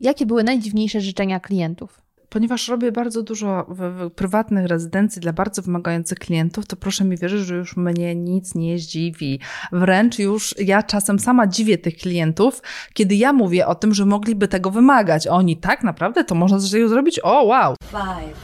[0.00, 2.06] Jakie były najdziwniejsze życzenia klientów?
[2.28, 7.16] ponieważ robię bardzo dużo w, w prywatnych rezydencji dla bardzo wymagających klientów, to proszę mi
[7.16, 9.40] wierzyć, że już mnie nic nie zdziwi.
[9.72, 12.62] Wręcz już ja czasem sama dziwię tych klientów,
[12.92, 15.26] kiedy ja mówię o tym, że mogliby tego wymagać.
[15.26, 17.20] Oni tak naprawdę to można coś zrobić?
[17.22, 17.74] O, wow!
[17.90, 18.36] Five,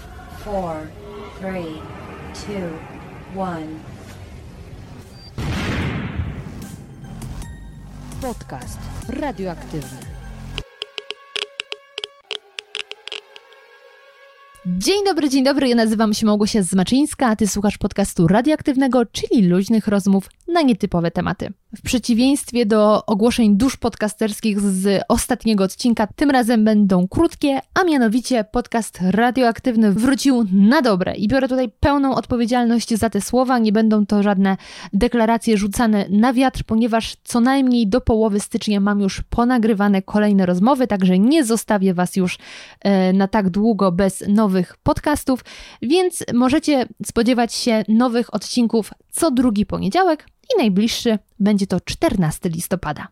[0.45, 0.77] four,
[1.41, 1.75] three,
[2.35, 3.67] two, one.
[8.21, 8.79] Podcast
[9.09, 10.12] radioaktywny.
[14.67, 15.69] Dzień dobry, dzień dobry.
[15.69, 21.11] Ja nazywam się Małgosia Zmaczyńska, a ty słuchasz podcastu radioaktywnego, czyli luźnych rozmów na nietypowe
[21.11, 21.53] tematy.
[21.77, 28.45] W przeciwieństwie do ogłoszeń dusz podcasterskich z ostatniego odcinka, tym razem będą krótkie, a mianowicie
[28.45, 31.15] podcast radioaktywny wrócił na dobre.
[31.15, 33.59] I biorę tutaj pełną odpowiedzialność za te słowa.
[33.59, 34.57] Nie będą to żadne
[34.93, 40.87] deklaracje rzucane na wiatr, ponieważ co najmniej do połowy stycznia mam już ponagrywane kolejne rozmowy,
[40.87, 42.39] także nie zostawię Was już
[42.81, 45.45] e, na tak długo bez nowych podcastów,
[45.83, 53.09] więc możecie spodziewać się nowych odcinków co drugi poniedziałek i najbliższy będzie to 14 listopada.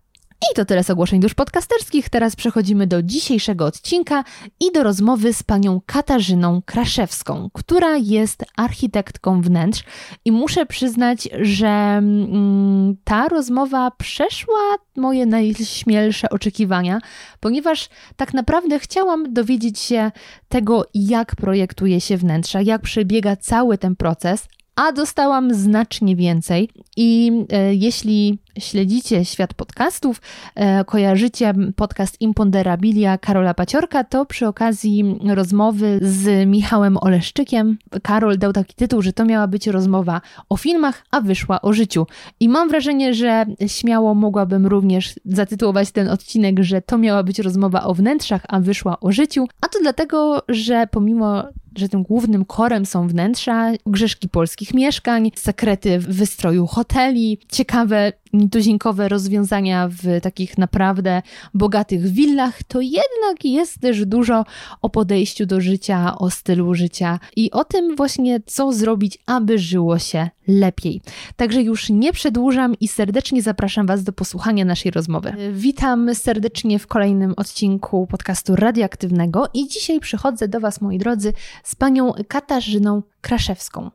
[0.52, 2.08] I to tyle z ogłoszeń dusz podcasterskich.
[2.08, 4.24] Teraz przechodzimy do dzisiejszego odcinka
[4.60, 9.84] i do rozmowy z panią Katarzyną Kraszewską, która jest architektką wnętrz.
[10.24, 16.98] I muszę przyznać, że mm, ta rozmowa przeszła moje najśmielsze oczekiwania,
[17.40, 20.10] ponieważ tak naprawdę chciałam dowiedzieć się
[20.48, 24.48] tego, jak projektuje się wnętrza, jak przebiega cały ten proces,
[24.80, 26.68] a dostałam znacznie więcej.
[26.96, 30.20] I e, jeśli śledzicie świat podcastów,
[30.54, 38.52] e, kojarzycie podcast Imponderabilia Karola Paciorka, to przy okazji rozmowy z Michałem Oleszczykiem, Karol dał
[38.52, 42.06] taki tytuł, że to miała być rozmowa o filmach, a wyszła o życiu.
[42.40, 47.82] I mam wrażenie, że śmiało mogłabym również zatytułować ten odcinek, że to miała być rozmowa
[47.82, 49.46] o wnętrzach, a wyszła o życiu.
[49.60, 51.44] A to dlatego, że pomimo
[51.76, 59.88] że tym głównym korem są wnętrza, grzeszki polskich mieszkań, sekrety wystroju hoteli, ciekawe nietuzinkowe rozwiązania
[59.88, 61.22] w takich naprawdę
[61.54, 64.44] bogatych willach, to jednak jest też dużo
[64.82, 69.98] o podejściu do życia, o stylu życia i o tym właśnie, co zrobić, aby żyło
[69.98, 71.00] się lepiej.
[71.36, 75.32] Także już nie przedłużam i serdecznie zapraszam Was do posłuchania naszej rozmowy.
[75.52, 81.32] Witam serdecznie w kolejnym odcinku podcastu radioaktywnego i dzisiaj przychodzę do Was, moi drodzy,
[81.64, 83.90] z panią Katarzyną Kraszewską.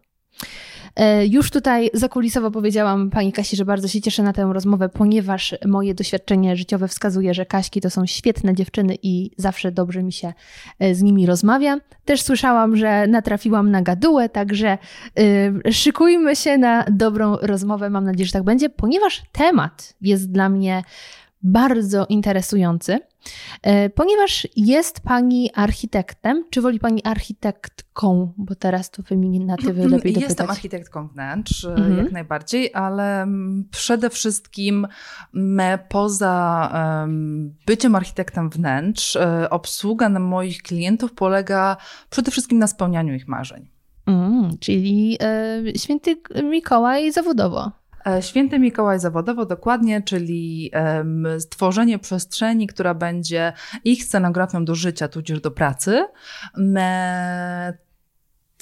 [0.96, 5.56] E, już tutaj zakulisowo powiedziałam pani Kasi, że bardzo się cieszę na tę rozmowę, ponieważ
[5.66, 10.34] moje doświadczenie życiowe wskazuje, że Kaśki to są świetne dziewczyny i zawsze dobrze mi się
[10.80, 11.78] e, z nimi rozmawia.
[12.06, 14.78] Też słyszałam, że natrafiłam na gadułę, także
[15.64, 17.90] yy, szykujmy się na dobrą rozmowę.
[17.90, 20.84] Mam nadzieję, że tak będzie, ponieważ temat jest dla mnie
[21.46, 23.00] bardzo interesujący,
[23.62, 26.46] e, ponieważ jest Pani architektem.
[26.50, 28.34] Czy woli Pani architektką?
[28.38, 30.24] Bo teraz to feminatywy lepiej dopytać.
[30.24, 31.98] Jestem architektką wnętrz, e, mhm.
[31.98, 33.28] jak najbardziej, ale
[33.72, 34.88] przede wszystkim
[35.90, 36.72] poza
[37.66, 41.78] byciem architektem wnętrz, e, obsługa na moich klientów polega
[42.10, 43.70] przede wszystkim na spełnianiu ich marzeń.
[44.06, 45.18] Mm, czyli
[45.78, 47.72] święty Mikołaj zawodowo.
[48.08, 50.72] E, Święty Mikołaj zawodowo dokładnie, czyli
[51.40, 56.06] stworzenie przestrzeni, która będzie ich scenografią do życia, tudzież do pracy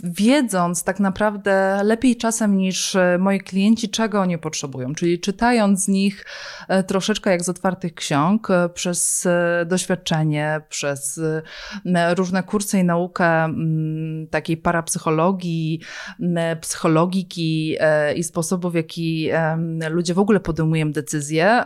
[0.03, 4.95] wiedząc tak naprawdę lepiej czasem niż e, moi klienci, czego oni potrzebują.
[4.95, 6.25] Czyli czytając z nich
[6.67, 9.27] e, troszeczkę jak z otwartych ksiąg, e, przez
[9.65, 11.19] doświadczenie, przez
[12.15, 13.53] różne kursy i naukę
[14.29, 15.79] takiej parapsychologii,
[16.61, 17.77] psychologiki
[18.15, 19.29] i sposobów, w jaki
[19.89, 21.63] ludzie w ogóle podejmują decyzje,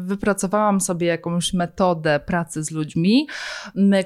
[0.00, 3.28] wypracowałam sobie jakąś metodę pracy z ludźmi,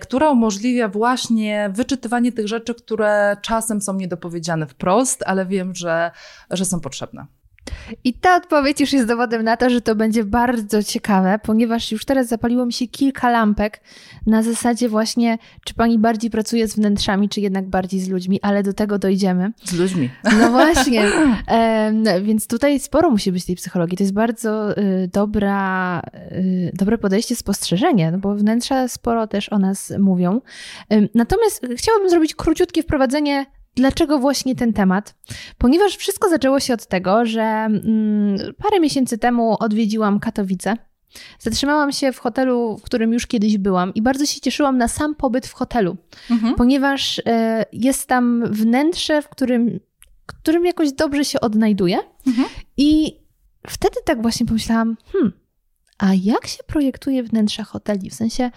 [0.00, 6.10] która umożliwia właśnie wyczytywanie tych rzeczy, które czasem czasem są niedopowiedziane wprost, ale wiem, że,
[6.50, 7.26] że są potrzebne.
[8.04, 12.04] I ta odpowiedź już jest dowodem na to, że to będzie bardzo ciekawe, ponieważ już
[12.04, 13.80] teraz zapaliło mi się kilka lampek
[14.26, 18.62] na zasadzie właśnie, czy pani bardziej pracuje z wnętrzami, czy jednak bardziej z ludźmi, ale
[18.62, 19.52] do tego dojdziemy.
[19.64, 20.10] Z ludźmi.
[20.38, 21.04] No właśnie.
[22.22, 23.96] więc tutaj sporo musi być tej psychologii.
[23.96, 26.02] To jest bardzo y, dobra,
[26.32, 30.40] y, dobre podejście, spostrzeżenie, no bo wnętrza sporo też o nas mówią.
[31.14, 35.14] natomiast chciałabym zrobić króciutkie wprowadzenie Dlaczego właśnie ten temat?
[35.58, 40.76] Ponieważ wszystko zaczęło się od tego, że mm, parę miesięcy temu odwiedziłam Katowice.
[41.38, 45.14] Zatrzymałam się w hotelu, w którym już kiedyś byłam i bardzo się cieszyłam na sam
[45.14, 45.96] pobyt w hotelu,
[46.30, 46.54] mhm.
[46.54, 47.22] ponieważ y,
[47.72, 49.80] jest tam wnętrze, w którym,
[50.26, 51.98] którym jakoś dobrze się odnajduję.
[52.26, 52.48] Mhm.
[52.76, 53.16] I
[53.66, 55.32] wtedy tak właśnie pomyślałam, hmm,
[55.98, 58.10] a jak się projektuje wnętrza hoteli?
[58.10, 58.50] W sensie,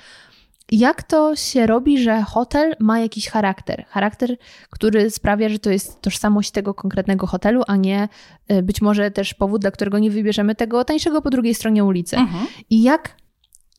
[0.71, 3.85] jak to się robi, że hotel ma jakiś charakter?
[3.89, 4.37] Charakter,
[4.69, 8.09] który sprawia, że to jest tożsamość tego konkretnego hotelu, a nie
[8.51, 12.17] y, być może też powód, dla którego nie wybierzemy tego tańszego po drugiej stronie ulicy.
[12.17, 12.47] Mhm.
[12.69, 13.15] I jak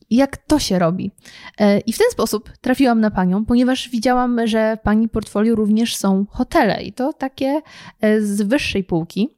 [0.09, 1.11] jak to się robi.
[1.59, 6.25] E, I w ten sposób trafiłam na panią, ponieważ widziałam, że pani portfolio również są
[6.29, 7.61] hotele i to takie
[8.01, 9.29] e, z wyższej półki.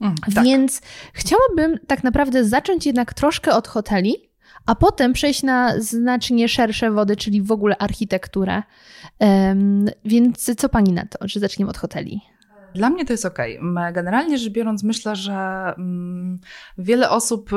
[0.00, 0.44] Mm, tak.
[0.44, 0.80] Więc
[1.12, 4.31] chciałabym tak naprawdę zacząć jednak troszkę od hoteli,
[4.66, 8.62] a potem przejść na znacznie szersze wody, czyli w ogóle architekturę.
[10.04, 12.20] Więc co pani na to, że zaczniemy od hoteli?
[12.74, 13.38] Dla mnie to jest ok.
[13.92, 15.34] Generalnie rzecz biorąc, myślę, że
[15.78, 16.38] mm,
[16.78, 17.50] wiele osób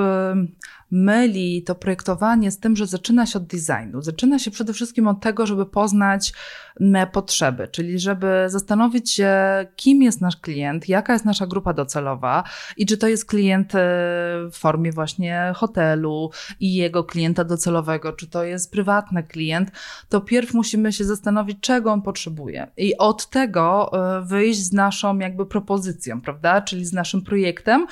[0.91, 4.01] myli to projektowanie z tym, że zaczyna się od designu.
[4.01, 6.33] Zaczyna się przede wszystkim od tego, żeby poznać
[7.11, 9.33] potrzeby, czyli żeby zastanowić się,
[9.75, 12.43] kim jest nasz klient, jaka jest nasza grupa docelowa
[12.77, 13.79] i czy to jest klient e,
[14.51, 19.71] w formie właśnie hotelu i jego klienta docelowego, czy to jest prywatny klient,
[20.09, 25.04] to pierw musimy się zastanowić, czego on potrzebuje i od tego e, wyjść z naszą
[25.13, 27.87] jakby propozycją, prawda, czyli z naszym projektem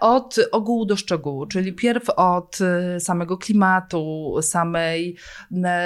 [0.00, 5.16] od ogółu do szczegółu, czyli pierw od e, samego klimatu, samej,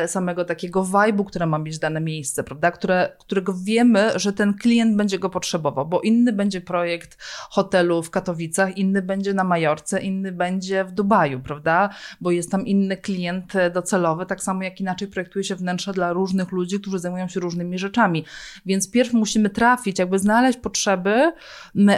[0.07, 4.97] samego takiego vibe'u, które ma mieć dane miejsce, prawda, Które, którego wiemy, że ten klient
[4.97, 7.17] będzie go potrzebował, bo inny będzie projekt
[7.51, 11.91] hotelu w Katowicach, inny będzie na Majorce, inny będzie w Dubaju, prawda,
[12.21, 16.53] bo jest tam inny klient docelowy, tak samo jak inaczej projektuje się wnętrze dla różnych
[16.53, 18.25] ludzi, którzy zajmują się różnymi rzeczami.
[18.67, 21.33] Więc pierw musimy trafić, jakby znaleźć potrzeby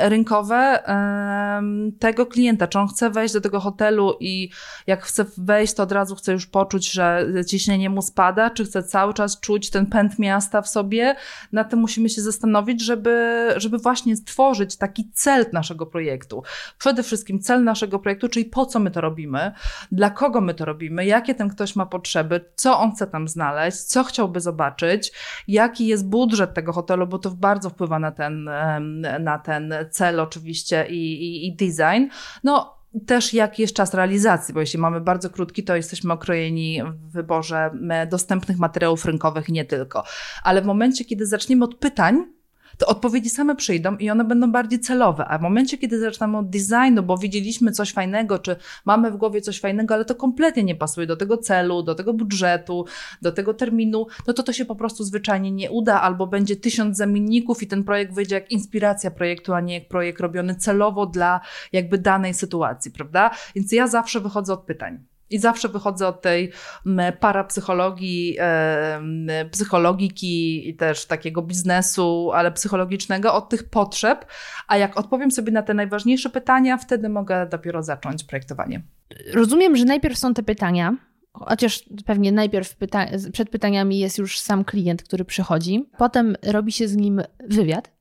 [0.02, 0.82] rynkowe
[1.99, 4.50] tego klienta, czy on chce wejść do tego hotelu i
[4.87, 8.82] jak chce wejść, to od razu chce już poczuć, że ciśnienie mu spada, czy chce
[8.82, 11.17] cały czas czuć ten pęd miasta w sobie,
[11.52, 16.43] na tym musimy się zastanowić, żeby, żeby właśnie stworzyć taki cel naszego projektu.
[16.78, 19.52] Przede wszystkim cel naszego projektu, czyli po co my to robimy,
[19.93, 23.78] dla kogo my to robimy, jakie ten ktoś ma potrzeby, co on chce tam znaleźć,
[23.78, 25.12] co chciałby zobaczyć,
[25.49, 28.50] jaki jest budżet tego hotelu, bo to bardzo wpływa na ten,
[29.20, 32.08] na ten cel oczywiście i, i, i design.
[32.44, 32.76] No,
[33.06, 37.70] też jaki jest czas realizacji, bo jeśli mamy bardzo krótki, to jesteśmy okrojeni w wyborze
[38.10, 40.04] dostępnych materiałów rynkowych i nie tylko.
[40.42, 42.35] Ale w momencie, kiedy zaczniemy od pytań,
[42.78, 45.25] to odpowiedzi same przyjdą i one będą bardziej celowe.
[45.28, 49.40] A w momencie, kiedy zaczynamy od designu, bo widzieliśmy coś fajnego, czy mamy w głowie
[49.40, 52.84] coś fajnego, ale to kompletnie nie pasuje do tego celu, do tego budżetu,
[53.23, 56.96] do tego terminu, no to to się po prostu zwyczajnie nie uda, albo będzie tysiąc
[56.96, 61.40] zamienników i ten projekt wyjdzie jak inspiracja projektu, a nie jak projekt robiony celowo dla
[61.73, 63.31] jakby danej sytuacji, prawda?
[63.55, 65.15] Więc ja zawsze wychodzę od pytań.
[65.31, 66.52] I zawsze wychodzę od tej
[67.20, 68.37] parapsychologii,
[69.50, 74.26] psychologiki i też takiego biznesu, ale psychologicznego, od tych potrzeb.
[74.69, 78.82] A jak odpowiem sobie na te najważniejsze pytania, wtedy mogę dopiero zacząć projektowanie.
[79.32, 80.96] Rozumiem, że najpierw są te pytania,
[81.48, 86.88] chociaż pewnie najpierw pyta przed pytaniami jest już sam klient, który przychodzi, potem robi się
[86.88, 87.96] z nim wywiad.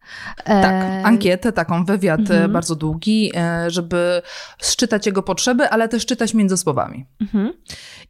[0.46, 2.52] Tak, e, ankietę, taką wywiad e, mhm.
[2.52, 4.22] bardzo długi, e, żeby
[4.62, 7.06] szczytać jego potrzeby, ale też czytać między słowami.
[7.22, 7.54] Mhm.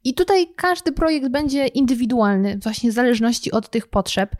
[0.03, 4.35] I tutaj każdy projekt będzie indywidualny, właśnie w zależności od tych potrzeb.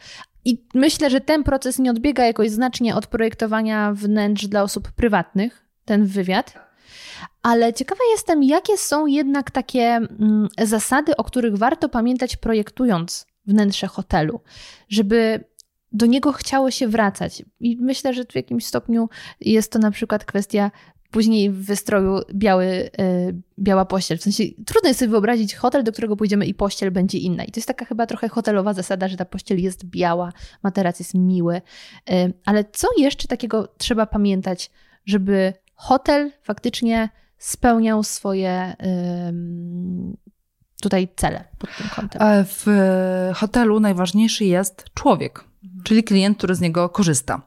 [0.46, 5.66] I myślę, że ten proces nie odbiega jakoś znacznie od projektowania wnętrz dla osób prywatnych,
[5.86, 6.65] ten wywiad.
[7.46, 13.88] Ale ciekawa jestem, jakie są jednak takie mm, zasady, o których warto pamiętać projektując wnętrze
[13.88, 14.42] hotelu,
[14.90, 15.44] żeby
[15.92, 17.44] do niego chciało się wracać.
[17.60, 19.10] I myślę, że w jakimś stopniu
[19.42, 20.72] jest to na przykład kwestia
[21.12, 24.18] później w wystroju biały, yy, biała pościel.
[24.18, 27.44] W sensie trudno jest sobie wyobrazić hotel, do którego pójdziemy i pościel będzie inna.
[27.44, 31.14] I to jest taka chyba trochę hotelowa zasada, że ta pościel jest biała, materac jest
[31.14, 31.62] miły.
[32.10, 34.72] Yy, ale co jeszcze takiego trzeba pamiętać,
[35.06, 37.10] żeby hotel faktycznie
[37.46, 38.76] spełniał swoje
[40.82, 42.22] tutaj cele pod tym kątem?
[42.46, 42.66] W
[43.36, 45.44] hotelu najważniejszy jest człowiek
[45.84, 47.42] czyli klient, który z niego korzysta.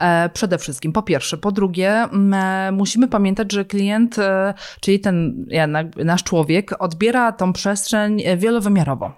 [0.00, 1.36] E, przede wszystkim, po pierwsze.
[1.36, 5.46] Po drugie, e, musimy pamiętać, że klient, e, czyli ten
[6.04, 9.12] nasz człowiek, odbiera tą przestrzeń wielowymiarowo.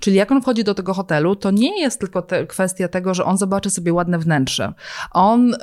[0.00, 3.24] Czyli jak on wchodzi do tego hotelu, to nie jest tylko te, kwestia tego, że
[3.24, 4.72] on zobaczy sobie ładne wnętrze.
[5.12, 5.54] On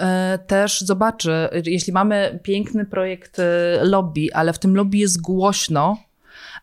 [0.48, 3.42] też zobaczy, jeśli mamy piękny projekt
[3.82, 5.98] lobby, ale w tym lobby jest głośno,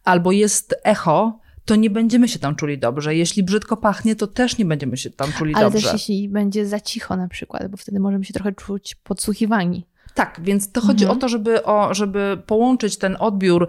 [0.05, 3.15] albo jest echo, to nie będziemy się tam czuli dobrze.
[3.17, 5.89] Jeśli brzydko pachnie, to też nie będziemy się tam czuli Ale dobrze.
[5.89, 9.87] Ale też jeśli będzie za cicho na przykład, bo wtedy możemy się trochę czuć podsłuchiwani.
[10.15, 11.19] Tak, więc to chodzi Mhm.
[11.19, 13.69] o to, żeby, o, żeby połączyć ten odbiór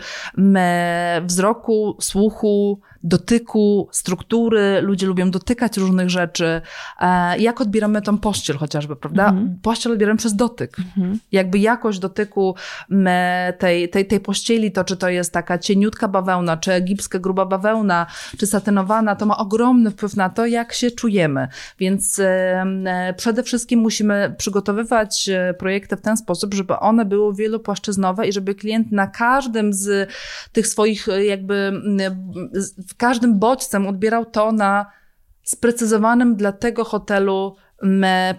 [1.26, 4.82] wzroku, słuchu, dotyku, struktury.
[4.82, 6.62] Ludzie lubią dotykać różnych rzeczy.
[7.00, 9.30] E, jak odbieramy tą pościel chociażby, prawda?
[9.30, 9.60] Mhm.
[9.62, 10.80] Pościel odbieramy przez dotyk.
[10.80, 11.20] Mhm.
[11.32, 12.56] Jakby jakość dotyku
[13.60, 18.06] tej, tej, tej pościeli, to czy to jest taka cieniutka bawełna, czy egipska gruba bawełna,
[18.38, 21.48] czy satynowana, to ma ogromny wpływ na to, jak się czujemy.
[21.80, 22.26] Więc e,
[22.86, 28.56] e, przede wszystkim musimy przygotowywać projekty w ten sposób, żeby one były wielopłaszczyznowe i żeby
[28.56, 30.10] klient na każdym z
[30.52, 31.72] tych swoich jakby
[32.98, 34.86] każdym bodźcem odbierał to na
[35.44, 37.56] sprecyzowanym dla tego hotelu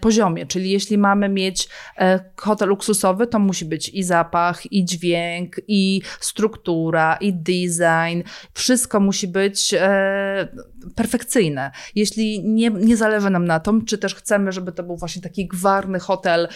[0.01, 0.47] poziomie.
[0.47, 6.03] Czyli jeśli mamy mieć e, hotel luksusowy, to musi być i zapach, i dźwięk, i
[6.21, 8.29] struktura, i design.
[8.55, 10.49] Wszystko musi być e,
[10.95, 11.71] perfekcyjne.
[11.95, 15.47] Jeśli nie, nie zależy nam na tym, czy też chcemy, żeby to był właśnie taki
[15.49, 16.49] gwarny hotel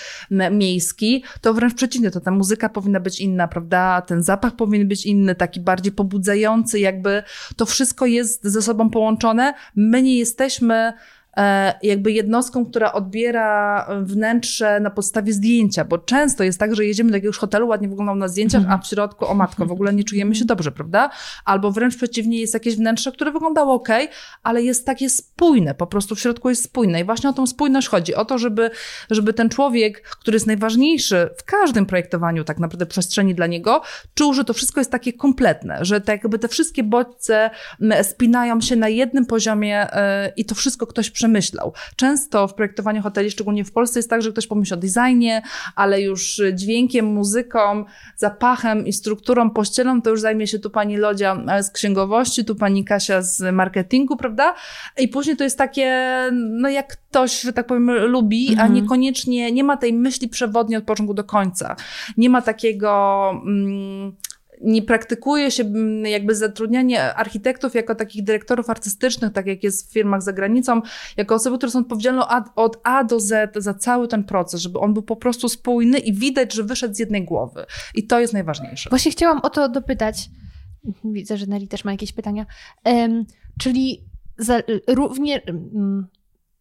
[0.50, 4.02] miejski, to wręcz przeciwnie, to ta muzyka powinna być inna, prawda?
[4.02, 7.22] Ten zapach powinien być inny, taki bardziej pobudzający, jakby
[7.56, 9.54] to wszystko jest ze sobą połączone.
[9.76, 10.92] My nie jesteśmy
[11.82, 17.16] jakby jednostką, która odbiera wnętrze na podstawie zdjęcia, bo często jest tak, że jedziemy do
[17.16, 20.34] jakiegoś hotelu, ładnie wyglądał na zdjęciach, a w środku, o matko, w ogóle nie czujemy
[20.34, 21.10] się dobrze, prawda?
[21.44, 23.88] Albo wręcz przeciwnie, jest jakieś wnętrze, które wyglądało ok,
[24.42, 27.88] ale jest takie spójne, po prostu w środku jest spójne i właśnie o tą spójność
[27.88, 28.70] chodzi, o to, żeby,
[29.10, 33.82] żeby ten człowiek, który jest najważniejszy w każdym projektowaniu tak naprawdę przestrzeni dla niego,
[34.14, 38.60] czuł, że to wszystko jest takie kompletne, że tak jakby te wszystkie bodźce m, spinają
[38.60, 41.27] się na jednym poziomie e, i to wszystko ktoś przemyślał.
[41.96, 45.42] Często w projektowaniu hoteli, szczególnie w Polsce, jest tak, że ktoś pomyśli o designie,
[45.76, 47.84] ale już dźwiękiem, muzyką,
[48.16, 52.54] zapachem i strukturą, pościelą, to już zajmie się tu pani Lodzia e, z księgowości, tu
[52.56, 54.54] pani Kasia z marketingu, prawda?
[54.98, 58.72] I później to jest takie, no jak ktoś, że tak powiem, lubi, a Mhm.
[58.74, 61.76] niekoniecznie, nie ma tej myśli przewodniej od początku do końca.
[62.16, 63.30] Nie ma takiego...
[63.46, 64.12] Mm,
[64.60, 65.64] nie praktykuje się
[66.04, 70.80] jakby zatrudnianie architektów jako takich dyrektorów artystycznych, tak jak jest w firmach za granicą,
[71.16, 72.22] jako osoby, które są odpowiedzialne
[72.56, 76.12] od- A do Z za cały ten proces, żeby on był po prostu spójny i
[76.12, 77.66] widać, że wyszedł z jednej głowy.
[77.94, 78.90] I to jest najważniejsze.
[78.90, 80.30] Właśnie chciałam o to dopytać.
[81.04, 82.46] Widzę, że Neli też ma jakieś pytania.
[82.84, 83.24] Em,
[83.60, 84.04] czyli
[84.38, 86.06] za, równie mm,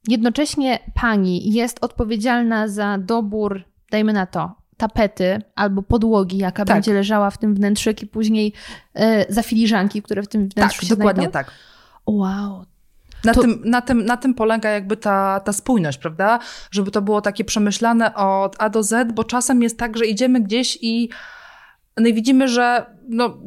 [0.08, 6.76] jednocześnie pani jest odpowiedzialna za dobór, dajmy na to, tapety albo podłogi, jaka Tak.
[6.78, 8.54] będzie leżała w tym wnętrzyk i później
[8.94, 11.32] e, za filiżanki, które w tym wnętrzu Tak, się dokładnie znajdą?
[11.34, 11.52] tak.
[12.06, 12.66] Wow.
[13.26, 16.40] Na, To- tym, na, tym, na tym polega jakby ta, ta spójność, prawda?
[16.72, 20.42] Żeby to było takie przemyślane od A do Z, bo czasem jest tak, że idziemy
[20.42, 21.10] gdzieś i,
[21.98, 23.38] no i widzimy, że no,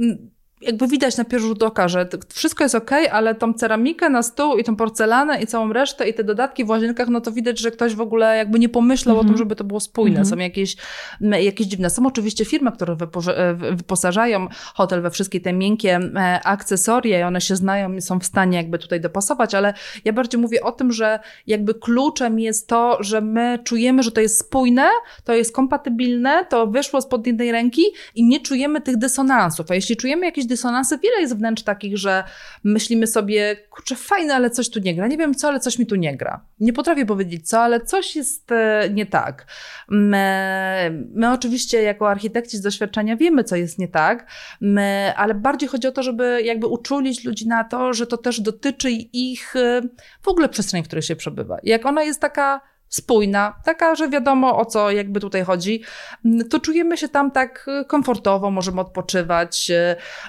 [0.61, 4.59] jakby widać na pierwszy rzut oka, że wszystko jest ok, ale tą ceramikę na stół
[4.59, 7.71] i tą porcelanę i całą resztę i te dodatki w łazienkach, no to widać, że
[7.71, 9.29] ktoś w ogóle jakby nie pomyślał o Mhm.
[9.35, 10.19] tym, żeby to było spójne.
[10.21, 10.26] Mhm.
[10.26, 10.76] Są jakieś,
[11.21, 11.90] jakieś dziwne.
[11.90, 12.97] Są oczywiście firmy, które
[13.37, 18.00] e, wy- wyposażają hotel we wszystkie te miękkie e, akcesoria i one się znają i
[18.02, 19.75] są w stanie jakby tutaj dopasować, ale
[20.05, 24.21] ja bardziej mówię o tym, że jakby kluczem jest to, że my czujemy, że to
[24.21, 24.88] jest spójne,
[25.25, 27.83] to jest kompatybilne, to wyszło spod jednej ręki
[28.14, 29.71] i nie czujemy tych dysonansów.
[29.71, 32.25] A jeśli czujemy jakieś dysonansy, wiele jest wnętrz takich, że
[32.64, 35.07] myślimy sobie, kurczę, fajne, ale coś tu nie gra.
[35.07, 36.45] Nie wiem co, ale coś mi tu nie gra.
[36.61, 39.47] Nie potrafię powiedzieć co, ale coś jest e, nie tak.
[39.88, 44.26] My, my oczywiście jako architekci z doświadczenia wiemy, co jest nie tak,
[44.61, 48.40] my, ale bardziej chodzi o to, żeby jakby uczulić ludzi na to, że to też
[48.40, 49.80] dotyczy ich e,
[50.23, 51.57] w ogóle przestrzeni, w której się przebywa.
[51.62, 55.82] Jak ona jest taka spójna, taka, że wiadomo o co jakby tutaj chodzi,
[56.25, 59.70] m, to czujemy się tam tak e, komfortowo, możemy odpoczywać,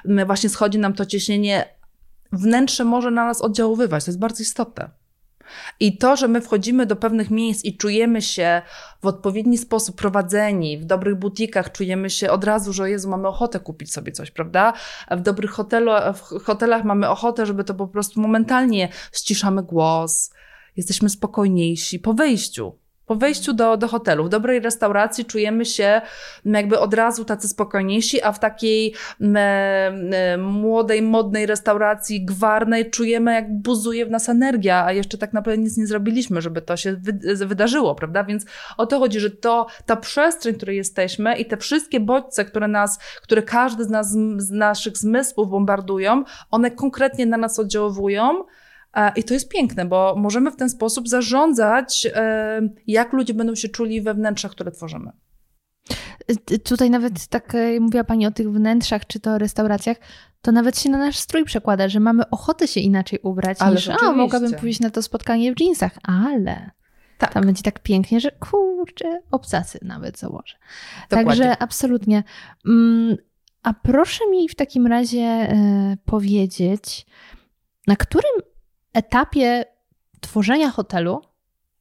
[0.06, 1.66] m, właśnie schodzi nam to ciśnienie,
[2.32, 4.90] wnętrze może na nas oddziaływać, to jest bardzo istotne.
[5.80, 8.62] I to, że my wchodzimy do pewnych miejsc i czujemy się
[9.02, 13.60] w odpowiedni sposób prowadzeni, w dobrych butikach czujemy się od razu, że Jezu, mamy ochotę
[13.60, 14.74] kupić sobie coś, prawda?
[15.12, 20.32] W dobrych hotelu, w hotelach mamy ochotę, żeby to po prostu momentalnie ściszamy głos,
[20.78, 22.82] jesteśmy spokojniejsi po wejściu.
[23.06, 26.02] Po wejściu do, do hotelu, w dobrej restauracji czujemy się
[26.46, 32.90] m, jakby od razu tacy spokojniejsi, a w takiej m, m, młodej, modnej restauracji, gwarnej
[32.90, 36.78] czujemy jak buzuje w nas energia, a jeszcze tak naprawdę nic nie zrobiliśmy, żeby to
[36.78, 38.24] się wy, wydarzyło, prawda?
[38.24, 38.46] Więc
[38.78, 42.68] o to chodzi, że to, ta przestrzeń, w której jesteśmy i te wszystkie bodźce, które
[42.68, 48.44] nas, które każdy z nas, z naszych zmysłów bombardują, one konkretnie na nas oddziaływują,
[49.16, 53.70] I to jest piękne, bo możemy w ten sposób zarządzać, e, jak ludzie będą się
[53.70, 55.12] czuli we wnętrzach, które tworzymy.
[56.52, 59.98] Y, Tutaj nawet tak e, mówiła Pani o tych wnętrzach, czy to restauracjach,
[60.42, 63.90] to nawet się na nasz strój przekłada, że mamy ochotę się inaczej ubrać Ależ niż,
[63.90, 64.16] a oczywiście.
[64.16, 66.72] mogłabym pójść na to spotkanie w jeansach, ale
[67.18, 67.34] Tak.
[67.34, 70.56] Tam będzie tak pięknie, że kurczę, obcasy nawet założę.
[71.10, 71.30] Dokładnie.
[71.30, 72.24] Także absolutnie.
[72.66, 73.18] Mm,
[73.64, 77.06] a proszę mi w takim razie e, powiedzieć,
[77.88, 78.51] na którym
[78.94, 79.66] etapie
[80.22, 81.22] tworzenia hotelu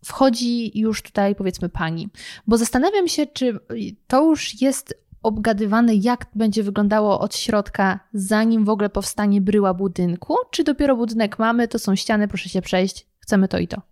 [0.04, 2.08] wchodzi już tutaj, powiedzmy, pani?
[2.46, 3.58] Bo zastanawiam się, czy
[4.06, 10.36] to już jest obgadywane, jak będzie wyglądało od środka, zanim w ogóle powstanie bryła budynku,
[10.50, 13.89] czy dopiero budynek mamy, to są ściany, proszę się przejść, chcemy to i to.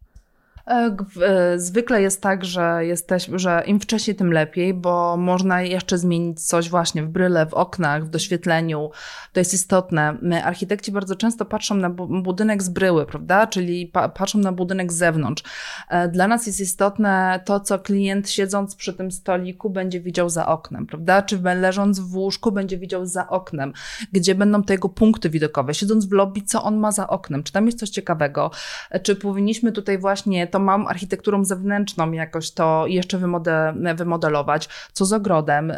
[0.68, 5.98] E, e, zwykle jest tak, że, jesteś, że im wcześniej, tym lepiej, bo można jeszcze
[5.98, 8.90] zmienić coś właśnie w bryle, w oknach, w doświetleniu.
[9.32, 10.18] To jest istotne.
[10.22, 13.46] My, architekci bardzo często patrzą na budynek z bryły, prawda?
[13.46, 15.42] Czyli pa patrzą na budynek z zewnątrz.
[15.88, 20.46] E, dla nas jest istotne to, co klient siedząc przy tym stoliku będzie widział za
[20.46, 21.22] oknem, prawda?
[21.22, 23.72] Czy leżąc w łóżku będzie widział za oknem,
[24.12, 25.74] gdzie będą te jego punkty widokowe.
[25.74, 27.42] Siedząc w lobby, co on ma za oknem?
[27.42, 28.50] Czy tam jest coś ciekawego?
[29.02, 35.04] Czy powinniśmy tutaj właśnie to to mam architekturą zewnętrzną jakoś to jeszcze wymode wymodelować, co
[35.04, 35.70] z ogrodem.
[35.70, 35.74] Y,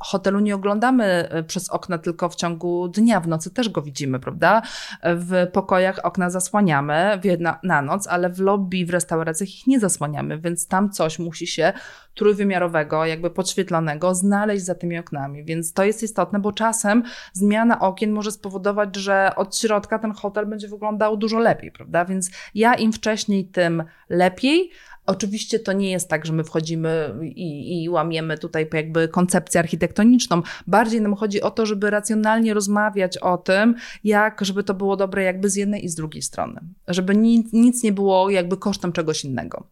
[0.00, 4.20] hotelu nie oglądamy y, przez okna tylko w ciągu dnia, w nocy też go widzimy,
[4.20, 4.62] prawda?
[5.02, 10.38] W pokojach okna zasłaniamy na, na noc, ale w lobby, w restauracjach ich nie zasłaniamy,
[10.38, 11.72] więc tam coś musi się
[12.14, 15.44] trójwymiarowego, jakby podświetlonego znaleźć za tymi oknami.
[15.44, 17.02] Więc to jest istotne, bo czasem
[17.32, 22.04] zmiana okien może spowodować, że od środka ten hotel będzie wyglądał dużo lepiej, prawda?
[22.04, 24.70] Więc ja im wcześniej, tym lepiej.
[25.06, 30.42] Oczywiście to nie jest tak, że my wchodzimy i, i, łamiemy tutaj jakby koncepcję architektoniczną.
[30.66, 35.22] Bardziej nam chodzi o to, żeby racjonalnie rozmawiać o tym, jak, żeby to było dobre
[35.22, 36.60] jakby z jednej i z drugiej strony.
[36.88, 39.66] Żeby nic, nic nie było jakby kosztem czegoś innego.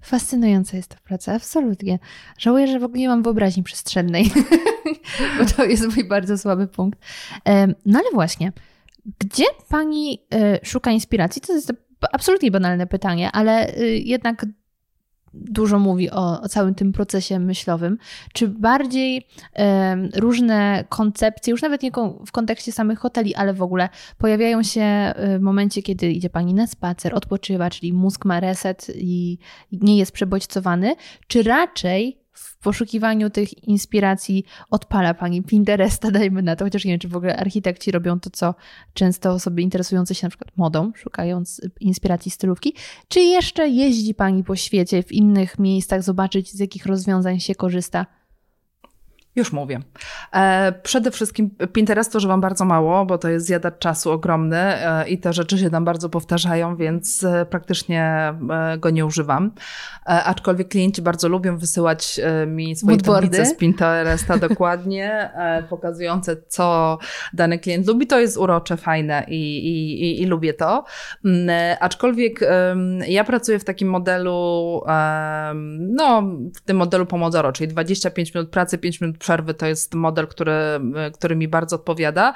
[0.00, 1.98] Fascynująca jest ta praca, absolutnie.
[2.38, 4.32] Żałuję, że w ogóle nie mam wyobraźni przestrzennej,
[5.38, 6.98] bo to jest mój bardzo słaby punkt.
[7.86, 8.52] No ale właśnie,
[9.18, 11.42] gdzie pani e, szuka inspiracji?
[11.42, 11.72] To jest
[12.12, 14.46] absolutnie banalne pytanie, ale y, jednak
[15.34, 17.98] dużo mówi o, o, całym tym procesie myślowym.
[18.32, 19.28] Czy bardziej
[20.16, 21.90] różne koncepcje, już nawet nie
[22.26, 26.54] w kontekście samych hoteli, ale w ogóle pojawiają się y, w momencie, kiedy idzie pani
[26.54, 29.38] na spacer, odpoczywa, czyli mózg ma reset i
[29.72, 30.94] nie jest przebodźcowany,
[31.26, 37.00] czy raczej w poszukiwaniu tych inspiracji odpala pani Pinteresta, dajmy na to, chociaż nie wiem,
[37.00, 38.54] czy w ogóle architekci robią to, co
[38.94, 42.74] często osoby interesujące się na przykład modą, szukając inspiracji stylówki,
[43.08, 48.06] czy jeszcze jeździ pani po świecie, w innych miejscach, zobaczyć z jakich rozwiązań się korzysta
[49.36, 49.80] już mówię.
[50.32, 55.18] E, przede wszystkim Pinterestu używam bardzo mało, bo to jest zjadacz czasu ogromny e, i
[55.18, 58.34] te rzeczy się tam bardzo powtarzają, więc e, praktycznie
[58.78, 59.52] go nie używam.
[60.04, 63.28] Aczkolwiek klienci bardzo lubią wysyłać mi swoje Woodboardy.
[63.30, 65.30] tablice z Pinteresta dokładnie,
[65.70, 66.98] pokazujące co
[67.32, 68.06] dany klient lubi.
[68.06, 70.84] To jest urocze, fajne i, i, i, i lubię to.
[71.24, 72.40] Mm, aczkolwiek
[73.08, 74.82] ja pracuję w takim modelu,
[75.78, 76.22] no
[76.54, 80.52] w tym modelu Pomodoro, czyli 25 minut pracy, 5 minut przerwy to jest model, który,
[81.14, 82.34] który mi bardzo odpowiada.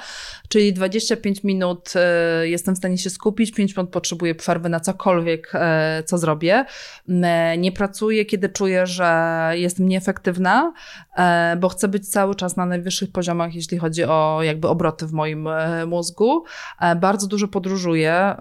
[0.48, 5.52] Czyli 25 minut e, jestem w stanie się skupić, 5 minut potrzebuję przerwy na cokolwiek,
[5.54, 6.64] e, co zrobię.
[7.58, 10.72] Nie pracuję, kiedy czuję, że jestem nieefektywna,
[11.16, 15.12] e, bo chcę być cały czas na najwyższych poziomach, jeśli chodzi o jakby obroty w
[15.12, 15.48] moim
[15.86, 16.44] mózgu.
[16.96, 18.36] Bardzo dużo podróżuję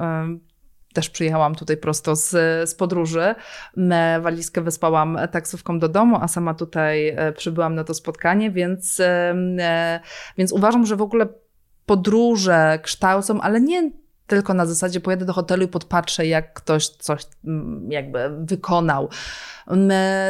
[0.94, 2.30] też przyjechałam tutaj prosto z,
[2.70, 3.36] z podróży.
[4.22, 10.00] Walizkę wyspałam taksówką do domu, a sama tutaj e, przybyłam na to spotkanie, więc, e,
[10.38, 11.28] więc uważam, że w ogóle
[11.86, 13.92] podróże kształcą, ale nie
[14.30, 17.24] tylko na zasadzie pojadę do hotelu i podpatrzę, jak ktoś coś
[17.90, 19.10] jakby wykonał.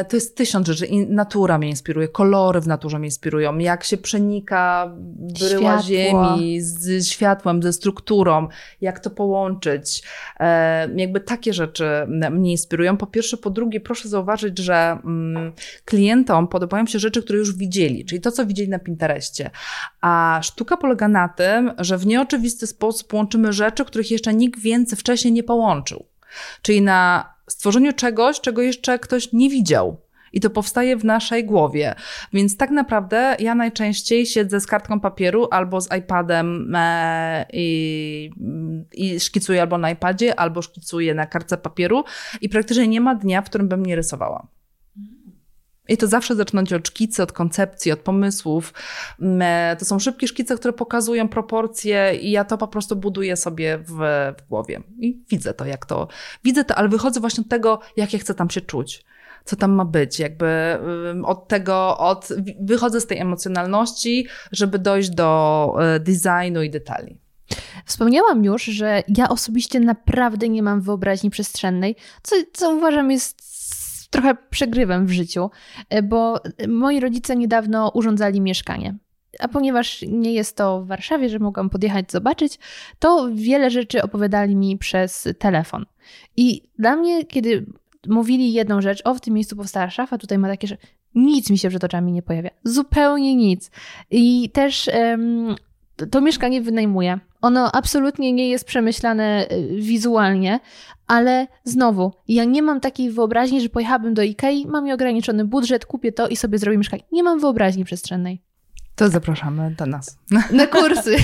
[0.08, 0.88] To jest tysiąc rzeczy.
[1.08, 4.92] Natura mnie inspiruje, kolory w naturze mnie inspirują, jak się przenika
[5.40, 8.48] bryła ziemi z światłem, ze strukturą,
[8.80, 10.02] jak to połączyć.
[10.40, 11.84] E, jakby takie rzeczy
[12.30, 12.96] mnie inspirują.
[12.96, 15.52] Po pierwsze, po drugie, proszę zauważyć, że mm,
[15.84, 19.50] klientom podobają się rzeczy, które już widzieli, czyli to, co widzieli na Pinterestie.
[20.00, 24.98] A sztuka polega na tym, że w nieoczywisty sposób łączymy rzeczy, których jeszcze nikt więcej
[24.98, 26.04] wcześniej nie połączył.
[26.62, 30.00] Czyli na stworzeniu czegoś, czego jeszcze ktoś nie widział.
[30.32, 31.94] I to powstaje w naszej głowie.
[32.32, 38.30] Więc tak naprawdę ja najczęściej siedzę z kartką papieru albo z iPadem e, i,
[38.92, 42.04] i szkicuję albo na iPadzie, albo szkicuję na kartce papieru
[42.40, 44.46] i praktycznie nie ma dnia, w którym bym nie rysowała.
[45.90, 48.74] I to zawsze zaczynać od szkicy, od koncepcji, od pomysłów.
[49.20, 53.36] Mm, e, to są szybkie szkice, które pokazują proporcje i ja to po prostu buduję
[53.36, 53.94] sobie w,
[54.38, 54.82] w głowie.
[54.98, 56.08] I widzę to, jak to,
[56.44, 59.04] widzę to, ale wychodzę właśnie od tego, jak ja chcę tam się czuć
[59.44, 60.78] co tam ma być, jakby
[61.24, 62.28] od tego, od,
[62.60, 67.18] wychodzę z tej emocjonalności, żeby dojść do e, designu i detali.
[67.84, 73.49] Wspomniałam już, że ja osobiście naprawdę nie mam wyobraźni przestrzennej, co, co uważam jest
[74.10, 75.50] trochę przegrywem w życiu,
[76.02, 78.94] bo moi rodzice niedawno urządzali mieszkanie.
[79.38, 82.58] A ponieważ nie jest to w Warszawie, że mogłam podjechać, zobaczyć,
[82.98, 85.86] to wiele rzeczy opowiadali mi przez telefon.
[86.36, 87.66] I dla mnie, kiedy
[88.08, 90.76] mówili jedną rzecz, o w tym miejscu powstała szafa, tutaj ma takie, że
[91.14, 92.50] nic mi się przed oczami nie pojawia.
[92.64, 93.70] Zupełnie nic.
[94.10, 95.54] I też um,
[96.10, 97.20] to mieszkanie wynajmuję.
[97.40, 100.60] Ono absolutnie nie jest przemyślane y, wizualnie,
[101.06, 106.12] ale znowu, ja nie mam takiej wyobraźni, że pojechałabym do Ikei, mam ograniczony budżet, kupię
[106.12, 107.02] to i sobie zrobię mieszkanie.
[107.12, 108.42] Nie mam wyobraźni przestrzennej.
[108.96, 110.18] To zapraszamy do nas.
[110.52, 111.16] Na kursy.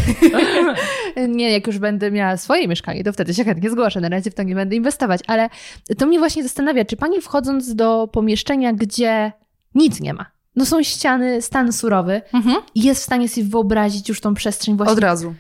[1.28, 4.00] nie, jak już będę miała swoje mieszkanie, to wtedy się chętnie zgłoszę.
[4.00, 5.20] Na razie w to nie będę inwestować.
[5.26, 5.48] Ale
[5.98, 9.32] to mnie właśnie zastanawia, czy pani wchodząc do pomieszczenia, gdzie
[9.74, 10.26] nic nie ma,
[10.56, 12.56] no są ściany, stan surowy, mhm.
[12.74, 14.92] jest w stanie sobie wyobrazić już tą przestrzeń właśnie.
[14.92, 15.34] Od razu.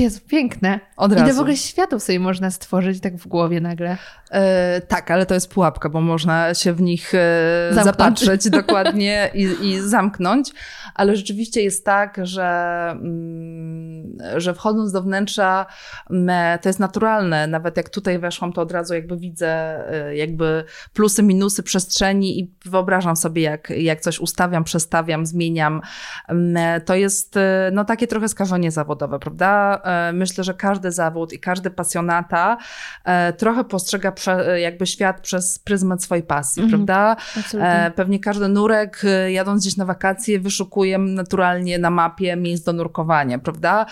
[0.00, 0.80] Jest piękne.
[0.96, 1.24] Od razu.
[1.24, 3.96] Ile w ogóle światów sobie można stworzyć tak w głowie nagle?
[4.30, 9.66] E, tak, ale to jest pułapka, bo można się w nich e, zapatrzeć dokładnie i,
[9.66, 10.50] i, zamknąć.
[10.94, 12.46] Ale rzeczywiście jest tak, że,
[12.90, 13.95] mm,
[14.36, 15.66] że wchodząc do wnętrza,
[16.10, 17.46] me, to jest naturalne.
[17.46, 19.48] Nawet jak tutaj weszłam, to od razu jakby widzę
[19.92, 25.80] e, jakby plusy, minusy przestrzeni i wyobrażam sobie, jak, jak coś ustawiam, przestawiam, zmieniam.
[26.28, 29.80] Me, to jest e, no, takie trochę skażenie zawodowe, prawda?
[29.84, 32.56] E, myślę, że każdy zawód i każdy pasjonata
[33.04, 34.12] e, trochę postrzega
[34.56, 36.76] jakby świat przez pryzmat swojej pasji, mm -hmm.
[36.76, 37.16] prawda?
[37.38, 37.92] Absolutnie.
[37.96, 43.38] Pewnie każdy nurek e, jadąc gdzieś na wakacje wyszukuje naturalnie na mapie miejsc do nurkowania,
[43.38, 43.86] prawda?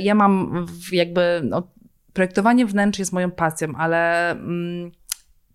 [0.00, 1.68] Ja mam jakby, no,
[2.12, 4.30] projektowanie wnętrz jest moją pasją, ale...
[4.30, 4.90] Mm,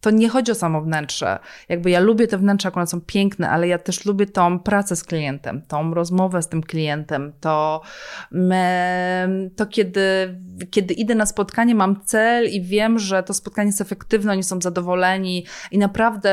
[0.02, 1.40] to nie chodzi o samo wnętrze.
[1.70, 5.04] Jakby ja lubię te wnętrza, one są piękne, ale ja też lubię tą pracę z
[5.04, 7.82] klientem, tą rozmowę z tym klientem, to,
[9.56, 10.36] to kiedy,
[10.72, 14.62] kiedy idę na spotkanie, mam cel i wiem, że to spotkanie jest efektywne, oni są
[14.62, 16.30] zadowoleni i naprawdę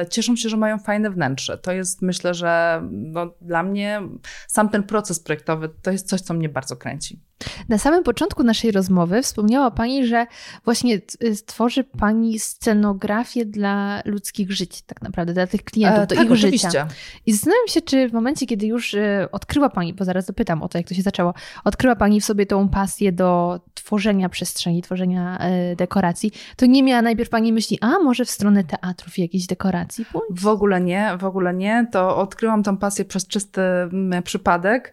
[0.00, 1.58] e, cieszą się, że mają fajne wnętrze.
[1.58, 4.02] To jest, myślę, że no, dla mnie
[4.48, 7.20] sam ten proces projektowy to jest coś, co mnie bardzo kręci.
[7.68, 10.26] Na samym początku naszej rozmowy wspomniała Pani, że
[10.64, 11.00] właśnie
[11.34, 16.32] stworzy Pani scenografię dla ludzkich żyć, tak naprawdę, dla tych klientów, e, do tak, ich
[16.32, 16.68] oczywiście.
[16.68, 16.88] życia.
[17.26, 20.68] I zastanawiam się, czy w momencie, kiedy już e, odkryła Pani, bo zaraz dopytam o
[20.68, 25.38] to, jak to się zaczęło, odkryła Pani w sobie tą pasję do tworzenia przestrzeni, tworzenia
[25.38, 30.04] e, dekoracji, to nie miała najpierw Pani myśli, a może w stronę teatrów jakiejś dekoracji
[30.04, 30.42] pójść?
[30.42, 31.86] W ogóle nie, w ogóle nie.
[31.92, 33.60] To odkryłam tą pasję przez czysty
[34.24, 34.92] przypadek.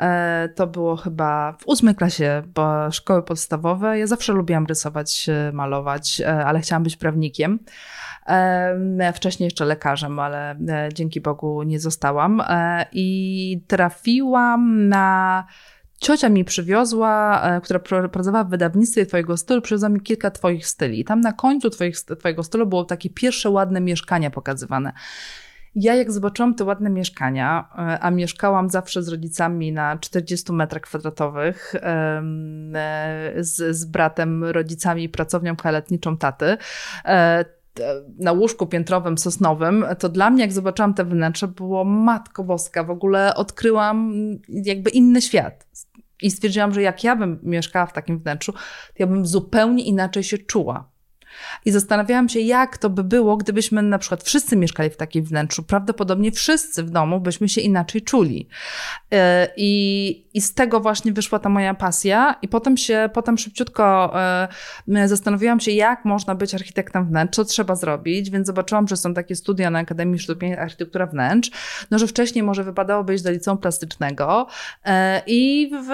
[0.00, 4.00] E, to było chyba w ósmej klasie bo szkoły podstawowej.
[4.00, 7.58] Ja zawsze lubiłam rysować, e, malować, e, ale chciałam być prawnikiem.
[9.14, 10.56] Wcześniej jeszcze lekarzem, ale
[10.94, 12.42] dzięki Bogu nie zostałam.
[12.92, 15.46] I trafiłam na
[16.00, 21.04] ciocia mi przywiozła, która pracowała w wydawnictwie Twojego stylu, przywiozła mi kilka Twoich styli.
[21.04, 24.92] Tam na końcu twoich, Twojego stylu było takie pierwsze ładne mieszkania pokazywane.
[25.74, 30.82] Ja jak zobaczyłam te ładne mieszkania, e, a mieszkałam zawsze z rodzicami na 40 metrach
[30.82, 32.22] kwadratowych e,
[33.38, 36.56] z, z bratem, rodzicami i pracownią kaletniczą taty,
[37.04, 37.44] e,
[38.18, 42.84] na łóżku piętrowym sosnowym, to dla mnie, jak zobaczyłam te wnętrze, było matko boska.
[42.84, 44.12] W ogóle odkryłam
[44.48, 45.66] jakby inny świat.
[46.22, 48.58] I stwierdziłam, że jak ja bym mieszkała w takim wnętrzu, to
[48.98, 50.90] ja bym zupełnie inaczej się czuła.
[51.64, 55.62] I zastanawiałam się, jak to by było, gdybyśmy na przykład wszyscy mieszkali w takim wnętrzu.
[55.62, 58.48] Prawdopodobnie wszyscy w domu byśmy się inaczej czuli.
[59.12, 62.34] E, I, i z tego właśnie wyszła ta moja pasja.
[62.42, 64.12] I potem się, potem szybciutko
[64.88, 69.14] e, zastanowiłam się, jak można być architektem wnętrz, co trzeba zrobić, więc zobaczyłam, że są
[69.14, 71.50] takie studia na Akademii Sztuk Architektura Wnętrz,
[71.90, 74.46] no że wcześniej może wypadało być do liceum plastycznego.
[74.84, 75.90] E, i, w,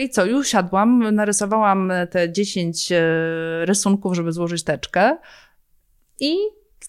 [0.00, 2.92] i co, już siadłam, narysowałam te 10
[3.64, 5.16] rysunków, żeby złożyć chusteczkę
[6.20, 6.36] i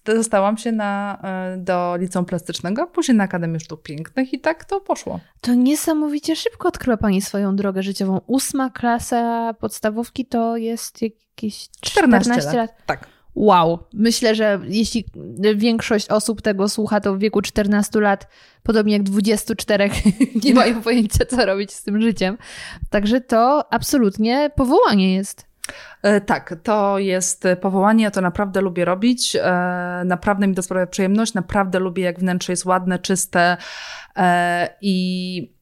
[0.05, 4.81] dostałam się na, e, do liceum plastycznego, później na Akademię Sztuk Pięknych i tak to
[4.81, 5.19] poszło.
[5.41, 8.21] To niesamowicie szybko odkryła Pani swoją drogę życiową.
[8.27, 12.55] Ósma klasa podstawówki to jest jakieś 14, 14 lat.
[12.55, 12.85] lat.
[12.85, 13.07] Tak.
[13.35, 13.79] Wow.
[13.93, 15.05] Myślę, że jeśli
[15.55, 18.27] większość osób tego słucha, to w wieku 14 lat,
[18.63, 19.89] podobnie jak 24,
[20.45, 22.37] nie mają pojęcia, co robić z tym życiem.
[22.89, 25.52] Także to absolutnie powołanie jest.
[26.01, 29.35] E, tak, to jest powołanie, ja to naprawdę lubię robić.
[29.35, 33.57] E, naprawdę mi to sprawia przyjemność, naprawdę lubię, jak wnętrze jest ładne, czyste
[34.15, 35.57] e, i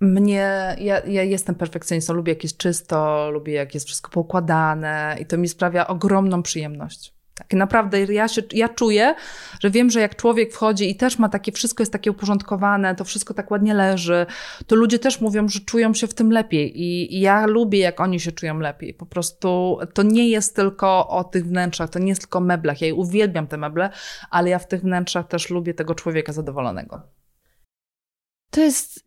[0.00, 5.26] mnie, ja, ja jestem perfekcjonistą, lubię jak jest czysto, lubię jak jest wszystko poukładane i
[5.26, 7.13] to mi sprawia ogromną przyjemność.
[7.34, 9.14] Tak, naprawdę ja, się, ja czuję,
[9.60, 13.04] że wiem, że jak człowiek wchodzi i też ma takie, wszystko jest takie uporządkowane, to
[13.04, 14.26] wszystko tak ładnie leży,
[14.66, 18.00] to ludzie też mówią, że czują się w tym lepiej i, i ja lubię, jak
[18.00, 18.94] oni się czują lepiej.
[18.94, 22.80] Po prostu to nie jest tylko o tych wnętrzach, to nie jest tylko meblach.
[22.80, 23.90] Ja uwielbiam te meble,
[24.30, 27.02] ale ja w tych wnętrzach też lubię tego człowieka zadowolonego.
[28.50, 29.04] To jest,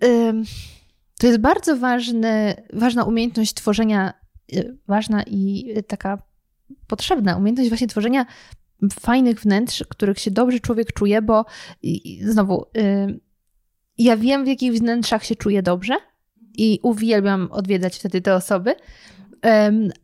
[1.19, 4.13] to jest bardzo ważny, ważna umiejętność tworzenia,
[4.53, 6.27] y, ważna i taka
[6.87, 8.25] potrzebna umiejętność właśnie tworzenia
[8.99, 11.45] fajnych wnętrz, których się dobrze człowiek czuje, bo
[12.21, 13.19] znowu, y,
[13.97, 15.93] ja wiem, w jakich wnętrzach się czuję dobrze
[16.57, 18.75] i uwielbiam odwiedzać wtedy te osoby,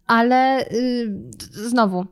[0.08, 1.22] ale y,
[1.52, 2.06] znowu,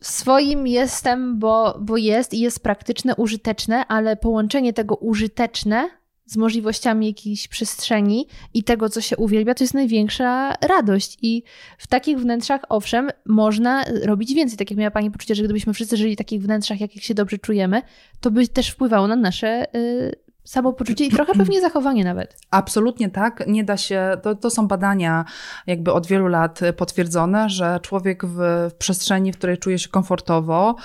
[0.00, 5.99] swoim jestem, bo, bo jest i jest praktyczne, użyteczne, ale połączenie tego użyteczne
[6.30, 11.18] z możliwościami jakiejś przestrzeni i tego, co się uwielbia, to jest największa radość.
[11.22, 11.42] I
[11.78, 14.58] w takich wnętrzach, owszem, można robić więcej.
[14.58, 17.38] Tak jak miała Pani poczucie, że gdybyśmy wszyscy żyli w takich wnętrzach, jakich się dobrze
[17.38, 17.82] czujemy,
[18.20, 20.14] to by też wpływało na nasze y,
[20.44, 22.36] samopoczucie i trochę pewnie zachowanie nawet.
[22.50, 23.46] Absolutnie tak.
[23.46, 25.24] Nie da się, to, to są badania
[25.66, 28.36] jakby od wielu lat potwierdzone, że człowiek w,
[28.70, 30.76] w przestrzeni, w której czuje się komfortowo,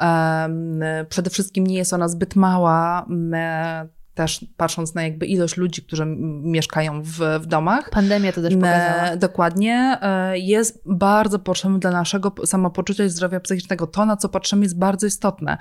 [0.00, 3.06] um, przede wszystkim nie jest ona zbyt mała,
[4.14, 6.06] też patrząc na jakby ilość ludzi, którzy
[6.42, 7.90] mieszkają w, w domach.
[7.90, 9.16] Pandemia to też pokazała.
[9.16, 9.98] Dokładnie.
[10.02, 13.86] E, jest bardzo potrzebne dla naszego samopoczucia i zdrowia psychicznego.
[13.86, 15.58] To, na co patrzymy, jest bardzo istotne.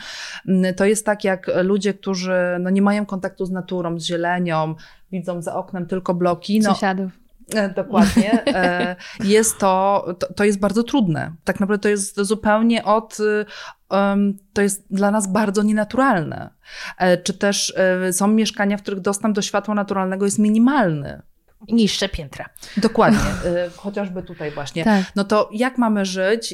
[0.47, 4.75] Mm, to jest tak, jak ludzie, którzy no, nie mają kontaktu z naturą, z zielenią,
[5.11, 6.59] widzą za oknem tylko bloki.
[6.59, 7.11] No, Sąsiadów.
[7.55, 8.45] E, dokładnie.
[8.47, 11.31] E, jest to, to, to jest bardzo trudne.
[11.43, 13.17] Tak naprawdę to jest zupełnie od,
[14.53, 16.49] to jest dla nas bardzo nienaturalne.
[16.97, 17.73] E, czy też
[18.11, 21.21] są mieszkania, w których dostęp do światła naturalnego jest minimalny
[21.67, 22.49] niższe piętra.
[22.77, 23.19] Dokładnie,
[23.75, 24.83] chociażby tutaj właśnie.
[24.83, 25.03] Tak.
[25.15, 26.53] No to jak mamy żyć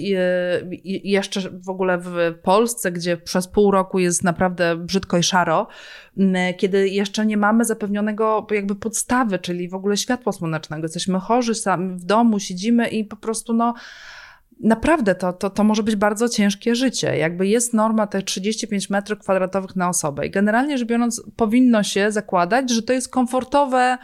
[0.83, 5.67] jeszcze w ogóle w Polsce, gdzie przez pół roku jest naprawdę brzydko i szaro,
[6.57, 10.83] kiedy jeszcze nie mamy zapewnionego jakby podstawy, czyli w ogóle światła słonecznego.
[10.83, 13.73] Jesteśmy chorzy sami w domu, siedzimy i po prostu no
[14.59, 17.17] naprawdę to, to, to może być bardzo ciężkie życie.
[17.17, 22.11] Jakby jest norma te 35 metrów kwadratowych na osobę i generalnie rzecz biorąc powinno się
[22.11, 23.97] zakładać, że to jest komfortowe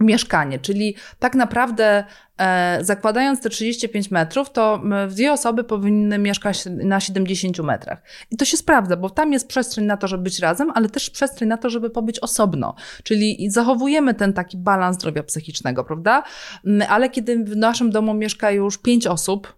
[0.00, 2.04] mieszkanie, czyli tak naprawdę
[2.38, 8.02] e, zakładając te 35 metrów, to dwie osoby powinny mieszkać na 70 metrach.
[8.30, 11.10] I to się sprawdza, bo tam jest przestrzeń na to, żeby być razem, ale też
[11.10, 12.74] przestrzeń na to, żeby pobyć osobno.
[13.02, 16.22] Czyli zachowujemy ten taki balans zdrowia psychicznego, prawda?
[16.88, 19.57] Ale kiedy w naszym domu mieszka już 5 osób,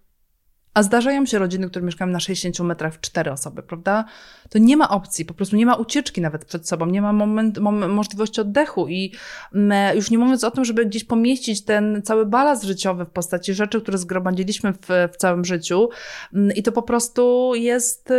[0.73, 4.05] a zdarzają się rodziny, które mieszkają na 60 metrach w cztery osoby, prawda?
[4.49, 7.59] To nie ma opcji, po prostu nie ma ucieczki nawet przed sobą, nie ma moment,
[7.89, 9.13] możliwości oddechu i
[9.55, 13.53] mm, już nie mówiąc o tym, żeby gdzieś pomieścić ten cały balast życiowy w postaci
[13.53, 15.89] rzeczy, które zgromadziliśmy w, w całym życiu
[16.33, 18.13] mm, i to po prostu jest...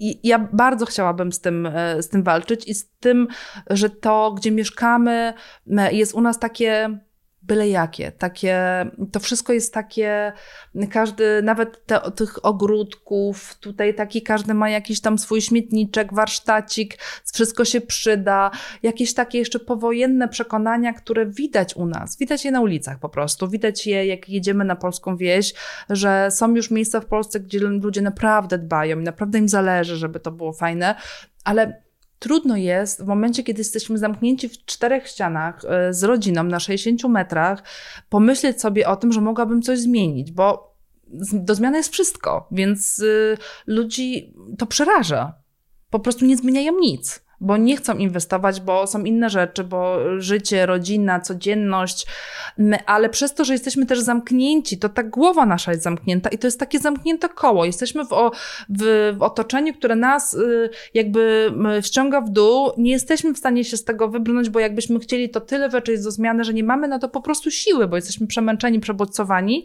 [0.00, 3.28] I ja bardzo chciałabym z tym, e, z tym walczyć i z tym,
[3.70, 5.34] że to, gdzie mieszkamy,
[5.92, 6.98] jest u nas takie
[7.48, 8.12] byle jakie.
[8.12, 10.32] Takie, to wszystko jest takie,
[10.90, 16.98] każdy, nawet te, tych ogródków, tutaj taki każdy ma jakiś tam swój śmietniczek, warsztacik,
[17.34, 18.50] wszystko się przyda.
[18.82, 22.18] Jakieś takie jeszcze powojenne przekonania, które widać u nas.
[22.18, 23.48] Widać je na ulicach po prostu.
[23.48, 25.54] Widać je, jak jedziemy na polską wieś,
[25.90, 30.20] że są już miejsca w Polsce, gdzie ludzie naprawdę dbają i naprawdę im zależy, żeby
[30.20, 30.94] to było fajne,
[31.44, 31.87] ale
[32.18, 37.04] Trudno jest w momencie, kiedy jesteśmy zamknięci w czterech ścianach e, z rodziną na 60
[37.04, 37.62] metrach,
[38.08, 40.68] pomyśleć sobie o tym, że mogłabym coś zmienić, bo
[41.32, 45.34] do zmiany jest wszystko, więc y, ludzi to przeraża.
[45.90, 50.66] Po prostu nie zmieniają nic bo nie chcą inwestować, bo są inne rzeczy, bo życie,
[50.66, 52.06] rodzina, codzienność,
[52.86, 56.46] ale przez to, że jesteśmy też zamknięci, to ta głowa nasza jest zamknięta i to
[56.46, 57.64] jest takie zamknięte koło.
[57.64, 58.08] Jesteśmy w,
[58.68, 63.76] w, w otoczeniu, które nas y, jakby wciąga w dół, nie jesteśmy w stanie się
[63.76, 66.88] z tego wybrnąć, bo jakbyśmy chcieli, to tyle rzeczy jest do zmiany, że nie mamy
[66.88, 69.64] na to po prostu siły, bo jesteśmy przemęczeni, przebodźcowani.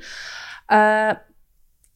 [0.71, 1.32] E,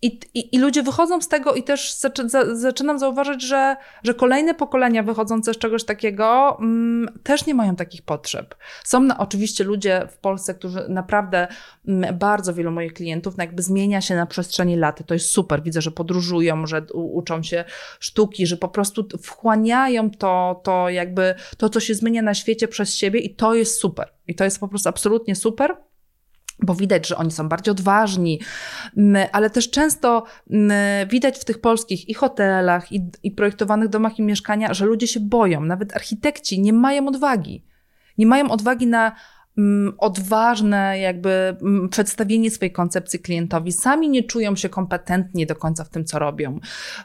[0.01, 4.13] i, i, I, ludzie wychodzą z tego i też zaczy, za, zaczynam zauważyć, że, że
[4.13, 8.55] kolejne pokolenia wychodzące z czegoś takiego mm, też nie mają takich potrzeb.
[8.83, 11.47] Są na, oczywiście ludzie w Polsce, którzy naprawdę
[11.87, 15.07] mm, bardzo wielu moich klientów no jakby zmienia się na przestrzeni lat.
[15.07, 15.63] To jest super.
[15.63, 17.65] Widzę, że podróżują, że u, uczą się
[17.99, 22.95] sztuki, że po prostu wchłaniają to, to jakby to, co się zmienia na świecie przez
[22.95, 24.13] siebie i to jest super.
[24.27, 25.77] I to jest po prostu absolutnie super
[26.59, 28.41] bo widać, że oni są bardziej odważni,
[29.31, 30.23] ale też często
[31.09, 35.19] widać w tych polskich i hotelach, i, i projektowanych domach i mieszkania, że ludzie się
[35.19, 35.61] boją.
[35.61, 37.65] Nawet architekci nie mają odwagi.
[38.17, 39.11] Nie mają odwagi na
[39.97, 41.29] odważne jakby
[41.61, 43.71] mm, przedstawienie swojej koncepcji klientowi.
[43.71, 46.59] Sami nie czują się kompetentni do końca w tym, co robią.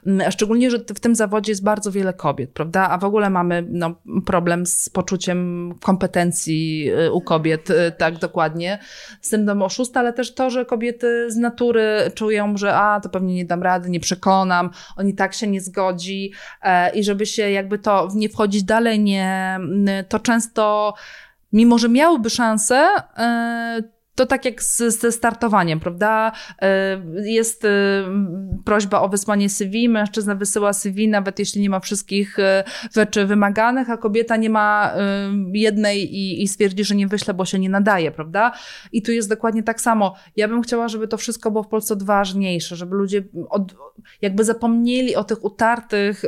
[0.06, 2.90] Mm, szczególnie, że w tym zawodzie jest bardzo wiele kobiet, prawda?
[2.90, 3.94] A w ogóle mamy no,
[4.26, 8.78] problem z poczuciem kompetencji y, u kobiet, y, tak dokładnie.
[9.20, 13.08] Z tym dom oszusta, ale też to, że kobiety z natury czują, że a, to
[13.08, 17.50] pewnie nie dam rady, nie przekonam, oni tak się nie zgodzi e, i żeby się
[17.50, 19.58] jakby to nie wchodzić dalej, nie,
[20.08, 20.94] to często
[21.52, 23.82] mimo że miałyby szansę, e,
[24.14, 26.32] to tak jak z, ze startowaniem, prawda?
[26.62, 27.68] E, jest e,
[28.64, 32.36] prośba o wysłanie CV, mężczyzna wysyła CV, nawet jeśli nie ma wszystkich
[32.94, 34.94] rzeczy wymaganych, a kobieta nie ma
[35.52, 38.52] jednej i, i stwierdzi, że nie wyśle, bo się nie nadaje, prawda?
[38.92, 40.14] I tu jest dokładnie tak samo.
[40.36, 43.74] Ja bym chciała, żeby to wszystko było w Polsce odważniejsze, żeby ludzie od,
[44.22, 46.24] jakby zapomnieli o tych utartych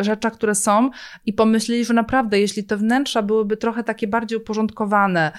[0.00, 0.90] rzeczach, które są
[1.26, 5.32] i pomyśleli, że naprawdę, jeśli te wnętrza byłyby trochę takie bardziej uporządkowane,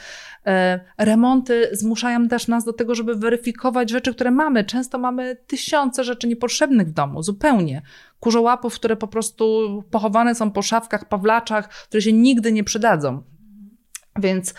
[0.98, 4.64] remonty zmuszają też nas do tego, żeby weryfikować rzeczy, które mamy.
[4.64, 7.82] Często mamy tysiące rzeczy niepotrzebnych w domu, zupełnie.
[8.20, 13.24] Kurzołapów, które po prostu pochowane są po szafkach, pawlaczach, które się nigdy nie przydadzą.
[14.20, 14.54] Więc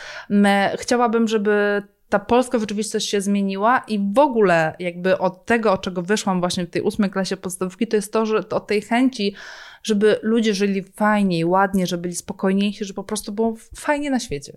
[0.77, 6.03] chciałabym, żeby ta polska rzeczywistość się zmieniła i w ogóle jakby od tego, od czego
[6.03, 9.35] wyszłam właśnie w tej ósmej klasie podstawówki, to jest to, że od tej chęci,
[9.87, 14.57] żeby ludzie żyli fajniej, ładnie, żeby byli spokojniejsi, że po prostu było fajnie na świecie.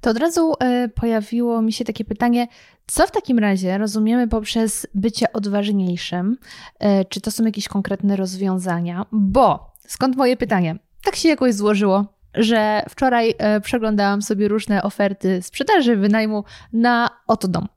[0.00, 2.48] To od razu y, pojawiło mi się takie pytanie,
[2.86, 6.36] co w takim razie rozumiemy poprzez bycie odważniejszym?
[6.84, 9.06] Y, czy to są jakieś konkretne rozwiązania?
[9.12, 10.76] Bo, skąd moje pytanie?
[11.04, 17.48] Tak się jakoś złożyło, że wczoraj y, przeglądałam sobie różne oferty sprzedaży, wynajmu na oto
[17.48, 17.68] dom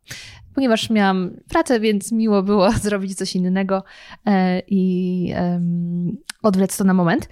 [0.56, 3.84] ponieważ miałam pracę, więc miło było zrobić coś innego
[4.68, 5.34] i
[6.44, 7.30] odwlec to na moment.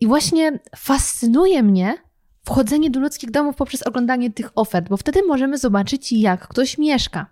[0.00, 1.94] I właśnie fascynuje mnie
[2.44, 7.26] wchodzenie do ludzkich domów poprzez oglądanie tych ofert, bo wtedy możemy zobaczyć, jak ktoś mieszka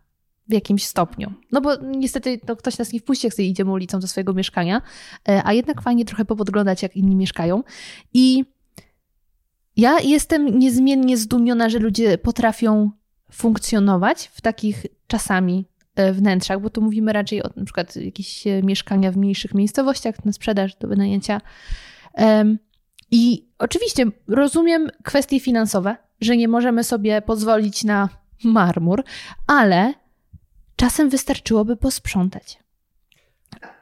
[0.49, 1.33] w jakimś stopniu.
[1.53, 4.83] No bo niestety no, ktoś nas nie wpuści, jak sobie idziemy ulicą do swojego mieszkania,
[5.29, 7.63] e, a jednak fajnie trochę popodglądać, jak inni mieszkają.
[8.15, 8.45] I
[9.77, 12.91] ja jestem niezmiennie zdumiona, że ludzie potrafią
[13.33, 15.65] funkcjonować w takich czasami
[15.95, 20.33] e, wnętrzach, bo tu mówimy raczej o na przykład jakieś mieszkania w mniejszych miejscowościach na
[20.33, 21.41] sprzedaż, do wynajęcia.
[23.11, 28.09] I oczywiście rozumiem kwestie finansowe, że nie możemy sobie pozwolić na
[28.45, 29.05] marmur,
[29.47, 29.95] ale
[30.77, 32.59] czasem wystarczyłoby posprzątać.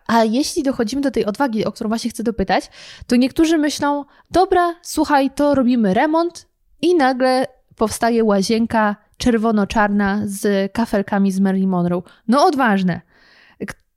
[0.07, 2.71] A jeśli dochodzimy do tej odwagi, o którą właśnie chcę dopytać,
[3.07, 6.51] to niektórzy myślą: dobra, słuchaj, to robimy remont,
[6.83, 12.03] i nagle powstaje łazienka czerwono-czarna z kafelkami z Marilyn Monroe.
[12.29, 13.01] No odważne.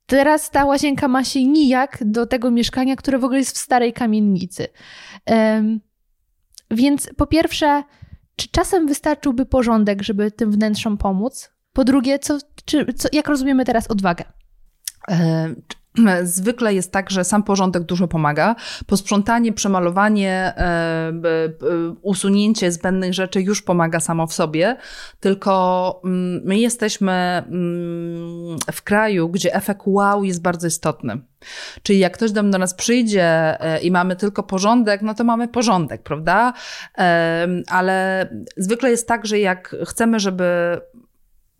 [0.06, 3.94] Teraz ta łazienka ma się nijak do tego mieszkania, które w ogóle jest w starej
[3.94, 4.68] kamienicy.
[5.28, 5.82] Um,
[6.72, 7.84] więc po pierwsze,
[8.36, 11.52] czy czasem wystarczyłby porządek, żeby tym wnętrzom pomóc?
[11.74, 14.24] Po drugie, co, czy, co, jak rozumiemy teraz odwagę?
[16.23, 18.56] Zwykle jest tak, że sam porządek dużo pomaga.
[18.86, 21.13] Posprzątanie, przemalowanie, e,
[22.01, 24.77] usunięcie zbędnych rzeczy już pomaga samo w sobie,
[25.19, 31.21] tylko mm, my jesteśmy mm, w kraju, gdzie efekt wow jest bardzo istotny.
[31.84, 36.03] Czyli jak ktoś do nas przyjdzie e, i mamy tylko porządek, no to mamy porządek,
[36.03, 36.53] prawda?
[37.67, 40.79] Ale zwykle jest tak, że jak chcemy, żeby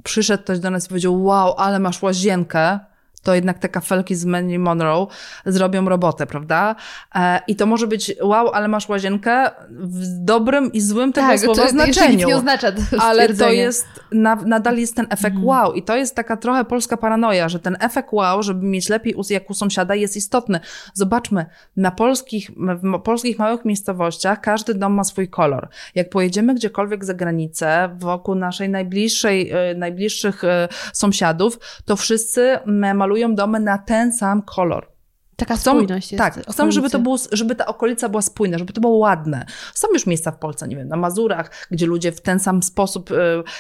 [0.04, 2.80] przyszedł ktoś do nas i powiedział: Wow, ale masz łazienkę
[3.24, 5.08] to jednak te kafelki z Marilyn Monroe
[5.46, 6.76] zrobią robotę, prawda?
[7.16, 11.40] E, I to może być wow, ale masz łazienkę w dobrym i złym tego tak,
[11.40, 12.28] słowa znaczeniu.
[12.28, 15.48] nie oznacza to Ale to jest, na, nadal jest ten efekt mm.
[15.48, 19.16] wow i to jest taka trochę polska paranoja, że ten efekt wow, żeby mieć lepiej
[19.30, 20.60] jak u sąsiada jest istotny.
[20.94, 21.46] Zobaczmy,
[21.78, 25.70] na polskich, w polskich małych miejscowościach każdy dom ma swój kolor.
[25.96, 32.60] Jak pojedziemy gdziekolwiek za granicę, wokół naszej najbliższej, e, najbliższych e, sąsiadów, to wszyscy
[32.94, 34.93] malują malują domy na ten sam kolor.
[35.36, 36.24] Taka chcą, spójność jest.
[36.24, 39.46] Tak, chcą, żeby, to było, żeby ta okolica była spójna, żeby to było ładne.
[39.74, 43.12] Są już miejsca w Polsce, nie wiem, na Mazurach, gdzie ludzie w ten sam sposób
[43.12, 43.16] y,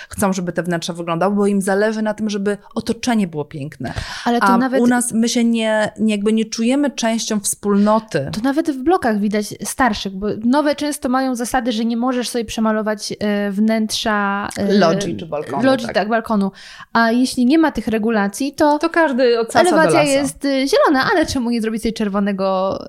[0.10, 3.94] chcą, żeby te wnętrza wyglądały, bo im zależy na tym, żeby otoczenie było piękne.
[4.26, 4.82] Ale to A nawet...
[4.82, 8.30] u nas my się nie, nie, jakby nie czujemy częścią wspólnoty.
[8.34, 12.46] To nawet w blokach widać starszych, bo nowe często mają zasady, że nie możesz sobie
[12.46, 14.50] przemalować y, wnętrza...
[14.60, 15.64] Y, lodzi czy balkonu.
[15.64, 15.96] Lodzi, tak.
[15.96, 16.10] tak.
[16.10, 16.52] balkonu.
[16.94, 18.80] A jeśli nie ma tych regulacji, to...
[18.80, 22.80] To każdy od Elewacja jest y, zielona, ale czemu nie zrobić tej czerwonego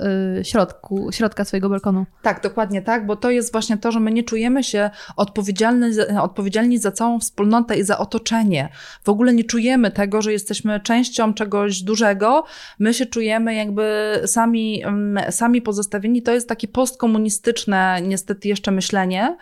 [0.41, 2.07] y, środku, środka swojego balkonu.
[2.23, 5.87] Tak, dokładnie tak, bo to jest właśnie to, że my nie czujemy się odpowiedzialni,
[6.21, 8.69] odpowiedzialni za całą wspólnotę i za otoczenie.
[9.05, 12.45] W ogóle nie czujemy tego, że jesteśmy częścią czegoś dużego.
[12.79, 16.23] My się czujemy jakby sami, mm, sami pozostawieni.
[16.23, 19.37] To jest takie postkomunistyczne niestety jeszcze myślenie.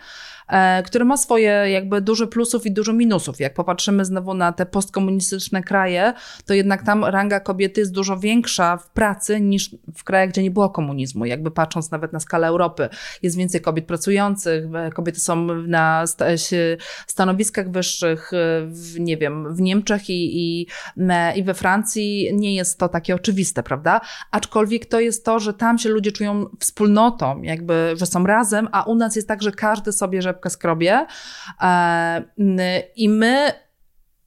[0.53, 3.39] E, który ma swoje jakby dużo plusów i dużo minusów.
[3.39, 6.13] Jak popatrzymy znowu na te postkomunistyczne kraje,
[6.45, 10.51] to jednak tam ranga kobiety jest dużo większa w pracy niż w krajach, gdzie nie
[10.51, 11.25] było komunizmu.
[11.25, 12.89] Jakby patrząc nawet na skalę Europy,
[13.21, 16.03] jest więcej kobiet pracujących, kobiety są na
[17.07, 18.31] stanowiskach wyższych,
[18.65, 20.67] w, nie wiem, w Niemczech i, i,
[21.35, 24.01] i we Francji nie jest to takie oczywiste, prawda?
[24.31, 28.83] Aczkolwiek to jest to, że tam się ludzie czują wspólnotą, jakby, że są razem, a
[28.83, 31.05] u nas jest tak, że każdy sobie rzepkę skrobie
[32.95, 33.51] i my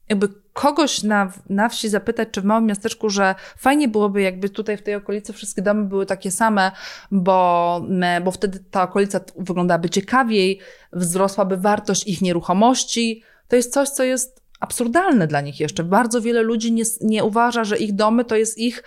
[0.09, 4.77] jakby kogoś na, na wsi zapytać, czy w małym miasteczku, że fajnie byłoby, jakby tutaj
[4.77, 6.71] w tej okolicy wszystkie domy były takie same,
[7.11, 7.81] bo,
[8.23, 10.59] bo wtedy ta okolica wyglądałaby ciekawiej,
[10.93, 13.23] wzrosłaby wartość ich nieruchomości.
[13.47, 15.83] To jest coś, co jest absurdalne dla nich jeszcze.
[15.83, 18.83] Bardzo wiele ludzi nie, nie uważa, że ich domy to jest ich,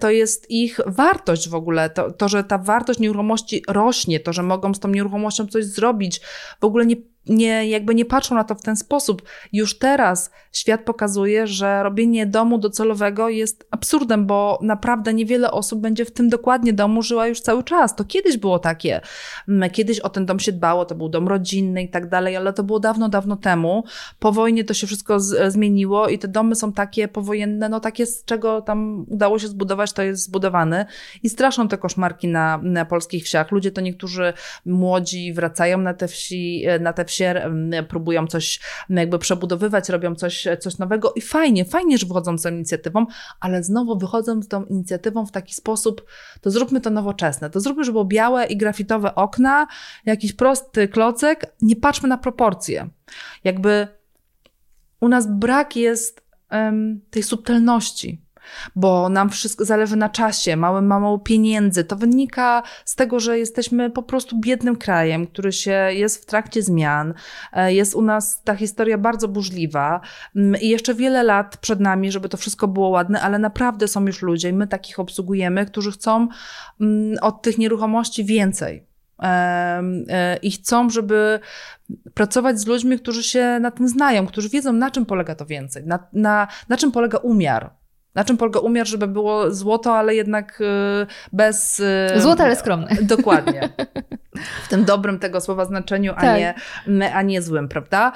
[0.00, 1.90] to jest ich wartość w ogóle.
[1.90, 6.20] To, to, że ta wartość nieruchomości rośnie, to, że mogą z tą nieruchomością coś zrobić,
[6.60, 6.96] w ogóle nie
[7.26, 9.22] nie, jakby nie patrzą na to w ten sposób.
[9.52, 16.04] Już teraz świat pokazuje, że robienie domu docelowego jest absurdem, bo naprawdę niewiele osób będzie
[16.04, 17.96] w tym dokładnie domu żyła już cały czas.
[17.96, 19.00] To kiedyś było takie.
[19.48, 22.52] Mm, kiedyś o ten dom się dbało, to był dom rodzinny i tak dalej, ale
[22.52, 23.84] to było dawno, dawno temu.
[24.18, 28.06] Po wojnie to się wszystko z, zmieniło i te domy są takie powojenne, no takie
[28.06, 30.86] z czego tam udało się zbudować, to jest zbudowany.
[31.22, 33.52] I straszą te koszmarki na, na polskich wsiach.
[33.52, 34.32] Ludzie to niektórzy
[34.66, 37.50] młodzi wracają na te wsi, na te wsi się,
[37.88, 38.60] próbują coś
[38.90, 43.06] jakby przebudowywać, robią coś, coś nowego i fajnie, fajnie, że wychodzą z tą inicjatywą,
[43.40, 46.04] ale znowu wychodzą z tą inicjatywą w taki sposób,
[46.40, 49.66] to zróbmy to nowoczesne, to zróbmy, żeby było białe i grafitowe okna,
[50.06, 52.88] jakiś prosty klocek, nie patrzmy na proporcje.
[53.44, 53.88] Jakby
[55.00, 58.23] u nas brak jest um, tej subtelności
[58.76, 61.84] bo nam wszystko zależy na czasie, mamy mało pieniędzy.
[61.84, 66.62] To wynika z tego, że jesteśmy po prostu biednym krajem, który się jest w trakcie
[66.62, 67.14] zmian.
[67.52, 70.00] E, jest u nas ta historia bardzo burzliwa
[70.36, 74.06] mm, i jeszcze wiele lat przed nami, żeby to wszystko było ładne, ale naprawdę są
[74.06, 76.28] już ludzie, i my takich obsługujemy, którzy chcą
[76.80, 78.86] mm, od tych nieruchomości więcej.
[79.22, 81.40] E, I chcą, żeby
[82.14, 85.86] pracować z ludźmi, którzy się na tym znają, którzy wiedzą, na czym polega to więcej,
[85.86, 87.70] na, na, na czym polega umiar.
[88.14, 91.80] Na czym polega umiar, żeby było złoto, ale jednak y, bez.
[91.80, 92.96] Y, złoto, ale skromne.
[93.16, 93.68] Dokładnie.
[94.64, 96.38] W tym dobrym tego słowa znaczeniu, a, tak.
[96.38, 98.12] nie, a nie złym, prawda?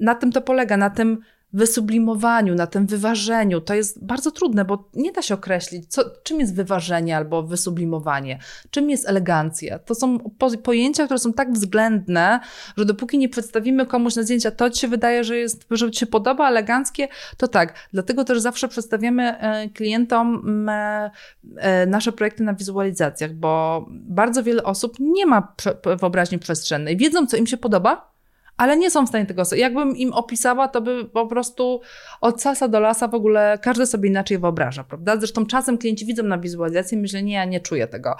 [0.00, 1.18] Na tym to polega, na tym
[1.52, 3.60] wysublimowaniu, na tym wyważeniu.
[3.60, 8.38] To jest bardzo trudne, bo nie da się określić, co, czym jest wyważenie albo wysublimowanie,
[8.70, 9.78] czym jest elegancja.
[9.78, 10.18] To są
[10.62, 12.40] pojęcia, które są tak względne,
[12.76, 16.00] że dopóki nie przedstawimy komuś na zdjęcia, to ci się wydaje, że, jest, że ci
[16.00, 17.74] się podoba, eleganckie, to tak.
[17.92, 21.10] Dlatego też zawsze przedstawiamy e, klientom e,
[21.56, 25.54] e, nasze projekty na wizualizacjach, bo bardzo wiele osób nie ma
[26.00, 26.96] wyobraźni przestrzennej.
[26.96, 28.11] Wiedzą, co im się podoba,
[28.56, 29.42] ale nie są w stanie tego.
[29.56, 31.80] Jakbym im opisała, to by po prostu
[32.20, 35.16] od sasa do lasa w ogóle każdy sobie inaczej wyobraża, prawda?
[35.16, 38.16] Zresztą czasem klienci widzą na wizualizacji i myślą, nie, ja nie czuję tego.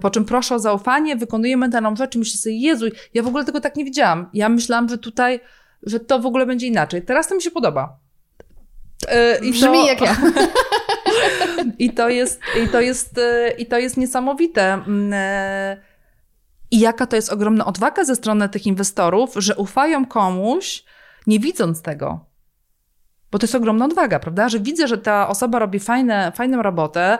[0.00, 3.44] Po czym proszę o zaufanie, wykonujemy daną rzecz i myślę sobie, Jezu, ja w ogóle
[3.44, 4.30] tego tak nie widziałam.
[4.34, 5.40] Ja myślałam, że tutaj,
[5.82, 7.02] że to w ogóle będzie inaczej.
[7.02, 7.98] Teraz to mi się podoba.
[9.42, 9.86] I Brzmi to...
[9.86, 10.16] jak ja.
[11.78, 14.84] I to jest, i to jest, e, i to jest niesamowite.
[15.12, 15.76] E,
[16.70, 20.84] i jaka to jest ogromna odwaga ze strony tych inwestorów, że ufają komuś,
[21.26, 22.33] nie widząc tego.
[23.34, 24.48] Bo to jest ogromna odwaga, prawda?
[24.48, 27.18] Że widzę, że ta osoba robi fajne, fajną robotę,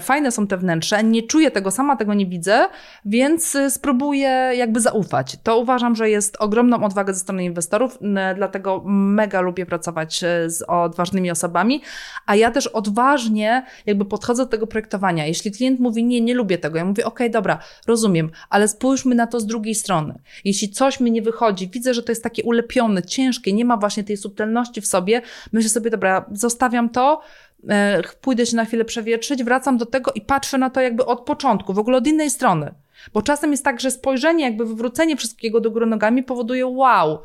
[0.00, 2.66] fajne są te wnętrze, nie czuję tego, sama tego nie widzę,
[3.04, 5.36] więc y, spróbuję jakby zaufać.
[5.42, 7.98] To uważam, że jest ogromną odwagę ze strony inwestorów,
[8.36, 11.82] dlatego mega lubię pracować y, z odważnymi osobami,
[12.26, 15.26] a ja też odważnie jakby podchodzę do tego projektowania.
[15.26, 19.14] Jeśli klient mówi, nie, nie lubię tego, ja mówię, okej, okay, dobra, rozumiem, ale spójrzmy
[19.14, 20.18] na to z drugiej strony.
[20.44, 24.04] Jeśli coś mi nie wychodzi, widzę, że to jest takie ulepione, ciężkie, nie ma właśnie
[24.04, 25.22] tej subtelności w sobie,
[25.52, 27.20] myślę sobie, dobra, zostawiam to,
[27.68, 31.20] e, pójdę się na chwilę przewietrzyć, wracam do tego i patrzę na to jakby od
[31.20, 32.74] początku, w ogóle od innej strony.
[33.12, 37.18] Bo czasem jest tak, że spojrzenie, jakby wywrócenie wszystkiego do góry nogami powoduje wow,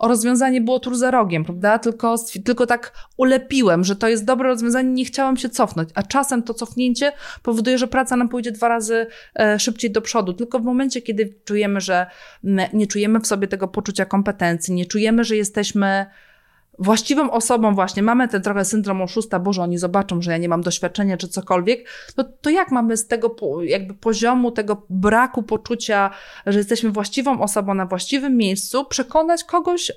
[0.00, 1.78] o rozwiązanie było tur za rogiem, prawda?
[1.78, 5.88] Tylko, tylko tak ulepiłem, że to jest dobre rozwiązanie, nie chciałam się cofnąć.
[5.94, 7.12] A czasem to cofnięcie
[7.42, 10.32] powoduje, że praca nam pójdzie dwa razy e, szybciej do przodu.
[10.32, 12.06] Tylko w momencie, kiedy czujemy, że
[12.72, 16.06] nie czujemy w sobie tego poczucia kompetencji, nie czujemy, że jesteśmy
[16.80, 20.62] właściwą osobą właśnie, mamy ten trochę syndrom oszusta, Boże, oni zobaczą, że ja nie mam
[20.62, 26.10] doświadczenia czy cokolwiek, to, to jak mamy z tego jakby poziomu, tego braku poczucia,
[26.46, 29.92] że jesteśmy właściwą osobą na właściwym miejscu, przekonać kogoś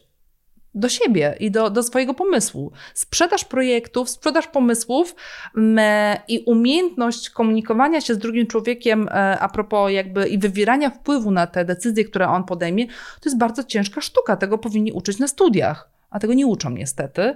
[0.76, 2.72] do siebie i do, do swojego pomysłu.
[2.94, 5.16] Sprzedaż projektów, sprzedaż pomysłów
[5.56, 11.32] me, i umiejętność komunikowania się z drugim człowiekiem e, a propos jakby i wywierania wpływu
[11.32, 14.38] na te decyzje, które on podejmie, to jest bardzo ciężka sztuka.
[14.38, 17.36] Tego powinni uczyć na studiach a tego nie uczą niestety.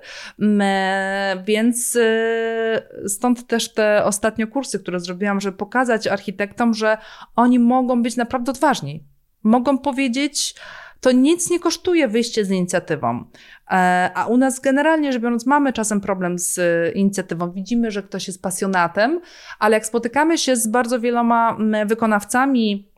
[1.46, 6.98] Więc e, stąd też te ostatnie kursy, które zrobiłam, żeby pokazać architektom, że
[7.36, 9.04] oni mogą być naprawdę odważni.
[9.44, 10.56] Mogą powiedzieć,
[11.02, 13.26] to nic nie kosztuje wyjście z inicjatywą.
[13.72, 16.60] E, a u nas generalnie rzecz biorąc mamy czasem problem z
[16.96, 17.52] inicjatywą.
[17.52, 19.22] Widzimy, że ktoś jest pasjonatem,
[19.60, 22.97] ale jak spotykamy się z bardzo wieloma wykonawcami,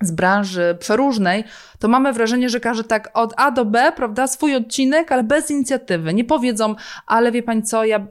[0.00, 1.44] z branży przeróżnej,
[1.78, 5.50] to mamy wrażenie, że każdy tak od A do B, prawda, swój odcinek, ale bez
[5.50, 6.14] inicjatywy.
[6.14, 6.74] Nie powiedzą,
[7.06, 8.06] ale wie pani co, ja,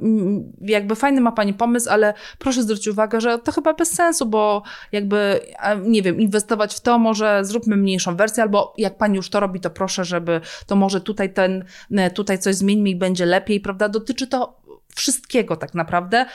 [0.61, 4.63] jakby fajny ma pani pomysł, ale proszę zwrócić uwagę, że to chyba bez sensu, bo
[4.91, 5.39] jakby,
[5.81, 9.59] nie wiem, inwestować w to, może zróbmy mniejszą wersję, albo jak pani już to robi,
[9.59, 11.65] to proszę, żeby to może tutaj ten,
[12.13, 13.89] tutaj coś zmieńmy i będzie lepiej, prawda.
[13.89, 14.66] Dotyczy to
[14.97, 16.25] wszystkiego tak naprawdę.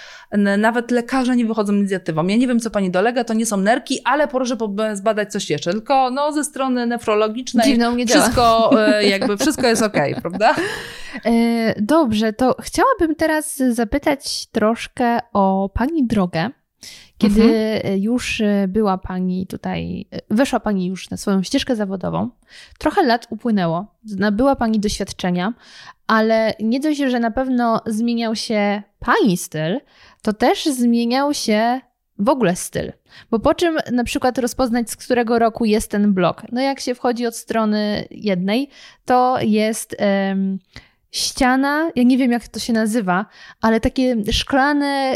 [0.58, 2.26] Nawet lekarze nie wychodzą inicjatywą.
[2.26, 4.56] Ja nie wiem, co pani dolega, to nie są nerki, ale proszę
[4.94, 5.72] zbadać coś jeszcze.
[5.72, 10.54] Tylko no, ze strony nefrologicznej Dziwną nie wszystko, e, jakby wszystko jest okej, okay, prawda?
[11.24, 16.50] E, dobrze, to chciałabym teraz zapytać troszkę o pani drogę.
[17.22, 18.02] Kiedy mhm.
[18.02, 22.30] już była pani tutaj, weszła pani już na swoją ścieżkę zawodową,
[22.78, 25.54] trochę lat upłynęło, nabyła pani doświadczenia,
[26.06, 29.80] ale nie dość, że na pewno zmieniał się pani styl,
[30.22, 31.80] to też zmieniał się
[32.18, 32.92] w ogóle styl.
[33.30, 36.42] Bo po czym na przykład rozpoznać, z którego roku jest ten blok?
[36.52, 38.68] No jak się wchodzi od strony jednej,
[39.04, 39.96] to jest.
[40.28, 40.58] Um,
[41.12, 43.26] ściana, ja nie wiem jak to się nazywa,
[43.60, 45.14] ale takie szklane.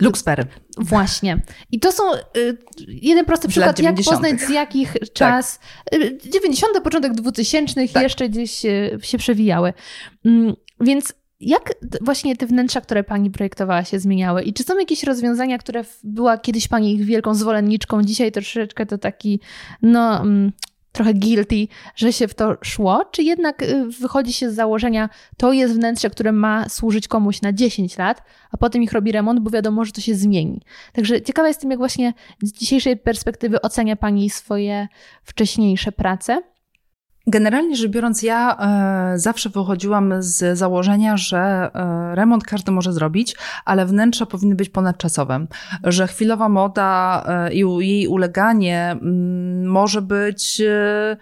[0.00, 0.46] Luxper.
[0.78, 1.42] Właśnie.
[1.72, 5.12] I to są y, jeden prosty przykład, jak poznać z jakich tak.
[5.12, 5.58] czas.
[5.90, 6.00] Tak.
[6.32, 6.80] 90.
[6.84, 8.02] początek 2000 tak.
[8.02, 9.72] jeszcze gdzieś y, się przewijały.
[10.24, 14.42] Mm, więc jak właśnie te wnętrza, które pani projektowała, się zmieniały?
[14.42, 18.98] I czy są jakieś rozwiązania, które była kiedyś pani ich wielką zwolenniczką, dzisiaj troszeczkę to
[18.98, 19.40] taki,
[19.82, 20.52] no, mm,
[20.94, 25.52] trochę guilty, że się w to szło, czy jednak y, wychodzi się z założenia, to
[25.52, 29.50] jest wnętrze, które ma służyć komuś na 10 lat, a potem ich robi remont, bo
[29.50, 30.60] wiadomo, że to się zmieni.
[30.92, 34.88] Także ciekawa jestem, jak właśnie z dzisiejszej perspektywy ocenia Pani swoje
[35.22, 36.53] wcześniejsze prace.
[37.26, 43.36] Generalnie rzecz biorąc, ja e, zawsze wychodziłam z założenia, że e, remont każdy może zrobić,
[43.64, 45.46] ale wnętrza powinny być ponadczasowe.
[45.84, 47.58] Że chwilowa moda e, i
[47.88, 50.60] jej uleganie m, mm, może być.
[50.60, 51.16] E,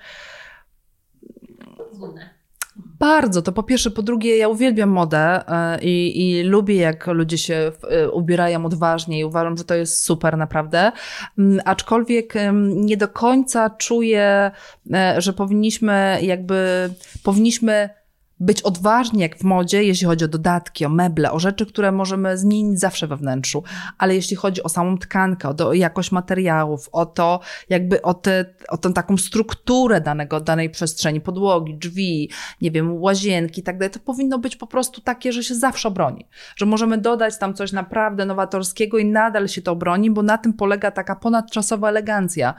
[3.02, 3.90] bardzo, to po pierwsze.
[3.90, 9.20] Po drugie, ja uwielbiam modę e, i, i lubię, jak ludzie się e, ubierają odważnie
[9.20, 10.92] i uważam, że to jest super naprawdę.
[11.38, 12.34] Mm, aczkolwiek
[12.64, 14.50] nie do końca czuję,
[14.92, 16.90] e, że powinniśmy jakby,
[17.22, 17.90] powinniśmy
[18.42, 22.38] być odważni jak w modzie, jeśli chodzi o dodatki, o meble, o rzeczy, które możemy
[22.38, 23.62] zmienić zawsze we wnętrzu.
[23.98, 28.54] Ale jeśli chodzi o samą tkankę, o, o jakość materiałów, o to, jakby o, te,
[28.68, 32.30] o tę taką strukturę danego, danej przestrzeni, podłogi, drzwi,
[32.60, 35.88] nie wiem, łazienki i tak dalej, to powinno być po prostu takie, że się zawsze
[35.88, 36.26] obroni.
[36.56, 40.52] Że możemy dodać tam coś naprawdę nowatorskiego i nadal się to obroni, bo na tym
[40.52, 42.54] polega taka ponadczasowa elegancja.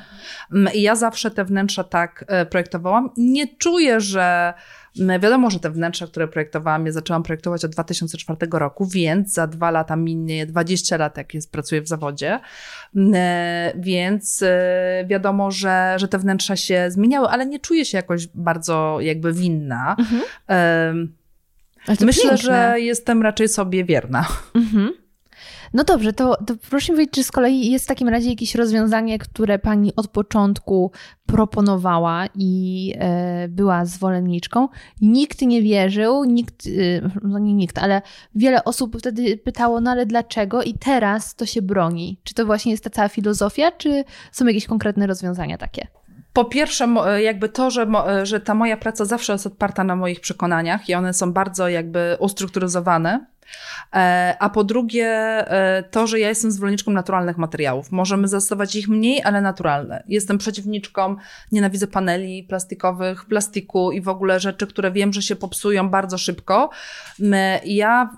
[0.54, 3.10] Mm, I ja zawsze te wnętrza tak e, projektowałam.
[3.18, 4.54] Nie czuję, że
[4.96, 9.72] Wiadomo, że te wnętrza, które projektowałam, ja zaczęłam projektować od 2004 roku, więc za dwa
[9.72, 12.40] lata minie 20 lat, jak jest, pracuję w zawodzie.
[13.76, 18.98] Więc e, wiadomo, że, że te wnętrza się zmieniały, ale nie czuję się jakoś bardzo
[19.02, 19.96] jakby winna.
[20.00, 20.22] Mhm.
[21.88, 22.38] Myślę, piękne.
[22.38, 24.26] że jestem raczej sobie wierna.
[24.56, 25.03] Mhm.
[25.74, 28.56] No dobrze, to, to proszę mi powiedzieć, czy z kolei jest w takim razie jakieś
[28.56, 30.92] rozwiązanie, które pani od początku
[31.26, 34.68] proponowała i e, była zwolenniczką.
[35.02, 38.02] Nikt nie wierzył, nikt, e, no nie nikt, ale
[38.36, 42.20] wiele osób wtedy pytało, no ale dlaczego i teraz to się broni?
[42.24, 45.88] Czy to właśnie jest ta cała filozofia, czy są jakieś konkretne rozwiązania takie?
[46.34, 47.88] Po pierwsze, jakby to, że,
[48.24, 52.18] że ta moja praca zawsze jest oparta na moich przekonaniach i one są bardzo jakby
[52.20, 53.33] ustrukturyzowane.
[53.94, 57.92] E, a po drugie, e, to, że ja jestem zwolenniczką naturalnych materiałów.
[57.92, 60.04] Możemy zastosować ich mniej, ale naturalne.
[60.08, 61.16] Jestem przeciwniczką,
[61.52, 66.70] nienawidzę paneli plastikowych, plastiku i w ogóle rzeczy, które wiem, że się popsują bardzo szybko.
[67.66, 68.10] Ja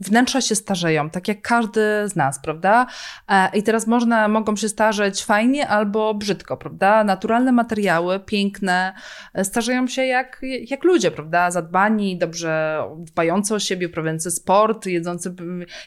[0.00, 2.86] wnętrza się starzeją, tak jak każdy z nas, prawda?
[3.28, 7.04] E, I teraz można, mogą się starzeć fajnie albo brzydko, prawda?
[7.04, 8.94] Naturalne materiały, piękne,
[9.34, 11.50] e, starzeją się jak, jak ludzie, prawda?
[11.50, 15.34] Zadbani, dobrze dbający o siebie, uprawiający sport, jedzący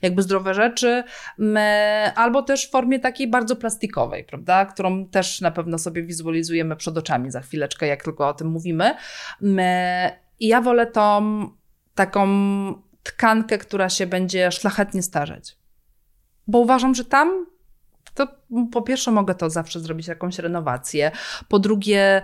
[0.02, 1.04] jakby zdrowe rzeczy,
[2.16, 4.66] albo też w formie takiej bardzo plastikowej, prawda?
[4.66, 8.96] Którą też na pewno sobie wizualizujemy przed oczami za chwileczkę, jak tylko o tym mówimy.
[10.40, 11.50] I ja wolę tą
[11.96, 12.28] taką
[13.04, 15.58] tkankę, która się będzie szlachetnie starzeć.
[16.48, 17.46] Bo uważam, że tam
[18.14, 18.28] to
[18.72, 21.12] po pierwsze mogę to zawsze zrobić jakąś renowację.
[21.48, 22.22] Po drugie,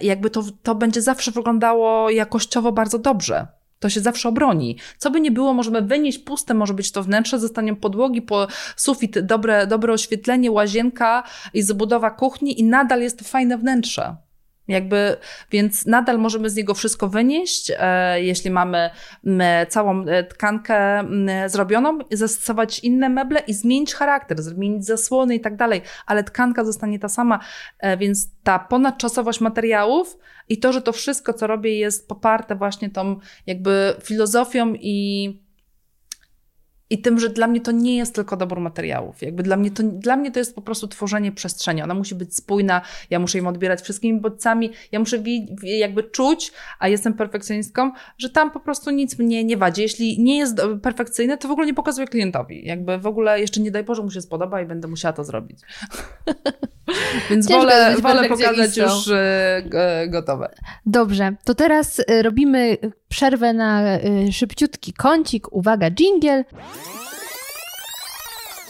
[0.00, 3.46] jakby to, to będzie zawsze wyglądało jakościowo bardzo dobrze.
[3.78, 4.78] To się zawsze obroni.
[4.98, 9.18] Co by nie było, możemy wynieść puste, może być to wnętrze, zostanie podłogi, po sufit,
[9.18, 11.22] dobre, dobre oświetlenie, łazienka
[11.54, 14.16] i zabudowa kuchni i nadal jest to fajne wnętrze.
[14.68, 15.16] Jakby,
[15.50, 18.90] więc nadal możemy z niego wszystko wynieść, e, jeśli mamy
[19.26, 21.04] m, całą e, tkankę
[21.46, 26.98] zrobioną, zastosować inne meble i zmienić charakter, zmienić zasłony i tak dalej, ale tkanka zostanie
[26.98, 27.40] ta sama,
[27.78, 32.90] e, więc ta ponadczasowość materiałów i to, że to wszystko, co robię, jest poparte właśnie
[32.90, 35.41] tą jakby filozofią i
[36.92, 39.22] i tym, że dla mnie to nie jest tylko dobór materiałów.
[39.22, 41.82] Jakby dla mnie to, dla mnie to jest po prostu tworzenie przestrzeni.
[41.82, 42.80] Ona musi być spójna,
[43.10, 45.22] ja muszę ją odbierać wszystkimi bodźcami, ja muszę
[45.62, 49.82] jakby czuć, a jestem perfekcjonistką, że tam po prostu nic mnie nie wadzi.
[49.82, 52.66] Jeśli nie jest perfekcyjne, to w ogóle nie pokazuję klientowi.
[52.66, 55.58] Jakby w ogóle jeszcze nie daj Boże mu się spodoba i będę musiała to zrobić.
[57.30, 59.18] Więc wolę, wolę pokazać już y,
[60.08, 60.54] gotowe.
[60.86, 62.76] Dobrze, to teraz y, robimy
[63.08, 65.52] przerwę na y, szybciutki kącik.
[65.52, 66.44] Uwaga, jingle.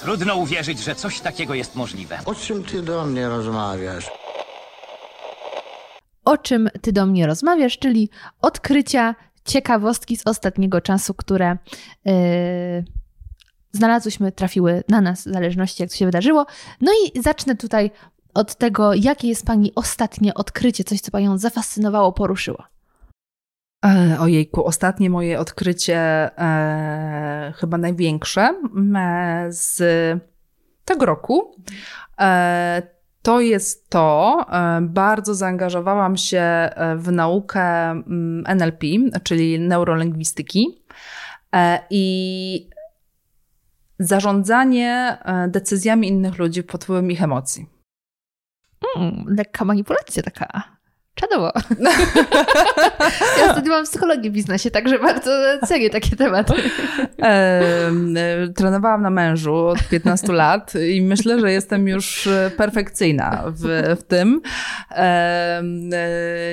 [0.00, 2.18] Trudno uwierzyć, że coś takiego jest możliwe.
[2.24, 4.10] O czym ty do mnie rozmawiasz?
[6.24, 8.10] O czym ty do mnie rozmawiasz, czyli
[8.40, 11.56] odkrycia, ciekawostki z ostatniego czasu, które
[12.04, 12.12] yy,
[13.72, 16.46] znalazłyśmy, trafiły na nas, w zależności jak to się wydarzyło.
[16.80, 17.90] No i zacznę tutaj
[18.34, 22.71] od tego, jakie jest Pani ostatnie odkrycie, coś, co Panią zafascynowało, poruszyło.
[23.84, 25.98] E, ojejku, ostatnie moje odkrycie,
[26.38, 28.54] e, chyba największe
[28.96, 29.82] e, z
[30.84, 31.56] tego roku.
[32.20, 32.82] E,
[33.22, 38.86] to jest to, e, bardzo zaangażowałam się w naukę mm, NLP,
[39.22, 40.84] czyli neurolingwistyki.
[41.54, 42.70] E, I
[43.98, 45.18] zarządzanie
[45.48, 47.66] decyzjami innych ludzi pod wpływem ich emocji.
[48.96, 50.81] Mm, lekka manipulacja taka.
[51.14, 51.52] Czadowo.
[53.40, 55.30] ja studiowałam psychologię w biznesie, także bardzo
[55.66, 56.54] cenię takie tematy.
[57.22, 57.90] E,
[58.56, 64.40] trenowałam na mężu od 15 lat i myślę, że jestem już perfekcyjna w, w tym.
[64.90, 65.62] E,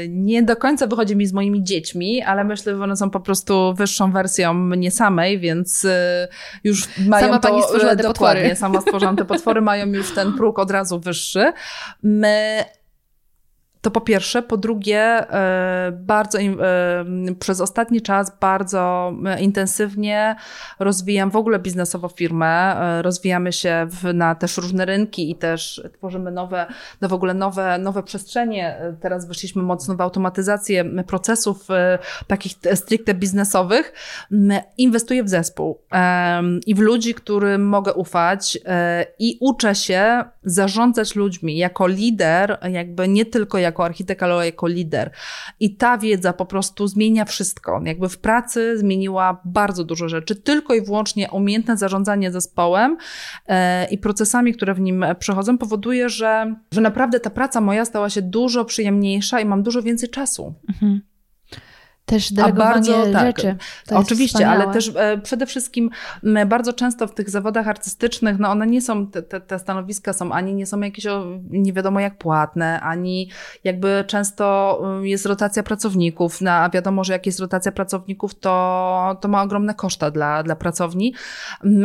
[0.10, 3.74] nie do końca wychodzi mi z moimi dziećmi, ale myślę, że one są po prostu
[3.74, 6.28] wyższą wersją mnie samej, więc e,
[6.64, 7.50] już mają Sama to...
[7.50, 8.56] pani stworzyła te potwory.
[8.56, 11.54] Sama stworzyłam te potwory, mają już ten próg od razu wyższy.
[12.04, 12.64] My
[13.82, 14.42] to po pierwsze.
[14.42, 16.56] Po drugie, e, bardzo e,
[17.40, 20.36] przez ostatni czas bardzo e, intensywnie
[20.80, 22.76] rozwijam w ogóle biznesowo firmę.
[23.02, 26.66] Rozwijamy się w, na też różne rynki i też tworzymy nowe,
[27.02, 28.78] no w ogóle nowe, nowe przestrzenie.
[29.02, 31.68] Teraz wyszliśmy mocno w automatyzację procesów
[32.28, 33.94] takich stricte biznesowych.
[34.78, 35.82] Inwestuję w zespół
[36.66, 38.58] i w ludzi, którym mogę ufać
[39.20, 44.68] i uczę się zarządzać ludźmi jako lider, jakby nie tylko jako jako architekt, ale jako
[44.68, 45.12] lider.
[45.60, 47.82] I ta wiedza po prostu zmienia wszystko.
[47.86, 50.36] Jakby w pracy zmieniła bardzo dużo rzeczy.
[50.36, 52.98] Tylko i wyłącznie umiejętne zarządzanie zespołem
[53.48, 58.10] e, i procesami, które w nim przechodzą, powoduje, że, że naprawdę ta praca moja stała
[58.10, 60.54] się dużo przyjemniejsza i mam dużo więcej czasu.
[60.70, 61.09] Mhm
[62.10, 63.56] też delegowanie bardzo, tak, rzeczy.
[63.92, 65.90] oczywiście, ale też e, przede wszystkim
[66.48, 70.32] bardzo często w tych zawodach artystycznych, no one nie są, te, te, te, stanowiska są
[70.32, 71.06] ani nie są jakieś
[71.50, 73.30] nie wiadomo jak płatne, ani
[73.64, 79.28] jakby często jest rotacja pracowników, no, a wiadomo, że jak jest rotacja pracowników, to, to
[79.28, 81.14] ma ogromne koszta dla, dla pracowni.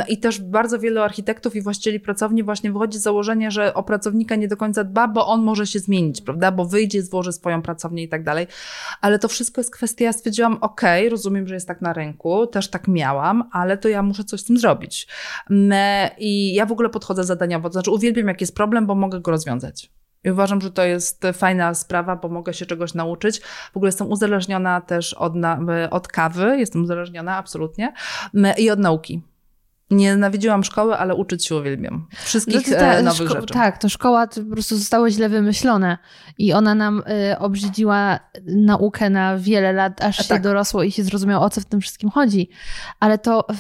[0.09, 4.37] I też bardzo wielu architektów i właścicieli pracowni właśnie wychodzi z założenia, że o pracownika
[4.37, 8.03] nie do końca dba, bo on może się zmienić, prawda, bo wyjdzie, złoży swoją pracownię
[8.03, 8.47] i tak dalej,
[9.01, 12.89] ale to wszystko jest kwestia stwierdziłam, ok, rozumiem, że jest tak na rynku, też tak
[12.89, 15.09] miałam, ale to ja muszę coś z tym zrobić.
[15.51, 19.21] Mm, I ja w ogóle podchodzę zadaniowo, to znaczy uwielbiam, jak jest problem, bo mogę
[19.21, 19.91] go rozwiązać.
[20.25, 23.41] I uważam, że to jest fajna sprawa, bo mogę się czegoś nauczyć.
[23.73, 25.33] W ogóle jestem uzależniona też od,
[25.91, 27.93] od kawy, jestem uzależniona absolutnie
[28.35, 29.23] mm, i od nauki.
[29.91, 32.07] Nie nienawidziłam szkoły, ale uczyć się uwielbiam.
[32.25, 33.55] Wszystkich no ta, nowych rzeczy.
[33.55, 35.99] Tak, to szkoła to po prostu zostało źle wymyślone
[36.39, 40.43] i ona nam y, obrzydziła naukę na wiele lat, aż A się tak.
[40.43, 42.51] dorosło i się zrozumiało, o co w tym wszystkim chodzi.
[43.01, 43.55] Ale to y,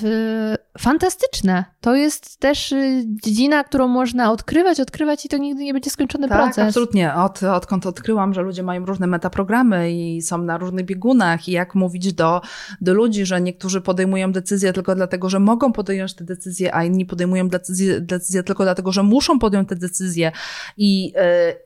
[0.78, 1.64] fantastyczne.
[1.80, 6.28] To jest też y, dziedzina, którą można odkrywać, odkrywać i to nigdy nie będzie skończony
[6.28, 6.68] tak, proces.
[6.68, 7.14] absolutnie.
[7.14, 11.74] Od, odkąd odkryłam, że ludzie mają różne metaprogramy i są na różnych biegunach i jak
[11.74, 12.40] mówić do,
[12.80, 17.06] do ludzi, że niektórzy podejmują decyzje tylko dlatego, że mogą podjąć te decyzje, a inni
[17.06, 20.32] podejmują decyzje, decyzje tylko dlatego, że muszą podjąć te decyzje
[20.76, 21.12] i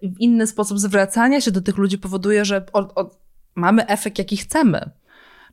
[0.02, 2.64] w inny sposób zwracania się do tych ludzi powoduje, że
[3.54, 4.90] mamy efekt, jaki chcemy.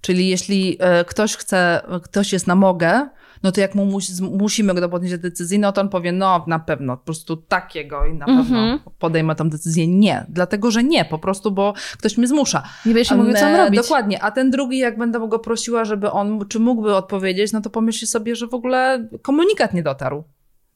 [0.01, 3.07] Czyli jeśli e, ktoś chce, ktoś jest na mogę,
[3.45, 6.59] no to jak mu musi, musimy go podjąć decyzję, no to on powie, no na
[6.59, 8.45] pewno, po prostu takiego i na Mhm.
[8.45, 9.87] pewno podejmę tą decyzję.
[9.87, 12.63] Nie, dlatego że nie, po prostu, bo ktoś mnie zmusza.
[12.85, 13.81] Nie będziesz mówił, co E, robić.
[13.81, 17.69] Dokładnie, a ten drugi, jak będę go prosiła, żeby on, czy mógłby odpowiedzieć, no to
[17.69, 20.23] pomyśli sobie, że w ogóle komunikat nie dotarł.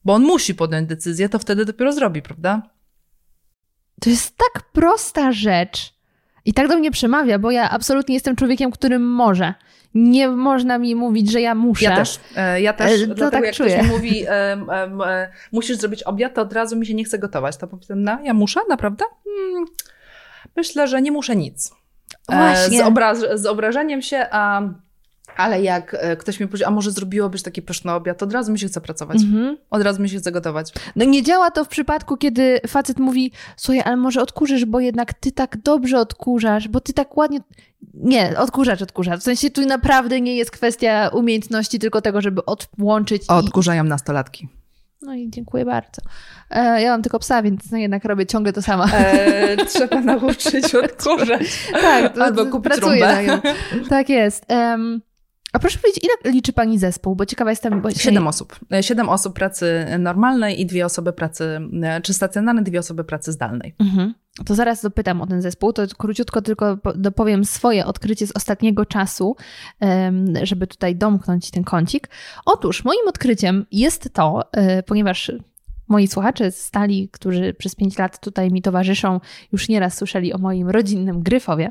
[0.05, 2.61] Bo on musi podjąć decyzję, to wtedy dopiero zrobi, prawda?
[4.01, 5.93] To jest tak prosta rzecz
[6.45, 9.53] i tak do mnie przemawia, bo ja absolutnie jestem człowiekiem, którym może.
[9.93, 11.85] Nie można mi mówić, że ja muszę.
[11.85, 12.19] Ja też.
[12.35, 13.01] E, Ja też.
[13.01, 13.75] E, to dlatego tak jak czuję.
[13.75, 14.69] ktoś mi mówi, em,
[15.01, 17.57] e, musisz zrobić obiad, to od razu mi się nie chce gotować.
[17.57, 19.05] To powiem, no, ja muszę, naprawdę?
[19.23, 19.65] Hmm,
[20.55, 21.71] myślę, że nie muszę nic.
[22.29, 22.77] Właśnie.
[22.77, 24.61] Z, obraz, z obrażeniem się, a,
[25.39, 28.51] ale jak e, ktoś mi powie, a może zrobiłobyś taki pyszny obiad, to od razu
[28.51, 29.17] mi się chce pracować.
[29.21, 29.57] Mhm.
[29.69, 30.73] Od razu mi się chce gotować.
[30.95, 35.13] No nie działa to w przypadku, kiedy facet mówi, słuchaj, ale może odkurzysz, bo jednak
[35.13, 37.39] ty tak dobrze odkurzasz, bo ty tak ładnie...
[37.93, 39.17] Nie, odkurzacz odkurza.
[39.17, 43.27] W sensie tu naprawdę nie jest kwestia umiejętności, tylko tego, żeby odłączyć i...
[43.27, 44.47] Odkurzają nastolatki.
[45.01, 46.01] No i dziękuję bardzo.
[46.49, 48.85] E, ja mam tylko psa, więc no jednak robię ciągle to samo.
[48.93, 51.69] E, trzeba nauczyć odkurzać.
[51.71, 53.41] tak, to, Albo kupić pracuję.
[53.89, 54.45] Tak jest.
[54.47, 55.01] Em,
[55.53, 57.15] a proszę powiedzieć, ile liczy pani zespół?
[57.15, 57.81] Bo ciekawa jestem...
[57.81, 58.59] Bo Siedem osób.
[58.73, 63.31] E, Siedem osób pracy normalnej i dwie osoby pracy, e, czy stacjonarnej, dwie osoby pracy
[63.31, 63.75] zdalnej.
[63.79, 64.13] Mhm.
[64.45, 65.73] To zaraz dopytam o ten zespół.
[65.73, 69.35] To króciutko tylko po- dopowiem swoje odkrycie z ostatniego czasu,
[70.43, 72.09] żeby tutaj domknąć ten kącik.
[72.45, 75.31] Otóż moim odkryciem jest to, e, ponieważ
[75.89, 79.19] moi słuchacze stali, którzy przez pięć lat tutaj mi towarzyszą,
[79.51, 81.69] już nieraz słyszeli o moim rodzinnym Gryfowie.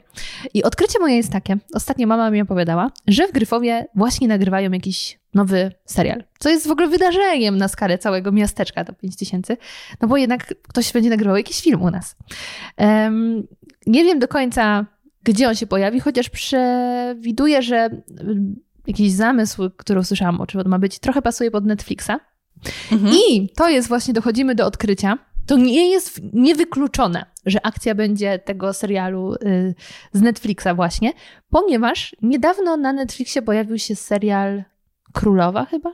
[0.54, 5.18] I odkrycie moje jest takie, ostatnio mama mi opowiadała, że w Gryfowie właśnie nagrywają jakiś
[5.34, 9.56] nowy serial, co jest w ogóle wydarzeniem na skalę całego miasteczka, to 5 tysięcy,
[10.00, 12.16] no bo jednak ktoś będzie nagrywał jakiś film u nas.
[12.76, 13.46] Em,
[13.86, 14.86] nie wiem do końca,
[15.22, 17.90] gdzie on się pojawi, chociaż przewiduję, że
[18.86, 22.12] jakiś zamysł, który usłyszałam, o czym on ma być, trochę pasuje pod Netflixa.
[22.92, 23.14] Mhm.
[23.14, 25.18] I to jest właśnie, dochodzimy do odkrycia.
[25.46, 29.74] To nie jest niewykluczone, że akcja będzie tego serialu y,
[30.12, 31.12] z Netflixa właśnie,
[31.50, 34.64] ponieważ niedawno na Netflixie pojawił się serial
[35.12, 35.90] Królowa chyba?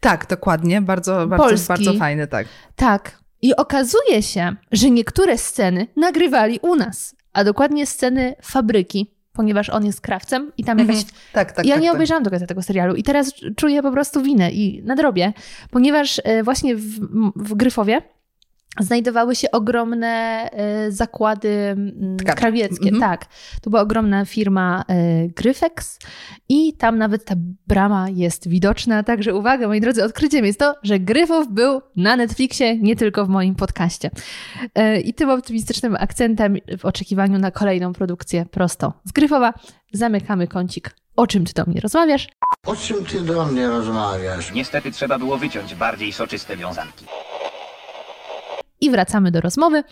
[0.00, 0.82] Tak, dokładnie.
[0.82, 1.68] Bardzo, bardzo, Polski.
[1.68, 2.46] bardzo fajny, tak.
[2.76, 3.20] Tak.
[3.42, 9.86] I okazuje się, że niektóre sceny nagrywali u nas, a dokładnie sceny fabryki, ponieważ on
[9.86, 11.14] jest krawcem i tam jakaś Mhm.
[11.32, 11.66] Tak, tak.
[11.66, 11.94] ja tak, nie tak.
[11.96, 15.32] obejrzałam do końca tego serialu i teraz czuję po prostu winę i nadrobię,
[15.70, 17.00] ponieważ e, właśnie w,
[17.36, 18.02] w Gryfowie
[18.78, 22.38] znajdowały się ogromne e, zakłady mm, Tkaczy.
[22.38, 22.88] krawieckie.
[22.90, 23.00] Mhm.
[23.00, 23.26] Tak,
[23.62, 25.98] to była ogromna firma e, Gryfex
[26.48, 27.34] i tam nawet ta
[27.66, 29.02] brama jest widoczna.
[29.02, 33.28] Także uwaga, moi drodzy, odkryciem jest to, że Gryfow był na Netflixie, nie tylko w
[33.28, 34.10] moim podcaście.
[34.74, 39.52] E, I tym optymistycznym akcentem w oczekiwaniu na kolejną produkcję prosto z Gryfowa
[39.92, 40.90] zamykamy kącik.
[41.16, 42.28] O czym ty do mnie rozmawiasz?
[42.66, 44.52] O czym ty do mnie rozmawiasz?
[44.52, 47.04] Niestety trzeba było wyciąć bardziej soczyste wiązanki.
[48.80, 49.84] I wracamy do rozmowy.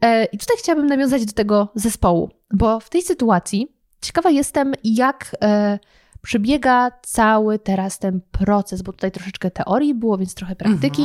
[0.00, 3.68] E, I tutaj chciałabym nawiązać do tego zespołu, bo w tej sytuacji
[4.02, 5.78] ciekawa jestem, jak e,
[6.22, 11.02] przebiega cały teraz ten proces, bo tutaj troszeczkę teorii było, więc trochę praktyki,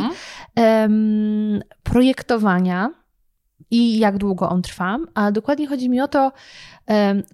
[0.55, 1.61] Mhm.
[1.83, 2.91] projektowania
[3.71, 6.31] i jak długo on trwa, a dokładnie chodzi mi o to,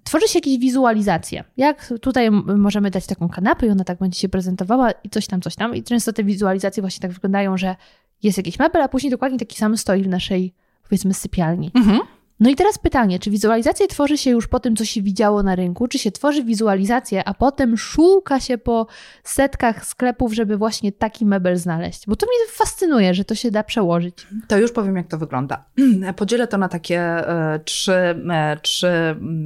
[0.03, 1.43] tworzy się jakieś wizualizacje.
[1.57, 5.41] Jak tutaj możemy dać taką kanapę i ona tak będzie się prezentowała i coś tam,
[5.41, 5.75] coś tam.
[5.75, 7.75] I często te wizualizacje właśnie tak wyglądają, że
[8.25, 10.53] jest jakiś mebel, a później dokładnie taki sam stoi w naszej,
[10.83, 11.71] powiedzmy, sypialni.
[11.73, 11.99] Mhm.
[12.39, 15.55] No i teraz pytanie, czy wizualizacje tworzy się już po tym, co się widziało na
[15.55, 18.87] rynku, czy się tworzy wizualizację, a potem szuka się po
[19.23, 22.03] setkach sklepów, żeby właśnie taki mebel znaleźć?
[22.07, 24.27] Bo to mnie fascynuje, że to się da przełożyć.
[24.47, 25.65] To już powiem, jak to wygląda.
[26.15, 27.93] Podzielę to na takie e, trzy,
[28.31, 28.87] e, trzy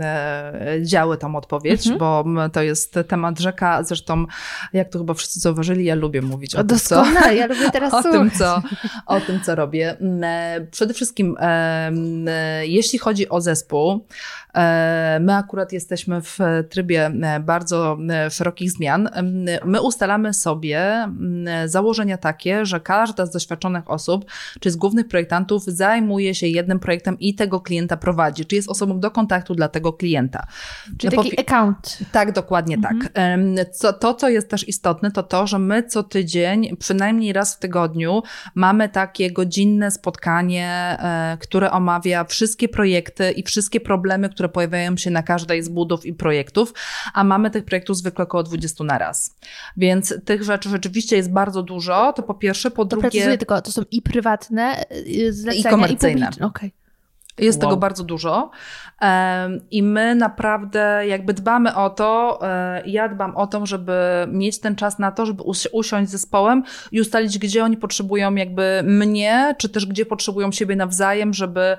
[0.01, 1.99] e, działy tą odpowiedź, Mhm.
[1.99, 3.83] bo to jest temat rzeka.
[3.83, 4.25] Zresztą,
[4.73, 7.93] jak to chyba wszyscy zauważyli, ja lubię mówić o, O, tym, co, ja lubię teraz
[7.93, 8.61] o, tym, co,
[9.05, 9.97] o tym, co robię.
[10.23, 11.91] E, Przede wszystkim, e,
[12.80, 14.05] jeśli chodzi o zespół,
[15.19, 16.37] my akurat jesteśmy w
[16.69, 19.09] trybie e, bardzo e, szerokich zmian.
[19.65, 21.07] My ustalamy sobie
[21.65, 24.25] założenia takie, że każda z doświadczonych osób,
[24.59, 28.99] czy z głównych projektantów, zajmuje się jednym projektem i tego klienta prowadzi, czy jest osobą
[28.99, 30.47] do kontaktu dla tego klienta.
[30.97, 31.97] Czyli taki account.
[32.11, 33.55] tak, dokładnie Mhm.
[33.55, 33.69] tak.
[33.75, 37.59] Co, to, co jest też istotne, to to, że my co tydzień, przynajmniej raz w
[37.59, 38.23] tygodniu,
[38.55, 45.11] mamy takie godzinne spotkanie, e, które omawia wszystkie projekty i wszystkie problemy, które pojawiają się
[45.11, 46.73] na każdej z budów i projektów,
[47.13, 49.35] a mamy tych projektów zwykle około 20 na raz.
[49.77, 53.01] Więc tych rzeczy rzeczywiście jest bardzo dużo, to po pierwsze, po drugie...
[53.01, 56.21] precyzuję tylko, to są i prywatne y, zlecenia, i, komercyjne.
[56.21, 56.45] publiczne.
[56.45, 56.71] Okej.
[57.39, 57.69] Jest Wow.
[57.69, 58.49] tego bardzo dużo.
[59.71, 63.93] I my naprawdę jakby dbamy o to, e, ja dbam o to, żeby
[64.27, 68.35] mieć ten czas na to, żeby usi- usiąść z zespołem i ustalić, gdzie oni potrzebują
[68.35, 71.77] jakby mnie, czy też gdzie potrzebują siebie nawzajem, żeby,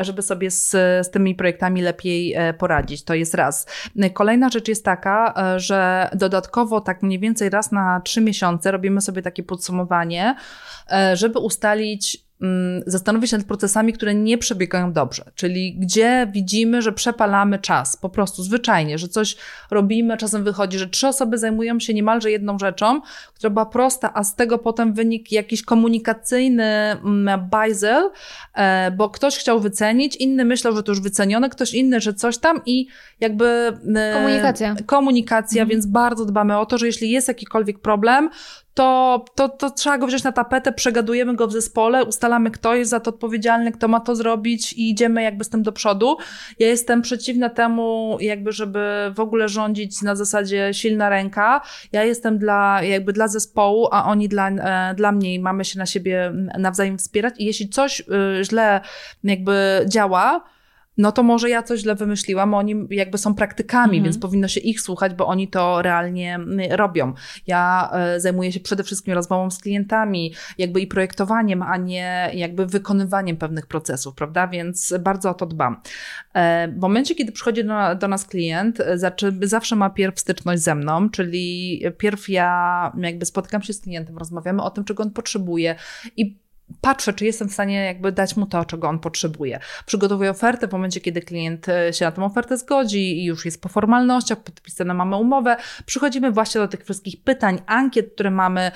[0.00, 0.70] żeby sobie z,
[1.06, 3.04] z tymi projektami lepiej e, poradzić.
[3.04, 3.66] To jest raz.
[4.14, 9.00] Kolejna rzecz jest taka, e, że dodatkowo tak mniej więcej raz na trzy miesiące robimy
[9.00, 10.34] sobie takie podsumowanie,
[11.14, 12.21] żeby ustalić
[12.86, 18.08] zastanowić się nad procesami, które nie przebiegają dobrze, czyli gdzie widzimy, że przepalamy czas, po
[18.08, 19.36] prostu zwyczajnie, że coś
[19.70, 23.00] robimy, czasem wychodzi, że trzy osoby zajmują się niemalże jedną rzeczą,
[23.34, 28.10] która była prosta, a z tego potem wynik jakiś komunikacyjny mm, bajzel,
[28.54, 32.38] e, bo ktoś chciał wycenić, inny myślał, że to już wycenione, ktoś inny, że coś
[32.38, 32.86] tam i
[33.20, 33.72] jakby...
[33.96, 34.74] e, Komunikacja.
[34.86, 38.30] Komunikacja, więc bardzo dbamy o to, że jeśli jest jakikolwiek problem,
[38.74, 42.90] to, to, to trzeba go wziąć na tapetę, przegadujemy go w zespole, ustalamy, kto jest
[42.90, 46.16] za to odpowiedzialny, kto ma to zrobić i idziemy jakby z tym do przodu.
[46.58, 51.60] Ja jestem przeciwna temu, jakby, żeby w ogóle rządzić na zasadzie silna ręka.
[51.92, 55.78] Ja jestem dla, jakby dla zespołu, a oni dla, e, dla mnie i mamy się
[55.78, 57.34] na siebie nawzajem wspierać.
[57.38, 58.04] I jeśli coś y,
[58.44, 58.80] źle
[59.24, 60.44] jakby działa,
[60.96, 64.04] no to może ja coś źle wymyśliłam, oni jakby są praktykami, Mhm.
[64.04, 67.12] więc powinno się ich słuchać, bo oni to realnie mm, robią.
[67.46, 72.66] Ja e, zajmuję się przede wszystkim rozmową z klientami, jakby i projektowaniem, a nie jakby
[72.66, 74.48] wykonywaniem pewnych procesów, prawda?
[74.48, 75.80] Więc bardzo o to dbam.
[76.34, 78.98] E, W momencie, kiedy przychodzi do, do nas klient, e,
[79.42, 84.62] zawsze ma pierw styczność ze mną, czyli pierw ja jakby spotykam się z klientem, rozmawiamy
[84.62, 85.74] o tym, czego on potrzebuje
[86.16, 86.42] i
[86.80, 89.60] patrzę, czy jestem w stanie jakby dać mu to, czego on potrzebuje.
[89.86, 93.62] Przygotowuję ofertę w momencie, kiedy klient e, się na tę ofertę zgodzi i już jest
[93.62, 95.56] po formalnościach, podpisane mamy umowę.
[95.86, 98.70] Przychodzimy właśnie do tych wszystkich pytań, ankiet, które mamy,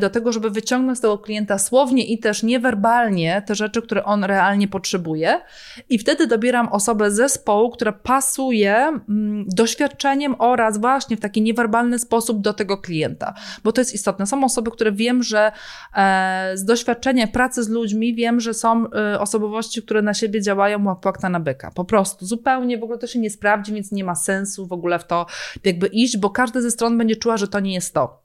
[0.00, 4.24] do tego, żeby wyciągnąć z tego klienta słownie i też niewerbalnie te rzeczy, które on
[4.24, 5.40] realnie potrzebuje.
[5.88, 12.40] I wtedy dobieram osobę zespołu, która pasuje mm, doświadczeniem oraz właśnie w taki niewerbalny sposób
[12.40, 13.34] do tego klienta.
[13.64, 14.26] Bo to jest istotne.
[14.26, 15.52] Są osoby, które wiem, że
[15.96, 20.96] e, z doświadczenia pracy z ludźmi wiem, że są e, osobowości, które na siebie działają
[21.04, 21.70] jak na byka.
[21.70, 22.26] Po prostu.
[22.26, 25.26] Zupełnie w ogóle to się nie sprawdzi, więc nie ma sensu w ogóle w to
[25.64, 28.22] jakby iść, bo każda ze stron będzie czuła, że to nie jest to.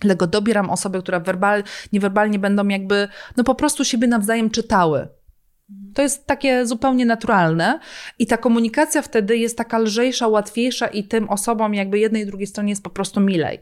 [0.00, 5.08] Dlatego dobieram osoby, które werbal, niewerbalnie będą jakby, no po prostu siebie nawzajem czytały.
[5.94, 7.80] To jest takie zupełnie naturalne
[8.18, 12.46] i ta komunikacja wtedy jest taka lżejsza, łatwiejsza i tym osobom jakby jednej i drugiej
[12.46, 13.58] stronie jest po prostu milej.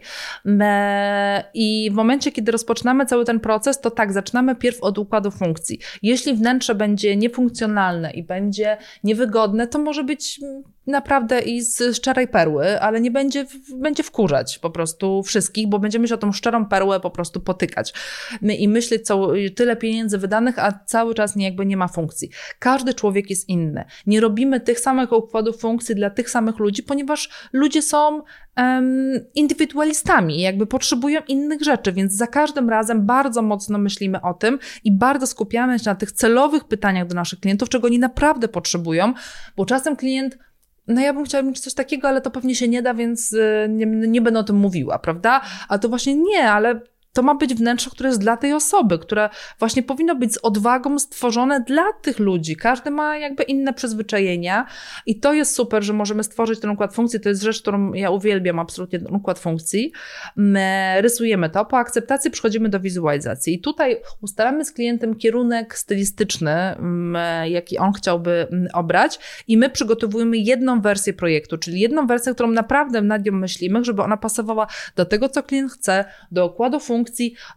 [1.54, 5.78] I w momencie, kiedy rozpoczynamy cały ten proces, to tak, zaczynamy pierw od układu funkcji.
[6.02, 12.28] Jeśli wnętrze będzie niefunkcjonalne i będzie niewygodne, to może być mm, naprawdę i z szczerej
[12.28, 16.66] perły, ale nie będzie, będzie wkurzać po prostu wszystkich, bo będziemy się o tą szczerą
[16.66, 17.94] perłę po prostu potykać
[18.42, 22.30] My- i myśleć, co tyle pieniędzy wydanych, a cały czas nie, jakby nie ma funkcji.
[22.58, 23.84] Każdy człowiek jest inny.
[24.06, 28.22] Nie robimy tych samych układów funkcji dla tych samych ludzi, ponieważ ludzie są
[28.56, 34.58] em, indywidualistami, jakby potrzebują innych rzeczy, więc za każdym razem bardzo mocno myślimy o tym
[34.84, 39.14] i bardzo skupiamy się na tych celowych pytaniach do naszych klientów, czego oni naprawdę potrzebują,
[39.56, 40.38] bo czasem klient
[40.86, 43.66] no ja bym chciała mieć coś takiego, ale to pewnie się nie da, więc y,
[43.70, 45.40] nie, nie będę o tym mówiła, prawda?
[45.68, 46.80] A to właśnie nie, ale
[47.14, 50.98] to ma być wnętrze, które jest dla tej osoby, które właśnie powinno być z odwagą
[50.98, 52.56] stworzone dla tych ludzi.
[52.56, 54.66] Każdy ma jakby inne przyzwyczajenia
[55.06, 57.20] i to jest super, że możemy stworzyć ten układ funkcji.
[57.20, 59.92] To jest rzecz, którą ja uwielbiam absolutnie, ten układ funkcji.
[60.36, 66.50] My rysujemy to, po akceptacji przechodzimy do wizualizacji i tutaj ustalamy z klientem kierunek stylistyczny,
[66.50, 72.34] mm, jaki on chciałby mm, obrać i my przygotowujemy jedną wersję projektu, czyli jedną wersję,
[72.34, 76.80] którą naprawdę nad nią myślimy, żeby ona pasowała do tego, co klient chce, do układu
[76.80, 77.03] funkcji,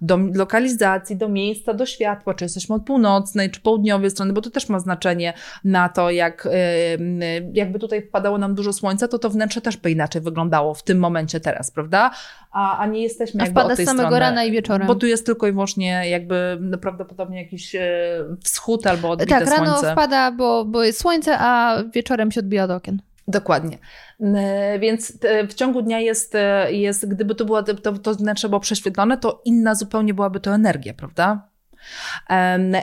[0.02, 4.50] do lokalizacji, do miejsca, do światła, czy jesteśmy od północnej, czy południowej strony, bo to
[4.50, 5.34] też ma znaczenie
[5.64, 9.78] na to, jak y, y, jakby tutaj wpadało nam dużo słońca, to to wnętrze też
[9.78, 12.12] by inaczej wyglądało w tym momencie teraz, prawda?
[12.52, 14.88] A, a nie jesteśmy A jakby wpada od tej samego strony, rana i wieczorem.
[14.88, 17.80] Bo tu jest tylko i wyłącznie jakby no, prawdopodobnie jakiś e,
[18.44, 19.92] wschód albo odbite Tak, rano słońce.
[19.92, 23.02] wpada, bo, bo jest słońce, a wieczorem się odbija od okien.
[23.28, 23.78] Dokładnie.
[24.80, 28.60] Więc e, w ciągu dnia jest, e, jest gdyby to było to, to wnętrze było
[28.60, 31.50] prześwietlone, to inna zupełnie byłaby to energia, prawda?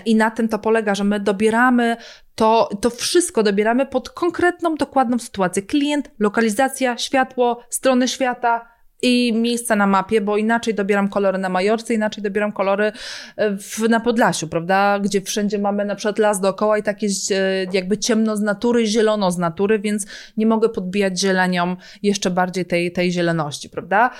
[0.04, 1.96] I na tym to polega, że my dobieramy
[2.34, 5.62] to, to wszystko dobieramy pod konkretną, dokładną sytuację.
[5.62, 8.73] Klient, lokalizacja, światło, strony świata
[9.04, 12.92] i miejsca na mapie, bo inaczej dobieram kolory na Majorce, inaczej dobieram kolory
[13.36, 14.98] e, w, na Podlasiu, prawda?
[14.98, 17.36] Gdzie wszędzie mamy na przykład las dookoła i tak jest e,
[17.72, 22.92] jakby ciemno z natury, zielono z natury, więc nie mogę podbijać zielenią jeszcze bardziej tej,
[22.92, 24.10] tej zieloności, prawda?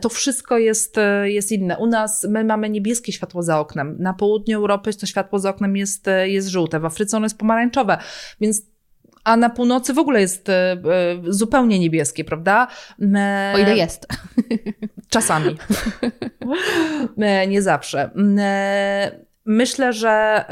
[0.00, 1.78] To wszystko jest, e, jest inne.
[1.78, 3.96] U nas my mamy niebieskie światło za oknem.
[3.98, 7.98] Na południu Europy to światło za oknem jest, jest żółte, w Afryce ono jest pomarańczowe,
[8.40, 8.73] więc
[9.24, 10.76] a na północy w ogóle jest e, e,
[11.28, 12.66] zupełnie niebieskie, prawda?
[13.54, 14.06] O ile jest.
[15.08, 15.56] Czasami.
[17.48, 18.10] Nie zawsze.
[19.44, 20.44] Myślę, że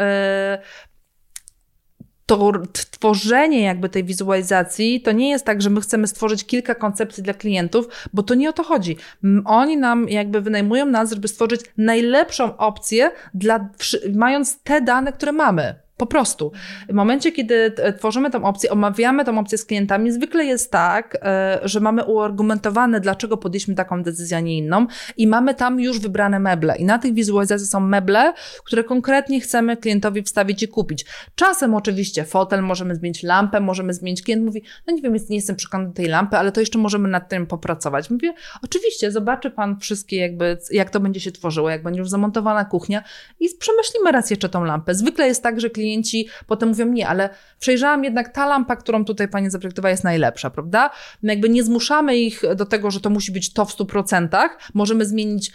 [2.26, 2.52] to
[2.90, 7.34] tworzenie jakby tej wizualizacji to nie jest tak, że my chcemy stworzyć kilka koncepcji dla
[7.34, 8.96] klientów, bo to nie o to chodzi.
[9.44, 13.68] Oni nam jakby wynajmują nas, żeby stworzyć najlepszą opcję dla,
[14.14, 15.81] mając te dane, które mamy.
[16.02, 16.52] Po prostu.
[16.88, 21.60] W momencie, kiedy tworzymy tą opcję, omawiamy tą opcję z klientami, zwykle jest tak, e,
[21.62, 24.86] że mamy uargumentowane, dlaczego podjęliśmy taką decyzję, a nie inną
[25.16, 26.76] i mamy tam już wybrane meble.
[26.76, 28.32] I na tych wizualizacjach są meble,
[28.64, 31.06] które konkretnie chcemy klientowi wstawić i kupić.
[31.34, 34.22] Czasem oczywiście fotel, możemy zmienić lampę, możemy zmienić.
[34.22, 37.08] Klient mówi, no nie wiem, nie jestem przekonany do tej lampy, ale to jeszcze możemy
[37.08, 38.10] nad tym popracować.
[38.10, 42.64] Mówię, oczywiście, zobaczy Pan wszystkie jakby, jak to będzie się tworzyło, jak będzie już zamontowana
[42.64, 43.02] kuchnia
[43.40, 44.94] i przemyślimy raz jeszcze tą lampę.
[44.94, 49.04] Zwykle jest tak, że klient klienci potem mówią, nie, ale przejrzałam jednak ta lampa, którą
[49.04, 50.90] tutaj pani zaprojektowała jest najlepsza, prawda?
[51.22, 54.48] My jakby nie zmuszamy ich do tego, że to musi być to w 100%.
[54.74, 55.52] Możemy zmienić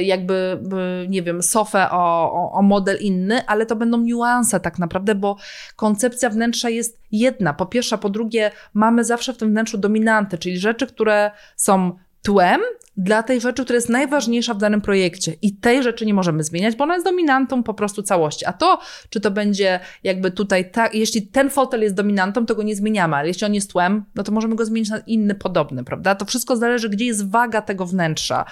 [0.00, 0.58] jakby,
[1.08, 5.36] nie wiem, sofę o, o, o model inny, ale to będą niuanse tak naprawdę, bo
[5.76, 7.54] koncepcja wnętrza jest jedna.
[7.54, 12.60] Po pierwsze, po drugie, mamy zawsze w tym wnętrzu dominanty, czyli rzeczy, które są tłem
[12.96, 15.32] dla tej rzeczy, która jest najważniejsza w danym projekcie.
[15.42, 18.46] I tej rzeczy nie możemy zmieniać, bo ona jest dominantą po prostu całości.
[18.46, 18.78] A to,
[19.10, 23.16] czy to będzie jakby tutaj tak, jeśli ten fotel jest dominantą, to go nie zmieniamy,
[23.16, 26.14] ale jeśli on jest tłem, no to możemy go zmienić na inny podobny, prawda?
[26.14, 28.44] To wszystko zależy, gdzie jest waga tego wnętrza,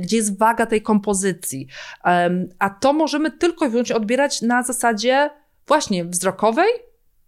[0.00, 1.66] gdzie jest waga tej kompozycji.
[2.58, 5.30] A to możemy tylko i wyłącznie odbierać na zasadzie
[5.66, 6.68] właśnie wzrokowej,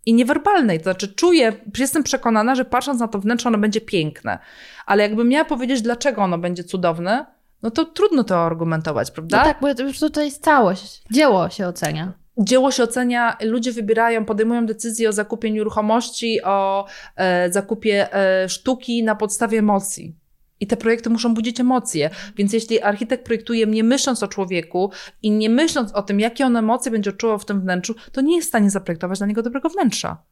[0.07, 0.78] i niewerbalnej.
[0.78, 4.38] To znaczy, czuję, jestem przekonana, że patrząc na to wnętrze, ono będzie piękne.
[4.86, 7.26] Ale jakbym miała powiedzieć, dlaczego ono będzie cudowne,
[7.62, 9.38] no to trudno to argumentować, prawda?
[9.38, 11.02] No tak, bo już to jest całość.
[11.11, 12.12] Dzieło się ocenia.
[12.38, 16.86] Dzieło się ocenia, ludzie wybierają, podejmują decyzje o zakupie nieruchomości, o
[17.16, 20.14] e, zakupie e, sztuki na podstawie emocji.
[20.61, 22.11] I te projekty muszą budzić emocje.
[22.36, 24.90] Więc jeśli architekt projektuje nie myśląc o człowieku
[25.22, 28.36] i nie myśląc o tym, jakie on emocje będzie odczuwał w tym wnętrzu, to nie
[28.36, 30.22] jest w stanie zaprojektować dla niego dobrego wnętrza.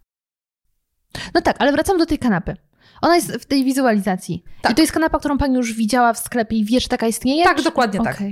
[1.34, 2.56] No tak, ale wracam do tej kanapy.
[3.02, 4.44] Ona jest w tej wizualizacji.
[4.62, 4.72] Tak.
[4.72, 7.44] I to jest kanapa, którą pani już widziała w sklepie i wiesz, że taka istnieje?
[7.44, 8.14] Tak, dokładnie okay.
[8.14, 8.22] tak.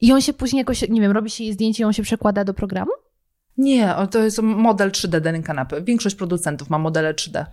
[0.00, 2.44] I on się później jakoś, nie wiem, robi się jej zdjęcie i on się przekłada
[2.44, 2.90] do programu?
[3.56, 5.82] Nie, to jest model 3D danej kanapy.
[5.82, 7.44] Większość producentów ma modele 3D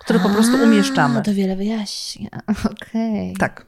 [0.00, 1.22] które po prostu umieszczamy.
[1.22, 2.30] To wiele wyjaśnia.
[2.72, 3.32] Okej.
[3.32, 3.34] Okay.
[3.38, 3.66] Tak.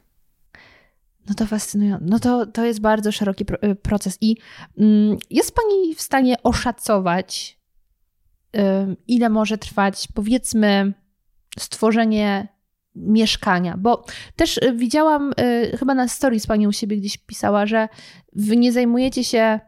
[1.29, 2.05] No to fascynujące.
[2.09, 4.17] No to, to jest bardzo szeroki y, proces.
[4.21, 4.37] I
[4.77, 7.59] mm, jest Pani w stanie oszacować,
[9.07, 10.93] ile może trwać, powiedzmy,
[11.59, 12.47] stworzenie
[12.95, 13.77] mieszkania?
[13.77, 14.05] Bo
[14.35, 17.89] też y, widziałam, y, chyba na stories Pani u siebie gdzieś pisała, że
[18.33, 19.59] Wy nie zajmujecie się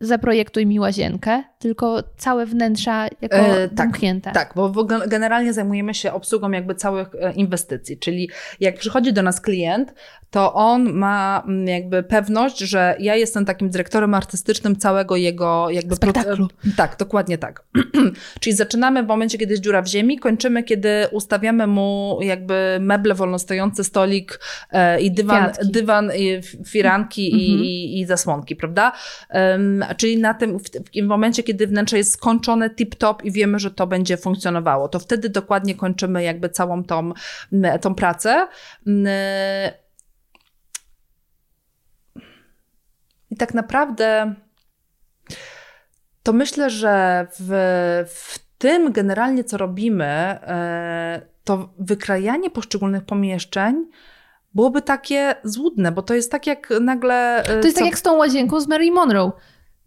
[0.00, 4.32] zaprojektuj mi łazienkę, tylko całe wnętrza jako e, tak, zamknięte.
[4.32, 8.30] Tak, bo generalnie zajmujemy się obsługą jakby całych e, inwestycji, czyli
[8.60, 9.94] jak przychodzi do nas klient,
[10.30, 15.96] to on ma mm, jakby pewność, że ja jestem takim dyrektorem artystycznym całego jego jakby
[15.96, 16.48] spektaklu.
[16.76, 17.64] Tak, dokładnie tak.
[18.40, 23.14] czyli zaczynamy w momencie, kiedy jest dziura w ziemi, kończymy, kiedy ustawiamy mu jakby meble
[23.14, 24.40] wolnostojące, stolik
[24.70, 27.42] e, i dywan, dywan i firanki mhm.
[27.42, 28.92] i, i, zasłonki, prawda?
[29.30, 30.62] Um, czyli na tym, w,
[31.02, 35.28] w momencie, kiedy wnętrze jest skończone tip-top i wiemy, że to będzie funkcjonowało, to wtedy
[35.28, 37.12] dokładnie kończymy jakby całą tą,
[37.80, 38.48] tą pracę.
[43.30, 44.34] I tak naprawdę
[46.22, 47.50] to myślę, że w,
[48.08, 53.86] w tym generalnie, co robimy, e, to wykrajanie poszczególnych pomieszczeń
[54.54, 57.44] byłoby takie złudne, bo to jest tak jak nagle.
[57.44, 57.74] E, to jest co...
[57.74, 59.32] tak jak z tą łazienką z Mary Monroe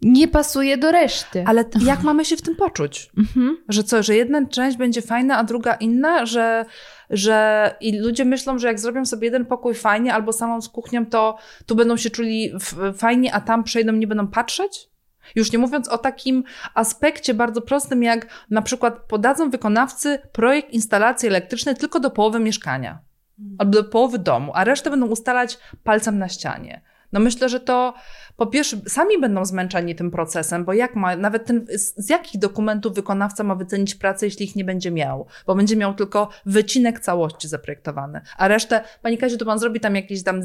[0.02, 1.44] nie pasuje do reszty.
[1.48, 3.12] Ale jak mamy się w tym poczuć?
[3.18, 3.58] Mhm.
[3.70, 6.66] Że co, że jedna część będzie fajna, a druga inna, że,
[7.10, 11.06] że i ludzie myślą, że jak zrobią sobie jeden pokój fajnie albo salon z kuchnią,
[11.06, 12.54] to tu będą się czuli
[12.98, 14.90] fajnie, a tam przejdą, nie będą patrzeć?
[15.36, 16.44] Już nie mówiąc o takim
[16.74, 23.00] aspekcie bardzo prostym, jak na przykład podadzą wykonawcy projekt instalacji elektrycznej tylko do połowy mieszkania
[23.58, 26.82] albo do połowy domu, a resztę będą ustalać palcem na ścianie
[27.12, 27.94] No myślę, że to
[28.40, 31.66] po pierwsze sami będą zmęczeni tym procesem, bo jak ma, nawet ten,
[31.98, 35.26] z, jakich dokumentów wykonawca ma wycenić pracę, jeśli ich nie będzie miał?
[35.48, 39.96] Bo będzie miał tylko wycinek całości zaprojektowany, a resztę, Pani Kaziu, to Pan zrobi tam
[39.96, 40.42] jakieś tam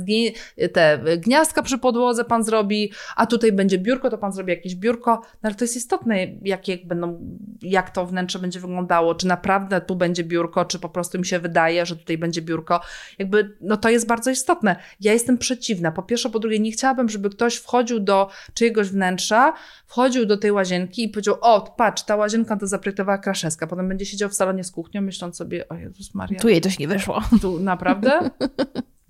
[0.73, 5.11] te gniazdka przy podłodze Pan zrobi, a tutaj będzie biurko, to Pan zrobi jakieś biurko,
[5.11, 9.97] no ale to jest istotne, jakie będą, jak to wnętrze będzie wyglądało, czy naprawdę tu
[9.97, 12.81] będzie biurko, czy po prostu mi się wydaje, że tutaj będzie biurko.
[13.19, 14.77] Jakby, no to jest bardzo istotne.
[15.01, 15.93] Ja jestem przeciwna.
[15.93, 19.53] Po pierwsze, po drugie, nie chciałabym, żeby ktoś wchodził do czyjegoś wnętrza,
[19.87, 23.67] wchodził do tej łazienki i powiedział, o, patrz, ta łazienka to zaprojektowała Kraszewska.
[23.67, 26.41] Potem będzie siedział w salonie z kuchnią, myśląc sobie, o Jezus Maria.
[26.41, 27.23] Tu jej coś nie wyszło.
[27.43, 28.21] Tu naprawdę?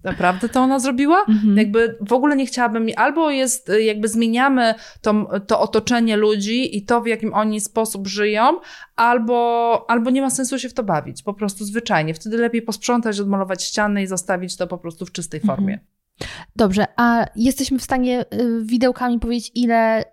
[0.04, 1.24] Naprawdę to ona zrobiła?
[1.28, 1.56] Mhm.
[1.56, 7.00] Jakby w ogóle nie chciałabym, albo jest, jakby zmieniamy to, to otoczenie ludzi i to,
[7.00, 8.60] w jakim oni sposób żyją,
[8.96, 12.14] albo, albo nie ma sensu się w to bawić, po prostu zwyczajnie.
[12.14, 15.74] Wtedy lepiej posprzątać, odmalować ściany i zostawić to po prostu w czystej formie.
[15.74, 15.93] Mhm.
[16.56, 20.04] Dobrze, a jesteśmy w stanie y, widełkami powiedzieć, ile.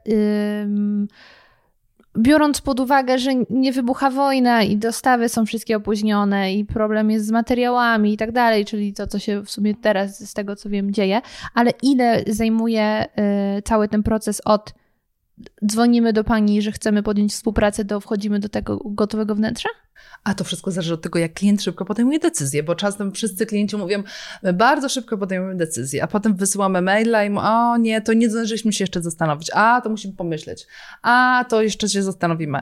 [2.17, 7.25] Biorąc pod uwagę, że nie wybucha wojna i dostawy są wszystkie opóźnione i problem jest
[7.25, 10.69] z materiałami i tak dalej, czyli to, co się w sumie teraz z tego, co
[10.69, 11.21] wiem, dzieje,
[11.53, 13.05] ale ile zajmuje
[13.57, 14.73] y, cały ten proces od
[15.65, 19.69] dzwonimy do pani, że chcemy podjąć współpracę, do wchodzimy do tego gotowego wnętrza?
[20.23, 23.77] A to wszystko zależy od tego, jak klient szybko podejmuje decyzję, bo czasem wszyscy klienci
[23.77, 24.03] mówią,
[24.53, 28.73] bardzo szybko podejmujemy decyzję, a potem wysyłamy maila i mówią, o nie, to nie zdążyliśmy
[28.73, 30.67] się jeszcze zastanowić, a to musimy pomyśleć,
[31.01, 32.61] a to jeszcze się zastanowimy,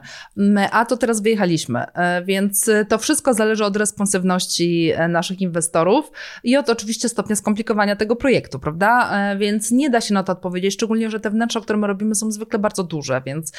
[0.71, 6.11] a to teraz wyjechaliśmy, e, więc to wszystko zależy od responsywności e, naszych inwestorów
[6.43, 9.11] i od oczywiście stopnia skomplikowania tego projektu, prawda?
[9.11, 12.15] E, więc nie da się na to odpowiedzieć, szczególnie, że te wnętrza, które my robimy
[12.15, 13.51] są zwykle bardzo duże, więc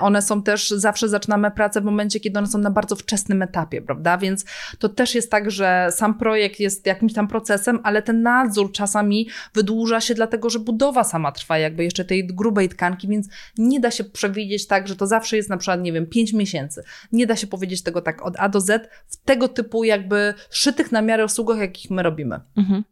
[0.00, 3.82] one są też, zawsze zaczynamy pracę w momencie, kiedy one są na bardzo wczesnym etapie,
[3.82, 4.18] prawda?
[4.18, 4.44] Więc
[4.78, 9.28] to też jest tak, że sam projekt jest jakimś tam procesem, ale ten nadzór czasami
[9.54, 13.28] wydłuża się, dlatego że budowa sama trwa jakby jeszcze tej grubej tkanki, więc
[13.58, 16.82] nie da się przewidzieć tak, że to zawsze jest na przykład, nie wiem, 5 miesięcy.
[17.12, 20.92] Nie da się powiedzieć tego tak od A do Z w tego typu jakby szytych
[20.92, 22.40] na miarę usługach, jakich my robimy.
[22.56, 22.84] Mhm.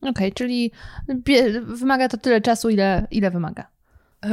[0.00, 0.70] Okej, okay, czyli
[1.62, 3.73] wymaga to tyle czasu, ile, ile wymaga.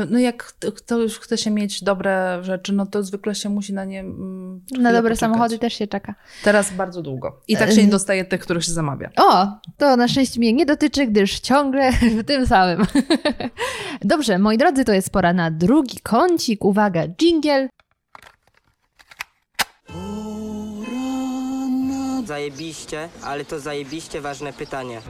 [0.10, 0.44] No jak
[0.76, 4.92] ktoś chce się mieć dobre rzeczy, no to zwykle się musi na nie mm, Na
[4.92, 5.20] dobre poczekać.
[5.20, 6.16] samochody też się czeka.
[6.44, 7.42] Teraz bardzo długo.
[7.48, 9.10] I tak się nie dostaje tych, których się zamawia.
[9.18, 12.86] O, to na szczęście mnie nie dotyczy, gdyż ciągle w tym samym.
[14.02, 16.66] Dobrze, moi drodzy, to jest pora na drugi kącik.
[16.66, 17.70] Uwaga, jingle.
[22.26, 25.02] Zajebiście, ale to zajebiście ważne pytanie.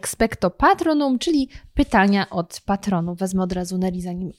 [0.00, 3.14] Expecto patronum, czyli pytania od patronu.
[3.14, 4.32] Wezmę od razu Neri, zanim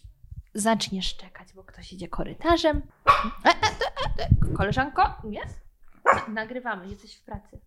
[0.53, 2.81] zaczniesz czekać, bo ktoś idzie korytarzem.
[3.45, 3.53] E, e,
[4.51, 5.41] e, koleżanko, nie?
[6.33, 7.59] Nagrywamy, jesteś w pracy.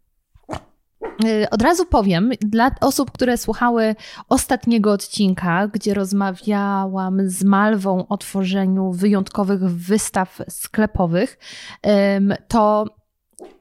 [1.51, 3.95] Od razu powiem, dla osób, które słuchały
[4.29, 11.39] ostatniego odcinka, gdzie rozmawiałam z Malwą o tworzeniu wyjątkowych wystaw sklepowych,
[12.49, 12.85] to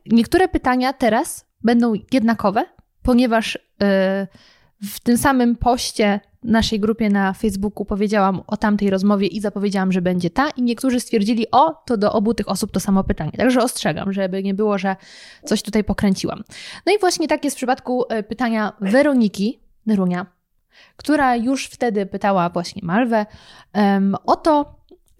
[0.05, 2.65] niektóre pytania teraz będą jednakowe,
[3.04, 3.60] ponieważ y,
[4.82, 10.01] w tym samym poście naszej grupie na Facebooku powiedziałam o tamtej rozmowie i zapowiedziałam, że
[10.01, 13.32] będzie ta, i niektórzy stwierdzili, o, to do obu tych osób to samo pytanie.
[13.32, 14.95] Także ostrzegam, żeby nie było, że
[15.45, 16.43] coś tutaj pokręciłam.
[16.86, 20.26] No i właśnie tak jest w przypadku y, pytania Weroniki Nerunia,
[20.95, 23.26] która już wtedy pytała właśnie Malwę
[23.74, 24.76] um, o to,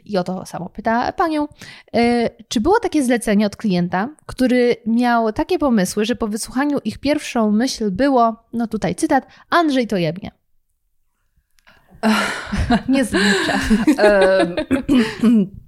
[0.06, 1.47] i o to samo pyta panią,
[1.95, 6.97] e, czy było takie zlecenie od klienta, który miał takie pomysły, że po wysłuchaniu ich
[6.97, 10.32] pierwszą myśl było, no tutaj cytat, Andrzej to jebnie.
[12.89, 13.60] Nie zlicza.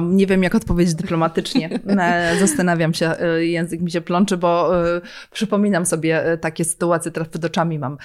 [0.00, 1.70] nie wiem, jak odpowiedzieć dyplomatycznie.
[1.88, 7.28] E, zastanawiam się, e, język mi się plączy, bo e, przypominam sobie takie sytuacje, teraz
[7.28, 7.98] przed oczami mam.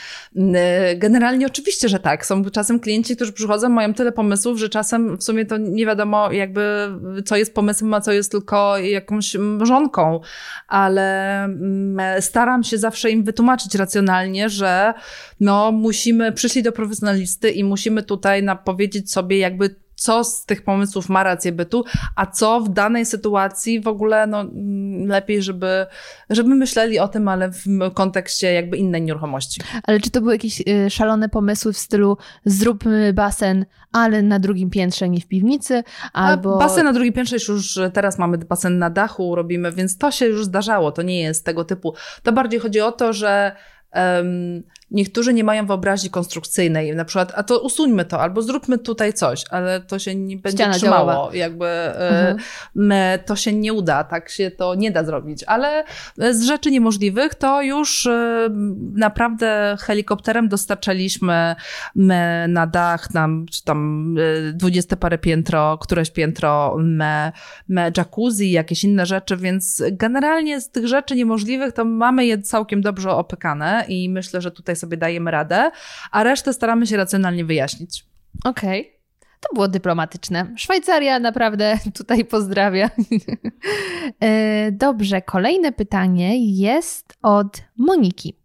[0.95, 2.25] Generalnie oczywiście, że tak.
[2.25, 6.31] Są czasem klienci, którzy przychodzą, mają tyle pomysłów, że czasem w sumie to nie wiadomo
[6.31, 6.89] jakby,
[7.25, 10.19] co jest pomysłem, a co jest tylko jakąś mrzonką,
[10.67, 14.93] ale mm, staram się zawsze im wytłumaczyć racjonalnie, że
[15.39, 21.09] no musimy, przyszli do profesjonalisty i musimy tutaj powiedzieć sobie jakby co z tych pomysłów
[21.09, 21.83] ma rację bytu,
[22.15, 25.85] a co w danej sytuacji w ogóle no, mm, lepiej, żeby,
[26.29, 29.61] żeby myśleli o tym, ale w kontekście jakby innej nieruchomości.
[29.83, 34.69] Ale czy to były jakieś y, szalone pomysły w stylu zróbmy basen, ale na drugim
[34.69, 35.83] piętrze, nie w piwnicy,
[36.13, 36.55] albo...
[36.55, 40.25] A basen na drugim piętrze już teraz mamy basen na dachu, robimy, więc to się
[40.25, 41.93] już zdarzało, to nie jest tego typu.
[42.23, 43.55] To bardziej chodzi o to, że
[43.95, 44.63] um,
[44.93, 49.43] niektórzy nie mają wyobraźni konstrukcyjnej, na przykład, a to usuńmy to, albo zróbmy tutaj coś,
[49.49, 52.37] ale to się nie będzie Ściana trzymało, jakby Mhm.
[52.91, 55.83] e, to się nie uda, tak się to nie da zrobić, ale
[56.31, 58.49] z rzeczy niemożliwych to już e,
[58.93, 61.55] naprawdę helikopterem dostarczaliśmy
[62.47, 64.07] na dach, nam, czy tam
[64.49, 67.31] e, dwudzieste parę piętro, któreś piętro, me,
[67.67, 72.81] me jacuzzi, jakieś inne rzeczy, więc generalnie z tych rzeczy niemożliwych to mamy je całkiem
[72.81, 75.71] dobrze opykane i myślę, że tutaj sobie dajemy radę,
[76.11, 78.05] a resztę staramy się racjonalnie wyjaśnić.
[78.43, 78.93] Okej.
[79.39, 80.53] To było dyplomatyczne.
[80.57, 82.89] Szwajcaria naprawdę tutaj pozdrawia.
[84.19, 88.37] E, Dobrze, kolejne pytanie jest od Moniki.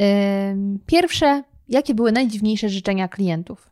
[0.00, 3.71] E, Pierwsze, jakie były najdziwniejsze życzenia klientów?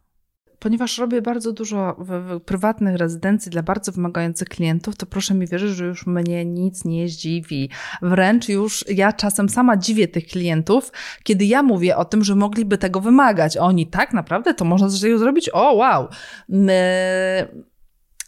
[0.61, 5.47] Ponieważ robię bardzo dużo w, w prywatnych rezydencji dla bardzo wymagających klientów, to proszę mi
[5.47, 7.71] wierzyć, że już mnie nic nie zdziwi.
[8.03, 10.93] Wręcz już ja czasem sama dziwię tych klientów,
[11.23, 13.57] kiedy ja mówię o tym, że mogliby tego wymagać.
[13.57, 15.51] Oni tak naprawdę to można coś takiego zrobić?
[15.53, 16.09] O, wow.
[16.49, 17.49] My...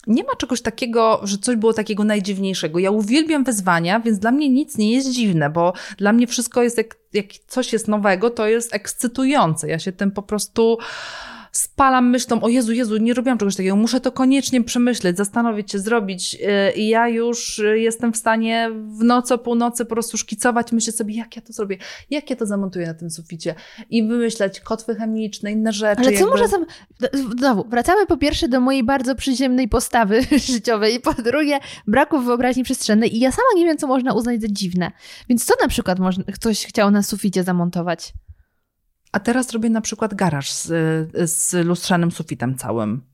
[0.06, 2.78] Nie ma czegoś takiego, że coś było takiego najdziwniejszego.
[2.78, 6.78] Ja uwielbiam wyzwania, więc dla mnie nic nie jest dziwne, bo dla mnie wszystko jest,
[6.78, 9.68] jak, jak coś jest nowego, to jest ekscytujące.
[9.68, 10.78] Ja się tym po prostu
[11.52, 15.78] spalam myślą, o Jezu, Jezu, nie robiłam czegoś takiego, muszę to koniecznie przemyśleć, zastanowić się,
[15.78, 16.40] zrobić yy,
[16.76, 20.96] i ja już yy, jestem w stanie w nocy o północy po prostu szkicować, myśleć
[20.96, 21.76] sobie, jak ja to zrobię,
[22.10, 23.54] jak ja to zamontuję na tym suficie
[23.90, 26.00] i wymyślać kotwy chemiczne, inne rzeczy.
[26.00, 26.30] Ale co jakby...
[26.30, 26.66] może sam...
[27.38, 30.20] Znowu, wracamy po pierwsze do mojej bardzo przyziemnej postawy
[30.52, 34.40] życiowej i po drugie braku wyobraźni przestrzennej i ja sama nie wiem, co można uznać
[34.40, 34.92] za dziwne.
[35.28, 35.98] Więc co na przykład
[36.34, 38.12] ktoś chciał na suficie zamontować?
[39.12, 40.66] A teraz robię na przykład garaż z,
[41.30, 43.12] z lustrzanym sufitem całym.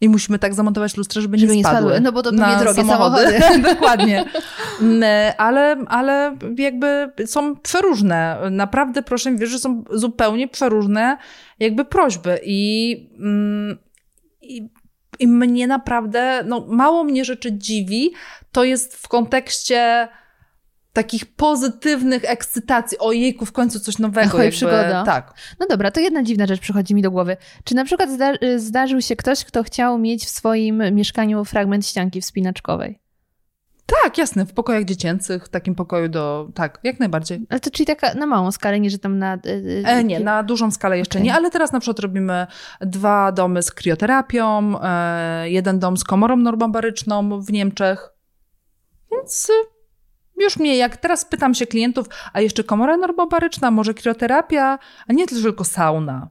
[0.00, 1.80] I musimy tak zamontować lustrze, żeby, Żeby nie nie spadły.
[1.80, 2.00] spadły.
[2.00, 3.40] No bo to pewnie drogie samochody.
[3.74, 4.24] Dokładnie.
[4.80, 5.02] Mm,
[5.38, 8.38] Ale, ale jakby są przeróżne.
[8.50, 11.16] Naprawdę proszę mi wierzyć, że są zupełnie przeróżne
[11.58, 12.40] jakby prośby.
[12.44, 13.78] I, mm,
[14.40, 14.70] i,
[15.18, 18.12] i mnie naprawdę, no mało mnie rzeczy dziwi,
[18.52, 20.08] to jest w kontekście
[20.92, 22.98] takich pozytywnych ekscytacji.
[22.98, 24.36] Ojejku, w końcu coś nowego.
[24.36, 25.04] Oj, jakby, przygoda.
[25.04, 25.34] Tak.
[25.60, 27.36] No dobra, to jedna dziwna rzecz przychodzi mi do głowy.
[27.64, 32.20] Czy na przykład zda zdarzył się ktoś, kto chciał mieć w swoim mieszkaniu fragment ścianki
[32.20, 33.02] wspinaczkowej?
[34.02, 36.48] Tak, jasne, w pokojach dziecięcych, w takim pokoju do...
[36.54, 37.46] Tak, jak najbardziej.
[37.50, 39.34] Ale to czyli taka na małą skalę, nie że tam na...
[39.34, 41.26] y, E, nie, na dużą skalę jeszcze Okej.
[41.26, 42.46] nie, ale teraz na przykład robimy
[42.80, 48.08] dwa domy z krioterapią, e, jeden dom z komorą normobaryczną w Niemczech.
[49.12, 49.52] Więc y,
[50.42, 55.26] już mnie, jak teraz pytam się klientów, a jeszcze komora normobaryczna, może krioterapia, a nie
[55.26, 56.28] tylko sauna.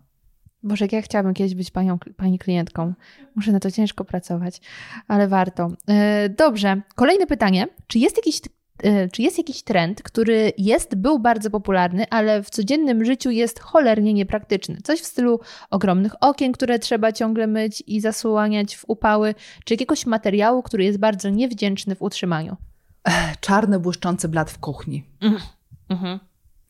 [0.63, 2.93] Boże, jak ja chciałabym kiedyś być panią, pani klientką.
[3.35, 4.61] Muszę na to ciężko pracować,
[5.07, 5.71] ale warto.
[5.87, 7.67] E, Dobrze, kolejne pytanie.
[7.87, 8.41] Czy jest jakiś
[8.83, 13.59] e, czy jest jakiś trend, który jest, był bardzo popularny, ale w codziennym życiu jest
[13.59, 14.77] cholernie niepraktyczny?
[14.83, 15.39] Coś w stylu
[15.69, 19.35] ogromnych okien, które trzeba ciągle myć i zasłaniać w upały,
[19.65, 22.57] czy jakiegoś materiału, który jest bardzo niewdzięczny w utrzymaniu?
[23.39, 25.05] Czarny, błyszczący blat w kuchni.
[25.89, 26.19] Mhm.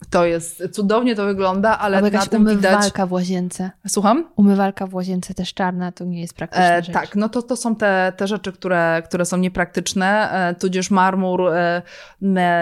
[0.10, 2.74] To jest, cudownie to wygląda, ale Albo na tym widać...
[2.74, 3.72] umywalka w łazience.
[3.88, 4.28] Słucham?
[4.36, 6.94] Umywalka w łazience też czarna, to nie jest praktyczna E, rzecz.
[6.94, 11.50] tak, no to, to są te, te rzeczy, które, które są niepraktyczne, e, tudzież marmur
[11.54, 11.82] e,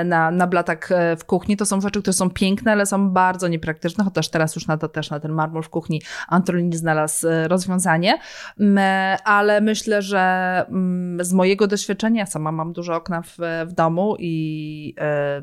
[0.06, 1.58] na, na blatach e, w kuchni.
[1.58, 4.90] To są rzeczy, które są piękne, ale są bardzo niepraktyczne, chociaż teraz już na to
[4.90, 8.20] też na ten marmur w kuchni Antolini znalazł e, rozwiązanie.
[9.26, 10.20] Ale myślę, że
[10.70, 13.38] mm, z mojego doświadczenia, ja sama mam duże okna w,
[13.68, 14.96] w domu i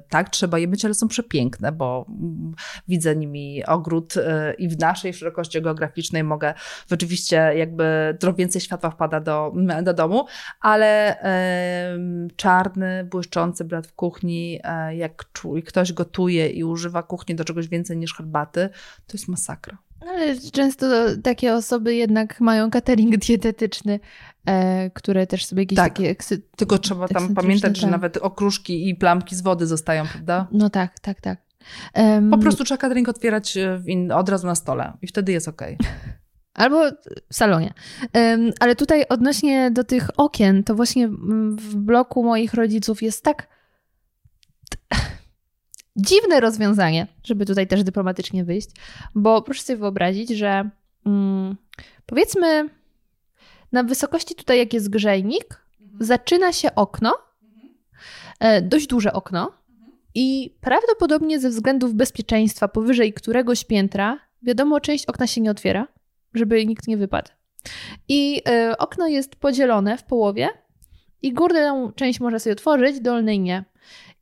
[0.09, 2.55] tak, trzeba je myć, ale są przepiękne, bo mm,
[2.89, 6.55] widzę nimi ogród e, i w naszej szerokości geograficznej mogę
[6.91, 9.53] rzeczywiście jakby trochę więcej światła wpada do,
[9.83, 10.27] do domu,
[10.61, 11.17] ale
[12.37, 15.25] czarny, błyszczący blat w kuchni, e, jak
[15.67, 18.69] ktoś gotuje i używa kuchni do czegoś więcej niż herbaty,
[19.07, 19.79] to jest masakra.
[20.01, 20.87] Ale często
[21.23, 24.01] takie osoby jednak mają catering dietetyczny,
[24.47, 25.93] e, które też sobie jakieś Tak.
[25.93, 26.11] takie...
[26.11, 26.43] Eksy...
[26.57, 27.91] Tylko trzeba tam pamiętać, że tak.
[27.91, 30.49] nawet okruszki i plamki z wody zostają, prawda?
[30.53, 31.46] No tak, tak, tak.
[31.95, 35.49] Em, Po prostu trzeba catering otwierać e, in, od razu na stole i wtedy jest
[35.49, 35.79] okej.
[36.55, 36.91] Albo
[37.31, 37.75] w salonie.
[38.13, 43.49] Em, ale tutaj odnośnie do tych okien, to właśnie w bloku moich rodziców jest tak
[45.97, 48.69] dziwne rozwiązanie, żeby tutaj też dyplomatycznie wyjść,
[49.15, 50.71] bo proszę sobie wyobrazić, że
[51.07, 51.57] mm,
[52.07, 52.69] powiedzmy
[53.73, 55.61] na wysokości tutaj, jak jest grzejnik,
[56.01, 57.15] zaczyna się okno,
[58.41, 59.53] e, dość duże okno
[60.19, 65.89] i prawdopodobnie ze względów bezpieczeństwa powyżej któregoś piętra, wiadomo, część okna się nie otwiera,
[66.35, 67.31] żeby nikt nie wypadł.
[68.09, 70.49] I e, okno jest podzielone w połowie
[71.23, 73.65] i górną część można sobie otworzyć, dolnej nie.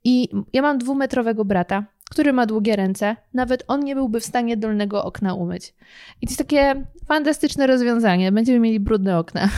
[0.03, 4.57] I ja mam dwumetrowego brata który ma długie ręce, nawet on nie byłby w stanie
[4.57, 5.73] dolnego okna umyć.
[6.21, 8.31] I to jest takie fantastyczne rozwiązanie.
[8.31, 9.49] Będziemy mieli brudne okna.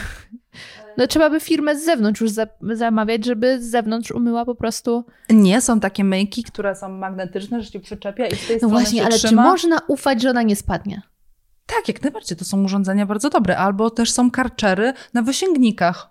[0.98, 5.06] No trzeba by firmę z zewnątrz już za zamawiać, żeby z zewnątrz umyła po prostu.
[5.30, 8.72] Nie, są takie myjki, które są magnetyczne, że się przyczepia i z tej No strony
[8.74, 9.30] właśnie, ale trzyma.
[9.44, 11.02] czy można ufać, że ona nie spadnie?
[11.66, 12.38] Tak, jak najbardziej.
[12.38, 13.58] To są urządzenia bardzo dobre.
[13.58, 16.10] Albo też są karczery na wysięgnikach.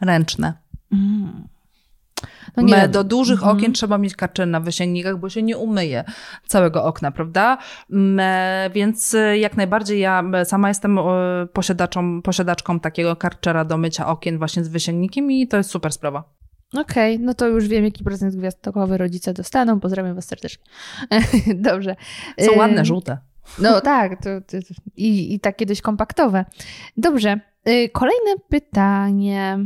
[0.00, 0.52] Ręczne.
[0.92, 1.48] Mm.
[2.56, 3.56] No nie do dużych Mhm.
[3.56, 6.04] okien trzeba mieć karczer na wysięgnikach, bo się nie umyje
[6.46, 7.58] całego okna, prawda?
[8.74, 11.02] Więc y, jak najbardziej ja sama jestem y,
[11.52, 16.24] posiadaczą, posiadaczką takiego karczera do mycia okien właśnie z wysięgnikiem i to jest super sprawa.
[16.78, 19.80] Okej, no to już wiem, jaki prezent gwiazdkowy rodzice dostaną.
[19.80, 20.64] Pozdrawiam was serdecznie.
[21.54, 21.96] Dobrze.
[22.40, 23.18] Są ładne, żółte.
[23.58, 26.44] No tak, to, to, to, i, i takie dość kompaktowe.
[26.96, 27.40] Dobrze.
[27.68, 29.58] y, Kolejne pytanie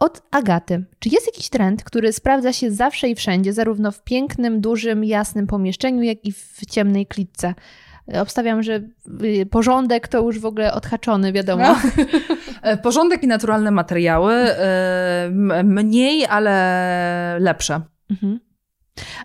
[0.00, 0.84] od Agaty.
[0.98, 5.46] Czy jest jakiś trend, który sprawdza się zawsze i wszędzie, zarówno w pięknym, dużym, jasnym
[5.46, 7.54] pomieszczeniu, jak i w ciemnej klitce?
[8.14, 8.80] Y, Obstawiam, że
[9.24, 11.76] y, porządek to już w ogóle odhaczony, wiadomo.
[12.62, 14.32] E, Porządek i naturalne materiały.
[14.34, 15.30] e,
[15.64, 17.80] Mniej, ale lepsze.
[18.10, 18.40] Mhm.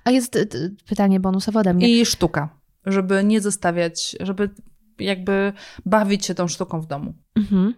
[0.04, 1.90] A jest y, y, pytanie bonusowe ode mnie.
[1.90, 2.50] I sztuka.
[2.86, 4.50] Żeby nie zostawiać, żeby
[5.00, 5.54] jakby
[5.86, 7.14] bawić się tą sztuką w domu.
[7.36, 7.74] Mhm.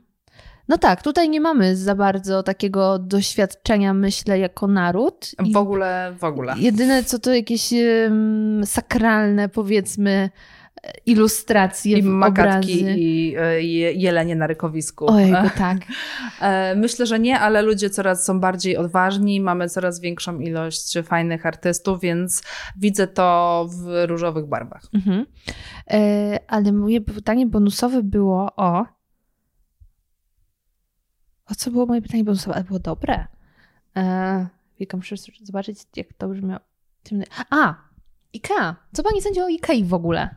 [0.69, 5.31] No tak, tutaj nie mamy za bardzo takiego doświadczenia, myślę, jako naród.
[5.53, 6.53] W ogóle, w ogóle.
[6.57, 10.29] Jedyne co to jakieś em, sakralne, powiedzmy,
[10.83, 12.95] e, ilustracje, I w makatki obrazy.
[12.99, 15.11] i e, je- jelenie na rykowisku.
[15.11, 15.77] Ojejku, tak.
[16.41, 21.45] E, Myślę, że nie, ale ludzie coraz są bardziej odważni, mamy coraz większą ilość fajnych
[21.45, 22.43] artystów, więc
[22.77, 24.81] widzę to w różowych barwach.
[24.93, 25.25] Mhm.
[26.47, 28.85] Ale moje pytanie bonusowe było o...
[31.51, 32.23] O co było moje pytanie?
[32.53, 33.27] Ale było dobre.
[33.97, 34.47] E,
[34.79, 36.59] Wielka, muszę zobaczyć, jak to brzmiało.
[37.49, 37.75] A!
[38.33, 38.75] Ikea.
[38.93, 40.35] Co pani sądzi o Ikei w ogóle?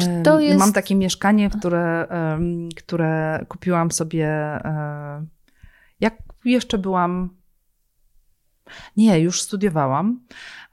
[0.00, 2.08] Czy to jest- Mam takie mieszkanie, które,
[2.76, 5.26] które kupiłam sobie, e,
[6.00, 6.14] jak
[6.44, 7.36] jeszcze byłam.
[8.96, 10.20] Nie, już studiowałam.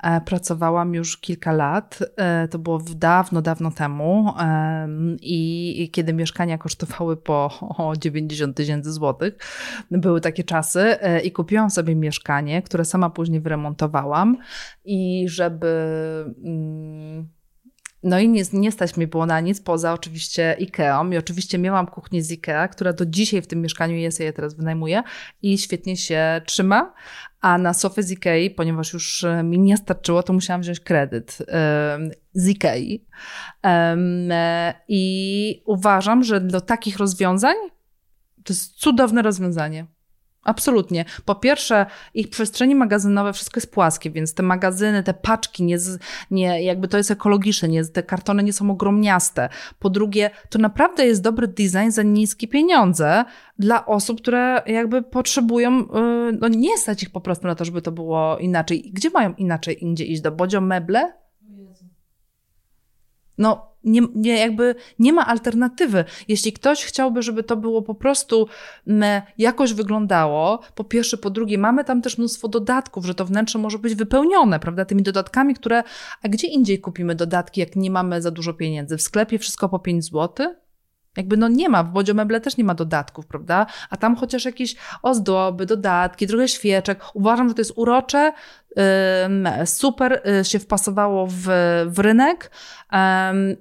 [0.04, 2.00] E, Pracowałam już kilka lat.
[2.18, 4.34] E, To było dawno, dawno temu.
[4.40, 9.34] Em, I, kiedy mieszkania kosztowały po o, 90 tysięcy złotych,
[9.92, 10.80] były takie czasy.
[10.80, 14.38] e, I kupiłam sobie mieszkanie, które sama później wyremontowałam.
[14.86, 15.74] I żeby.
[18.04, 21.12] No i nie, nie stać mi było na nic poza oczywiście Ikeą.
[21.12, 24.34] I oczywiście miałam kuchnię z Ikea, która do dzisiaj w tym mieszkaniu jest, ja je
[24.34, 25.04] teraz wynajmuję
[25.42, 26.94] i świetnie się trzyma,
[27.42, 31.38] a na sofę z Ikei, ponieważ już e, mi nie starczyło, to musiałam wziąć kredyt
[32.34, 33.06] z Ikei.
[33.64, 37.56] E, i uważam, że do takich rozwiązań
[38.44, 39.86] to jest cudowne rozwiązanie.
[40.44, 41.06] Absolutnie.
[41.26, 45.78] Po pierwsze, ich przestrzenie magazynowe wszystko jest płaskie, więc te magazyny, te paczki, nie,
[46.32, 49.50] nie jakby to jest ekologiczne, nie, te kartony nie są ogromniaste.
[49.80, 53.26] Po drugie, to naprawdę jest dobry design za niskie pieniądze
[53.60, 57.82] dla osób, które jakby potrzebują, yy, no nie stać ich po prostu na to, żeby
[57.82, 58.92] to było inaczej.
[58.94, 60.22] Gdzie mają inaczej indziej iść?
[60.22, 61.23] Do Bodzio Meble?
[63.38, 66.06] No, nie, nie, jakby nie ma alternatywy.
[66.28, 68.48] Jeśli ktoś chciałby, żeby to było po prostu
[68.88, 69.04] m,
[69.38, 73.80] jakoś wyglądało, po pierwsze, po drugie, mamy tam też mnóstwo dodatków, że to wnętrze może
[73.80, 75.84] być wypełnione, prawda, tymi dodatkami, które,
[76.22, 78.98] a gdzie indziej kupimy dodatki, jak nie mamy za dużo pieniędzy?
[78.98, 80.56] W sklepie wszystko po 5 zł?
[81.18, 83.66] Jakby no nie ma, w Bodzio Meble też nie ma dodatków, prawda?
[83.90, 87.02] A tam chociaż jakieś ozdoby, dodatki, trochę świeczek.
[87.14, 88.34] Uważam, że to jest urocze,
[89.66, 91.48] super y, się wpasowało w,
[91.88, 92.52] w rynek.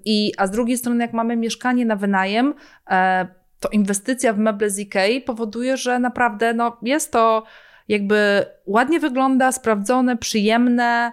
[0.04, 2.54] I, a z drugiej strony, jak mamy mieszkanie na wynajem,
[2.90, 3.26] e,
[3.60, 7.42] to inwestycja w meble z Ikei powoduje, że naprawdę no, jest to
[7.88, 11.12] jakby ładnie wygląda, sprawdzone, przyjemne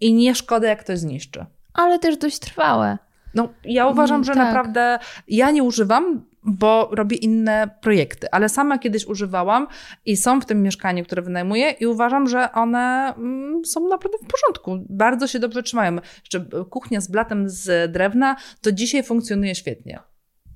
[0.00, 1.46] i nie szkoda, jak ktoś zniszczy.
[1.74, 2.98] Ale też dość trwałe.
[3.34, 4.46] No, ja uważam, Mm, że tak.
[4.46, 4.98] naprawdę
[5.28, 9.66] ja nie używam, bo robię inne projekty, ale sama kiedyś używałam
[10.06, 14.26] i są w tym mieszkaniu, które wynajmuję i uważam, że one mm, są naprawdę w
[14.26, 14.86] porządku.
[14.88, 15.96] Bardzo się dobrze trzymają.
[16.20, 20.00] Jeszcze kuchnia z blatem z drewna do dzisiaj funkcjonuje świetnie.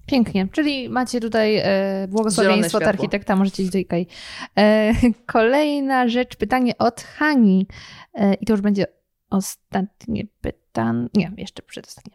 [0.07, 4.07] Pięknie, czyli macie tutaj e, błogosławieństwo od architekta, możecie iść do Ikei.
[4.59, 4.93] E,
[5.27, 7.67] kolejna rzecz, pytanie od Hani.
[8.15, 8.87] E, I to już będzie
[9.31, 10.62] ostatnie pytanie.
[11.15, 12.13] Nie, jeszcze przedostatnie.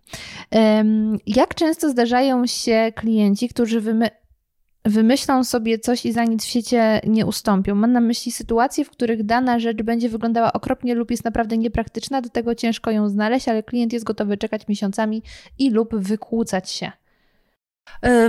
[1.28, 4.10] Jak często zdarzają się klienci, którzy wymy-
[4.86, 7.76] wymyślą sobie coś i za nic w świecie nie ustąpią?
[7.76, 12.22] Mam na myśli sytuacje, w których dana rzecz będzie wyglądała okropnie lub jest naprawdę niepraktyczna,
[12.22, 15.24] do tego ciężko ją znaleźć, ale klient jest gotowy czekać miesiącami
[15.60, 16.92] i lub wykłócać się.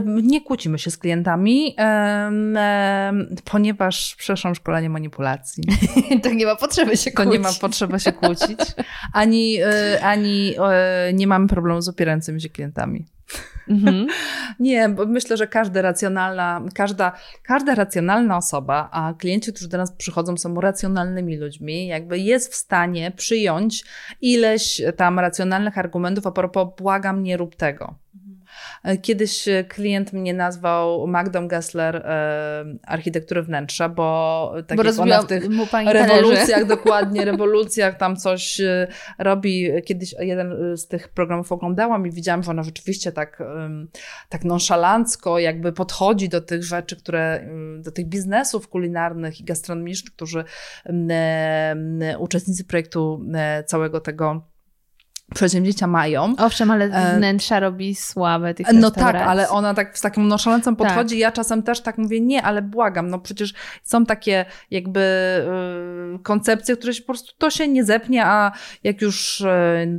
[0.05, 1.77] Nie kłócimy się z klientami,
[3.45, 5.65] ponieważ przeszłam szkolenie manipulacji.
[6.23, 8.61] to nie ma potrzeby się To nie ma potrzeby się kłócić,
[9.13, 13.07] ani, e, ani e, nie mamy problemu z opierającymi się klientami.
[13.69, 14.07] Mhm.
[14.61, 17.13] Nie, bo myślę, że każda racjonalna, każda,
[17.43, 22.55] każda racjonalna osoba, a klienci, którzy do nas przychodzą, są racjonalnymi ludźmi, jakby jest w
[22.55, 23.85] stanie przyjąć
[24.21, 27.95] ileś tam racjonalnych argumentów a propos błagam, nie rób tego.
[29.03, 35.27] Kiedyś klient mnie nazwał Magdą Gessler e, architektury wnętrza, bo tak Bo jak ona w
[35.27, 35.45] tych
[35.87, 38.61] rewolucjach, dokładnie, rewolucjach tam coś
[39.19, 39.69] robi.
[39.85, 43.43] Kiedyś jeden z tych programów oglądałam i widziałam, że ona rzeczywiście tak,
[44.29, 47.49] tak nonszalancko jakby podchodzi do tych rzeczy, które,
[47.79, 50.45] do tych biznesów kulinarnych i gastronomicznych, którzy
[52.19, 53.25] uczestnicy projektu
[53.67, 54.43] całego tego
[55.35, 56.35] przedsięwzięcia mają.
[56.39, 60.77] Owszem, ale E, wnętrza robi sławę tych No tak, ale ona tak z takim nonszalancją
[60.77, 60.89] Tak.
[60.89, 61.19] podchodzi.
[61.19, 65.01] Ja czasem też tak mówię, nie, ale błagam, no przecież są takie jakby
[66.17, 68.53] y, koncepcje, które się po prostu to się nie zepnie, a
[68.85, 69.49] jak już y,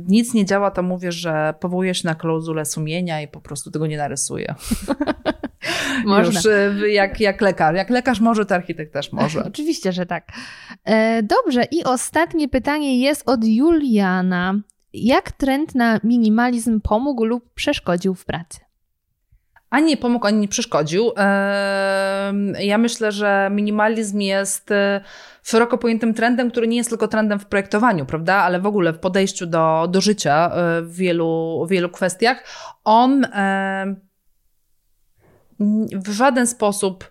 [0.08, 3.86] nic nie działa, to mówię, że powołuję się na klauzulę sumienia i po prostu tego
[3.86, 4.54] nie narysuję.
[6.04, 6.40] Można.
[6.40, 6.44] Już
[6.82, 7.76] y, jak, jak lekarz.
[7.76, 9.44] Jak lekarz może, to architekt też może.
[9.48, 10.28] Oczywiście, że tak.
[10.84, 14.54] E, dobrze, i ostatnie pytanie jest od Juliana.
[14.92, 18.60] Jak trend na minimalizm pomógł lub przeszkodził w pracy?
[19.70, 21.12] Ani pomógł, ani nie przeszkodził.
[22.58, 25.00] Ja myślę, że minimalizm jest e,
[25.42, 28.98] szeroko pojętym trendem, który nie jest tylko trendem w projektowaniu, prawda, ale w ogóle w
[28.98, 32.44] podejściu do, do życia e, w wielu, w wielu kwestiach.
[32.84, 33.26] On
[35.92, 37.10] w żaden sposób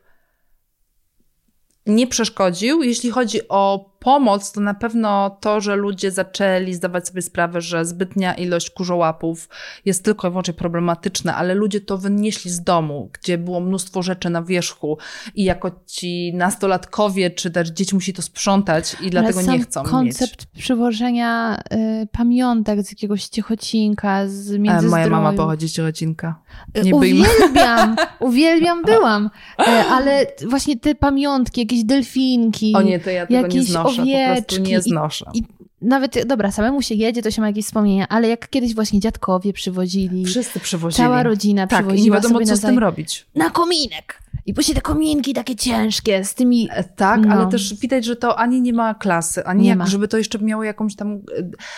[1.86, 2.84] nie przeszkodził.
[2.84, 7.86] Jeśli chodzi o pomoc, to na pewno to, że ludzie zaczęli zdawać sobie sprawę, że
[7.86, 9.50] zbytnia ilość kurzołapów
[9.86, 14.30] jest tylko i wyłącznie problematyczna, ale ludzie to wynieśli z domu, gdzie było mnóstwo rzeczy
[14.30, 14.98] na wierzchu
[15.36, 20.46] i jako ci nastolatkowie czy też dzieci musi to sprzątać i dlatego nie chcą koncept
[20.46, 21.60] przywożenia
[22.04, 24.72] y, pamiątek z jakiegoś ciechocinka, z mieć.
[24.72, 26.42] E, między Moja mama pochodzi z Ciechocinka.
[26.78, 26.96] Y, Nie.
[26.96, 29.30] Uwielbiam, uwielbiam byłam,
[29.68, 33.64] E, ale właśnie te pamiątki, jakieś delfinki, O nie, to ja tego nie
[33.94, 35.26] znoszę, po prostu owieczki nie i- znoszę.
[35.34, 35.44] i
[35.82, 39.54] nawet, dobra, samemu się jedzie, to się ma jakieś wspomnienia, ale jak kiedyś właśnie dziadkowie
[39.54, 40.98] przywozili, Wszyscy przywozili.
[41.04, 43.26] cała rodzina tak, i nie przywoziła wiadomo, co z tym robić.
[43.36, 44.22] na kominek.
[44.50, 46.70] I później te kominki takie ciężkie z tymi...
[46.72, 47.34] E, Tak, No.
[47.36, 49.86] ale też widać, że to ani nie ma klasy, ani Nie jak, ma.
[49.86, 51.20] żeby to jeszcze miało jakąś tam, e,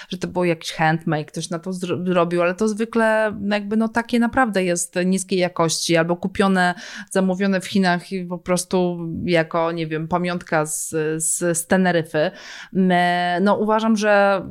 [0.10, 3.88] że to było jakiś handmade, ktoś na to zro- zrobił, ale to zwykle jakby no
[3.88, 6.73] takie naprawdę jest niskiej jakości, albo kupione,
[7.10, 12.31] zamówione w Chinach i po prostu jako, nie wiem, pamiątka z, z, z Teneryfy.
[13.41, 14.41] No uważam, że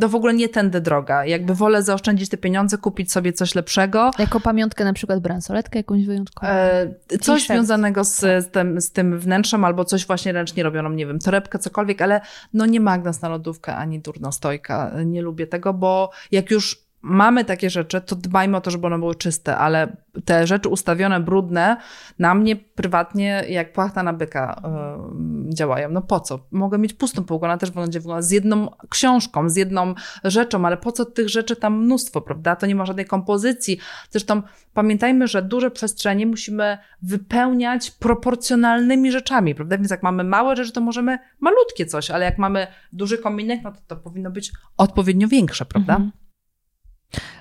[0.00, 1.24] to w ogóle nie tędy droga.
[1.24, 6.06] Jakby wolę zaoszczędzić te pieniądze, kupić sobie coś lepszego, Jako pamiątkę na przykład bransoletkę jakąś
[6.06, 6.52] wyjątkową.
[6.52, 6.88] E,
[7.20, 11.18] coś związanego z, z, tym, z tym wnętrzem, albo coś właśnie ręcznie robioną, nie wiem,
[11.18, 12.20] torebkę, cokolwiek, ale
[12.52, 14.92] no nie magnes na lodówkę, ani durnostojka.
[15.06, 18.98] Nie lubię tego, bo jak już mamy takie rzeczy, to dbajmy o to, żeby one
[18.98, 21.76] były czyste, ale te rzeczy ustawione, brudne,
[22.18, 25.90] na mnie prywatnie jak płachta na byka e, działają.
[25.90, 26.38] No po co?
[26.50, 30.76] Mogę mieć pustą półkę, ona też będzie wyglądać z jedną książką, z jedną rzeczą, ale
[30.76, 32.56] po co tych rzeczy tam mnóstwo, prawda?
[32.56, 33.78] To nie ma żadnej kompozycji.
[34.10, 34.42] Zresztą
[34.74, 39.78] pamiętajmy, że duże przestrzenie musimy wypełniać proporcjonalnymi rzeczami, prawda?
[39.78, 43.72] Więc jak mamy małe rzeczy, to możemy malutkie coś, ale jak mamy duży kominek, no
[43.72, 45.92] to to powinno być odpowiednio większe, prawda?
[45.92, 46.25] Mhm.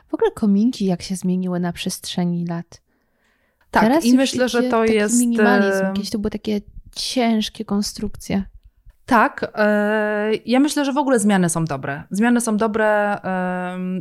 [0.08, 2.82] W ogóle kominki jak się zmieniły na przestrzeni lat.
[3.72, 5.20] Tak, Teraz i myślę, że to taki jest...
[5.20, 5.84] minimalizm.
[5.84, 6.62] Jakieś to były takie
[6.96, 8.44] ciężkie konstrukcje.
[9.06, 12.04] Tak, e, ja myślę, że w ogóle zmiany są dobre.
[12.12, 13.18] Zmiany są dobre,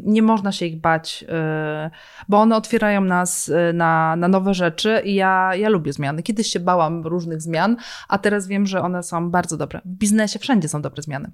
[0.03, 1.91] nie można się ich bać, e,
[2.29, 6.23] bo one otwierają nas e, na, na nowe rzeczy i ja, ja lubię zmiany.
[6.23, 7.77] Kiedyś się bałam różnych zmian,
[8.09, 9.81] a teraz wiem, że one są bardzo dobre.
[9.85, 11.31] W biznesie wszędzie są dobre zmiany.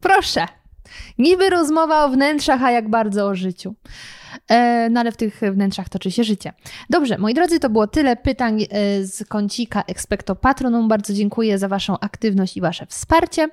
[0.00, 0.46] Proszę.
[1.18, 3.74] Niby rozmowa o wnętrzach, a jak bardzo o życiu.
[4.48, 6.52] E, no ale w tych wnętrzach toczy się życie.
[6.90, 10.88] Dobrze, moi drodzy, to było tyle pytań e, z kącika Expecto Patronum.
[10.88, 13.48] Bardzo dziękuję za Waszą aktywność i Wasze wsparcie.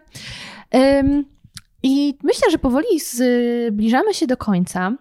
[1.84, 4.91] I myślę, że powoli zbliżamy się do końca,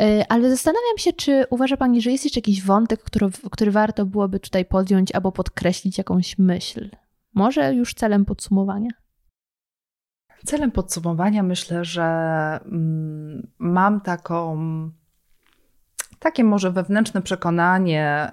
[0.00, 4.06] e, ale zastanawiam się, czy uważa Pani, że jest jeszcze jakiś wątek, który, który warto
[4.06, 6.90] byłoby tutaj podjąć albo podkreślić jakąś myśl?
[7.34, 8.90] Może już celem podsumowania?
[10.44, 12.04] Celem podsumowania myślę, że
[12.64, 14.56] mm, mam taką,
[16.18, 18.30] takie może wewnętrzne przekonanie,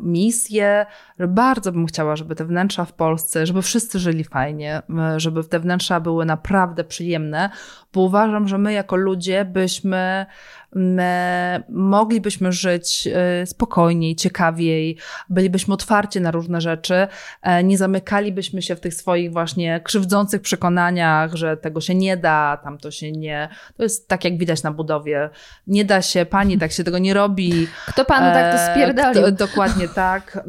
[0.00, 0.86] misję,
[1.28, 5.60] bardzo bym chciała, żeby te wnętrza w Polsce, żeby wszyscy żyli fajnie, e, żeby te
[5.60, 7.50] wnętrza były naprawdę przyjemne,
[7.98, 10.26] bo uważam, że my jako ludzie byśmy
[10.74, 13.08] my moglibyśmy żyć
[13.42, 14.96] y, spokojniej, ciekawiej,
[15.30, 17.06] bylibyśmy otwarci na różne rzeczy,
[17.42, 22.58] e, nie zamykalibyśmy się w tych swoich właśnie krzywdzących przekonaniach, że tego się nie da,
[22.64, 23.48] tam to się nie.
[23.76, 25.30] To jest tak, jak widać na budowie.
[25.66, 27.66] Nie da się, pani, tak się tego nie robi.
[27.86, 29.22] Kto panu tak to E, spierdolił?
[29.22, 30.44] kto- Dokładnie tak.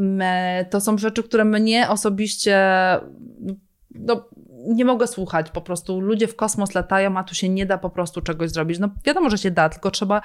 [0.69, 2.59] To są rzeczy, które mnie osobiście
[3.95, 4.25] no,
[4.75, 5.49] nie mogę słuchać.
[5.49, 8.79] Po prostu ludzie w kosmos latają, a tu się nie da po prostu czegoś zrobić.
[8.79, 10.21] No wiadomo, że się da, tylko trzeba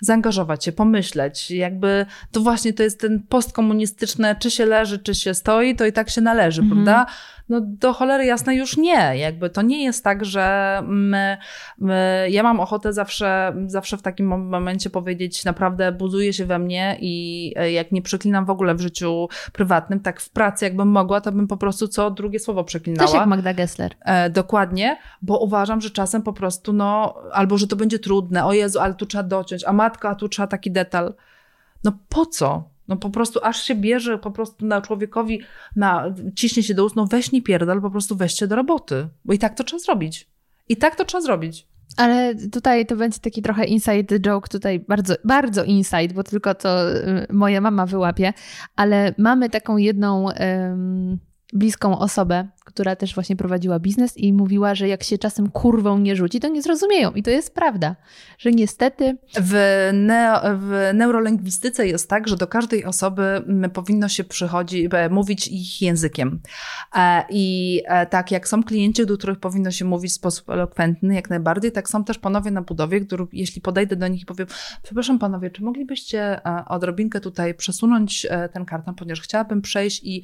[0.00, 1.50] zaangażować się, pomyśleć.
[1.50, 5.92] Jakby to właśnie to jest ten postkomunistyczne, czy się leży, czy się stoi, to i
[5.92, 6.84] tak się należy, Mhm.
[6.84, 7.06] prawda?
[7.48, 9.12] No do cholery jasne już nie.
[9.16, 11.36] Jakby to nie jest tak, że my,
[11.78, 16.58] my, ja mam ochotę zawsze, zawsze w takim mom- momencie powiedzieć, naprawdę buduje się we
[16.58, 20.88] mnie i e, jak nie przeklinam w ogóle w życiu prywatnym, tak w pracy jakbym
[20.88, 23.06] mogła, to bym po prostu co drugie słowo przeklinała.
[23.10, 23.83] Też jak Magda Gessler.
[24.00, 28.52] E, dokładnie, bo uważam, że czasem po prostu, no, albo że to będzie trudne, o
[28.52, 31.14] Jezu, ale tu trzeba dociąć, a matka, a tu trzeba taki detal.
[31.84, 32.74] No po co?
[32.88, 35.40] No po prostu aż się bierze po prostu na człowiekowi,
[35.76, 39.32] na, ciśnie się do ust, no weź nie pierdol, po prostu weźcie do roboty, bo
[39.32, 40.30] i tak to trzeba zrobić.
[40.68, 41.68] I tak to trzeba zrobić.
[41.96, 46.92] Ale tutaj to będzie taki trochę inside joke, tutaj bardzo, bardzo inside, bo tylko to
[46.92, 48.32] y, moja mama wyłapie,
[48.76, 50.28] ale mamy taką jedną
[51.52, 56.16] bliską osobę, która też właśnie prowadziła biznes i mówiła, że jak się czasem kurwą nie
[56.16, 57.12] rzuci, to nie zrozumieją.
[57.12, 57.96] I to jest prawda,
[58.38, 59.54] że niestety W,
[59.92, 65.48] neo, w neurolingwistyce jest tak, że do każdej osoby mm, powinno się przychodzi, e, mówić
[65.48, 66.40] ich językiem.
[66.94, 71.14] E, I e, tak jak są klienci, do których powinno się mówić w sposób elokwentny,
[71.14, 74.46] jak najbardziej, tak są też panowie na budowie, których, jeśli podejdę do nich i powiem,
[74.82, 80.22] przepraszam panowie, czy moglibyście odrobinkę tutaj przesunąć ten karton, ponieważ chciałabym przejść i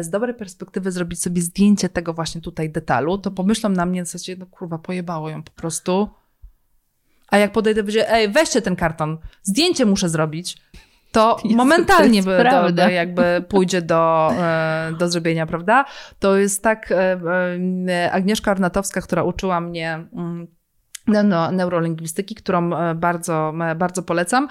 [0.00, 4.06] z dobrej perspektywy zrobić sobie zdjęcie tego właśnie tutaj detalu, to pomyślą na mnie w
[4.06, 6.08] zasadzie, no kurwa, pojebało ją po prostu.
[7.28, 10.56] A jak podejdę, będzie, ej, weźcie ten karton, zdjęcie muszę zrobić,
[11.12, 15.84] to Jezu, momentalnie to do, do, jakby pójdzie do, e, do zrobienia, prawda?
[16.18, 17.20] To jest tak, e,
[17.88, 20.46] e, Agnieszka Arnatowska, która uczyła mnie mm,
[21.52, 24.48] neurolingwistyki, którą e, bardzo, e, bardzo polecam,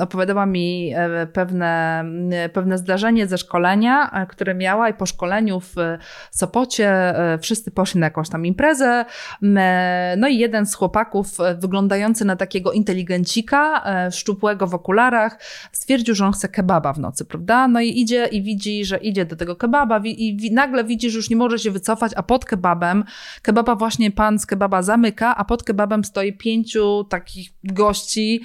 [0.00, 2.04] opowiadała mi e, pewne,
[2.52, 5.74] pewne zdarzenie ze szkolenia, które miała i po szkoleniu w
[6.30, 9.04] Sopocie wszyscy poszli na jakąś tam imprezę,
[10.16, 11.28] no i jeden z chłopaków
[11.58, 15.38] wyglądający na takiego inteligencika, szczupłego w okularach,
[15.72, 17.68] stwierdził, że on chce kebaba w nocy, prawda?
[17.68, 21.16] No i idzie i widzi, że idzie do tego kebaba i wi- nagle widzi, że
[21.16, 23.04] już nie może się wycofać, a pod kebabem,
[23.42, 28.44] kebaba właśnie pan z kebaba zamyka, a pod kebabem stoi pięciu takich gości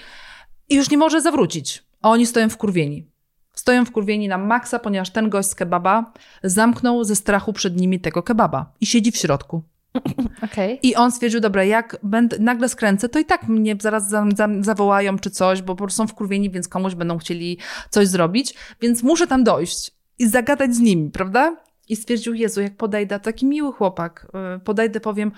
[0.69, 1.83] i już nie może zawrócić.
[2.01, 3.07] A oni stoją wkurwieni.
[3.53, 6.13] Stoją wkurwieni na maksa, ponieważ ten gość z kebaba
[6.43, 9.63] zamknął ze strachu przed nimi tego kebaba i siedzi w środku.
[10.51, 10.79] okej.
[10.83, 14.47] I on stwierdził, dobra, jak będę, nagle skręcę, to i tak mnie zaraz za, za,
[14.61, 17.57] zawołają czy coś, bo po prostu są wkurwieni, więc komuś będą chcieli
[17.89, 21.57] coś zrobić, więc muszę tam dojść i zagadać z nimi, prawda?
[21.89, 25.31] I stwierdził, Jezu, jak podejdę, taki miły chłopak, yy, podejdę, powiem,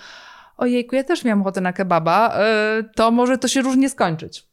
[0.57, 2.37] ojejku, ja też miałam ochotę na kebaba,
[2.77, 4.47] yy, to może to się różnie skończyć.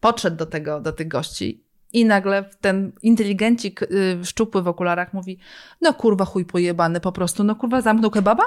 [0.00, 5.38] Podszedł do tego, do tych gości i nagle ten inteligencik yy, szczupły w okularach mówi,
[5.80, 8.44] no kurwa chuj pojebany po prostu, no kurwa zamknął kebaba?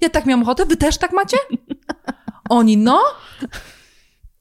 [0.00, 1.36] Ja tak miałam ochotę, wy też tak macie?
[2.48, 3.02] Oni, no.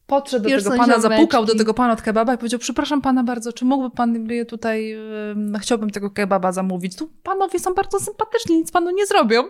[0.08, 3.24] Podszedł do Już tego pana, zapukał do tego pana od kebaba i powiedział, przepraszam pana
[3.24, 4.94] bardzo, czy mógłby pan by tutaj,
[5.32, 6.96] ym, chciałbym tego kebaba zamówić.
[6.96, 9.44] Tu panowie są bardzo sympatyczni, nic panu nie zrobią.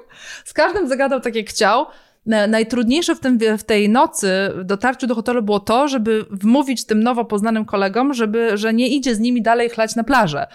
[0.45, 1.85] Z każdym zagadał tak jak chciał.
[2.25, 6.85] Na- Najtrudniejsze w, tym, w tej nocy w dotarciu do hotelu było to, żeby wmówić
[6.85, 10.47] tym nowo poznanym kolegom, żeby, że nie idzie z nimi dalej chlać na plażę.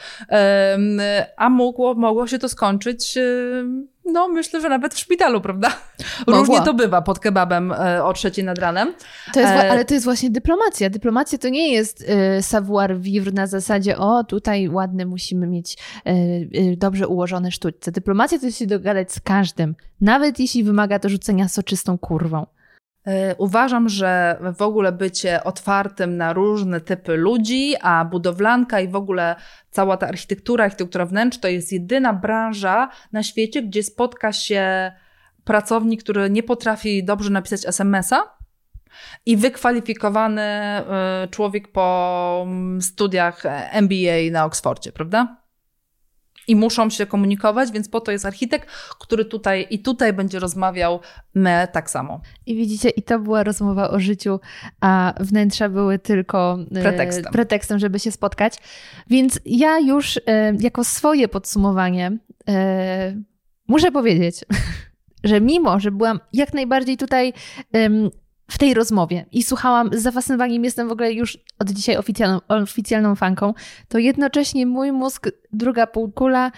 [1.37, 3.19] A mogło, mogło się to skończyć,
[4.12, 5.68] no myślę, że nawet w szpitalu, prawda?
[6.26, 6.40] Mogło.
[6.40, 8.94] Różnie to bywa pod kebabem e, o trzeciej nad ranem.
[9.35, 10.90] To jest, E, ale to jest właśnie dyplomacja.
[10.90, 12.05] Dyplomacja to nie jest
[12.39, 15.78] y, savoir vivre na zasadzie, o tutaj ładne musimy mieć
[16.76, 17.93] dobrze ułożone sztućce.
[17.93, 22.47] Dyplomacja to jest się dogadać z każdym, nawet jeśli wymaga to rzucenia soczystą kurwą.
[23.09, 28.97] E, Uważam, że w ogóle bycie otwartym na różne typy ludzi, a budowlanka i w
[28.97, 29.36] ogóle
[29.70, 34.93] cała ta architektura, architektura wnętrz to jest jedyna branża na świecie, gdzie spotka się
[35.44, 38.39] pracownik, który nie potrafi dobrze napisać SMS-a
[39.26, 45.36] i wykwalifikowany e, człowiek po mm, studiach MBA na Oksfordzie, prawda?
[46.49, 48.69] I muszą się komunikować, więc po to jest architekt,
[49.01, 51.01] który tutaj i tutaj będzie rozmawiał
[51.35, 52.20] me tak samo.
[52.47, 54.41] I widzicie, i to była rozmowa o życiu,
[54.81, 57.33] a wnętrza były tylko y, Pretekstem.
[57.33, 58.59] pretekstem żeby się spotkać.
[59.11, 60.23] Więc ja już y,
[60.61, 62.12] jako swoje podsumowanie
[62.49, 62.53] y,
[63.69, 64.45] muszę powiedzieć,
[65.25, 67.33] że mimo, że byłam jak najbardziej tutaj
[68.51, 73.15] w tej rozmowie i słuchałam z zafascynowaniem, jestem w ogóle już od dzisiaj oficjalną, oficjalną
[73.15, 73.55] fanką,
[73.89, 76.53] to jednocześnie mój mózg, druga półkula,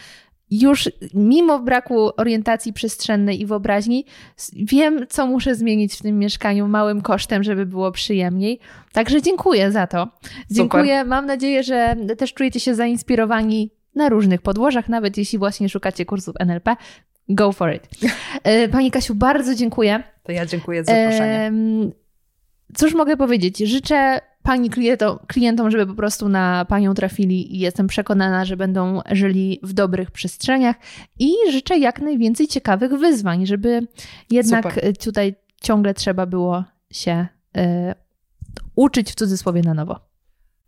[0.51, 4.05] już mimo braku orientacji przestrzennej i wyobraźni,
[4.53, 8.61] wiem, co muszę zmienić w tym mieszkaniu małym kosztem, żeby było przyjemniej.
[8.93, 10.09] Także dziękuję za to.
[10.51, 10.83] Dziękuję.
[10.83, 11.07] Super.
[11.07, 16.35] Mam nadzieję, że też czujecie się zainspirowani na różnych podłożach, nawet jeśli właśnie szukacie kursów
[16.39, 16.77] NLP.
[17.31, 17.89] Go for it.
[18.45, 20.03] E, pani Kasiu, bardzo dziękuję.
[20.23, 21.53] To ja dziękuję za zaproszenie.
[22.75, 23.59] Cóż mogę powiedzieć?
[23.59, 29.01] Życzę Pani klientom, klientom, żeby po prostu na Panią trafili i jestem przekonana, że będą
[29.11, 30.77] żyli w dobrych przestrzeniach
[31.19, 33.87] i życzę jak najwięcej ciekawych wyzwań, żeby
[34.31, 34.97] jednak Super.
[34.97, 37.27] tutaj ciągle trzeba było się
[37.57, 37.61] y,
[38.77, 40.10] uczyć w cudzysłowie na nowo.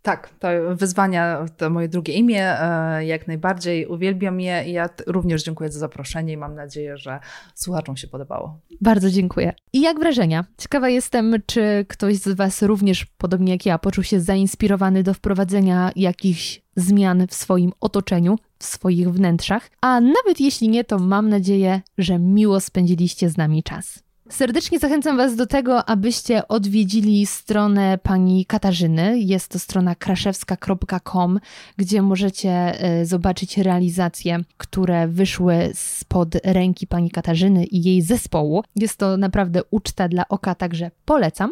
[0.03, 5.45] Tak, to wyzwania to moje drugie imię, e, jak najbardziej uwielbiam je i ja również
[5.45, 7.21] dziękuję za zaproszenie i mam nadzieję, że
[7.55, 8.61] słuchaczom się podobało.
[8.81, 9.53] Bardzo dziękuję.
[9.73, 10.45] I jak wrażenia?
[10.59, 15.93] Ciekawa jestem, czy ktoś z Was również, podobnie jak ja, poczuł się zainspirowany do wprowadzenia
[15.97, 21.81] jakichś zmian w swoim otoczeniu, w swoich wnętrzach, a nawet jeśli nie, to mam nadzieję,
[21.99, 24.02] że miło spędziliście z nami czas.
[24.33, 29.19] Serdecznie zachęcam Was do tego, abyście odwiedzili stronę pani Katarzyny.
[29.19, 31.41] Jest to strona kraszewska.com,
[31.77, 38.63] gdzie możecie e, zobaczyć realizacje, które wyszły spod ręki pani Katarzyny i jej zespołu.
[38.77, 41.51] Jest to naprawdę uczta dla oka, także polecam.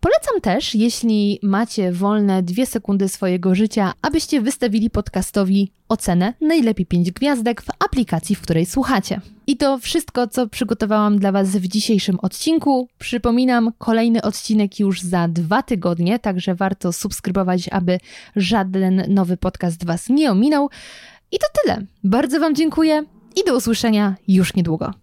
[0.00, 7.12] Polecam też, jeśli macie wolne dwie sekundy swojego życia, abyście wystawili podcastowi ocenę najlepiej 5
[7.12, 9.20] gwiazdek w aplikacji, w której słuchacie.
[9.48, 12.88] I to wszystko, co przygotowałam dla Was w dzisiejszym odcinku.
[12.98, 17.98] Przypominam, kolejny odcinek już za dwa tygodnie, także warto subskrybować, aby
[18.36, 20.70] żaden nowy podcast Was nie ominął.
[21.32, 21.86] I to tyle.
[22.04, 23.04] Bardzo Wam dziękuję
[23.36, 24.94] i do usłyszenia już niedługo.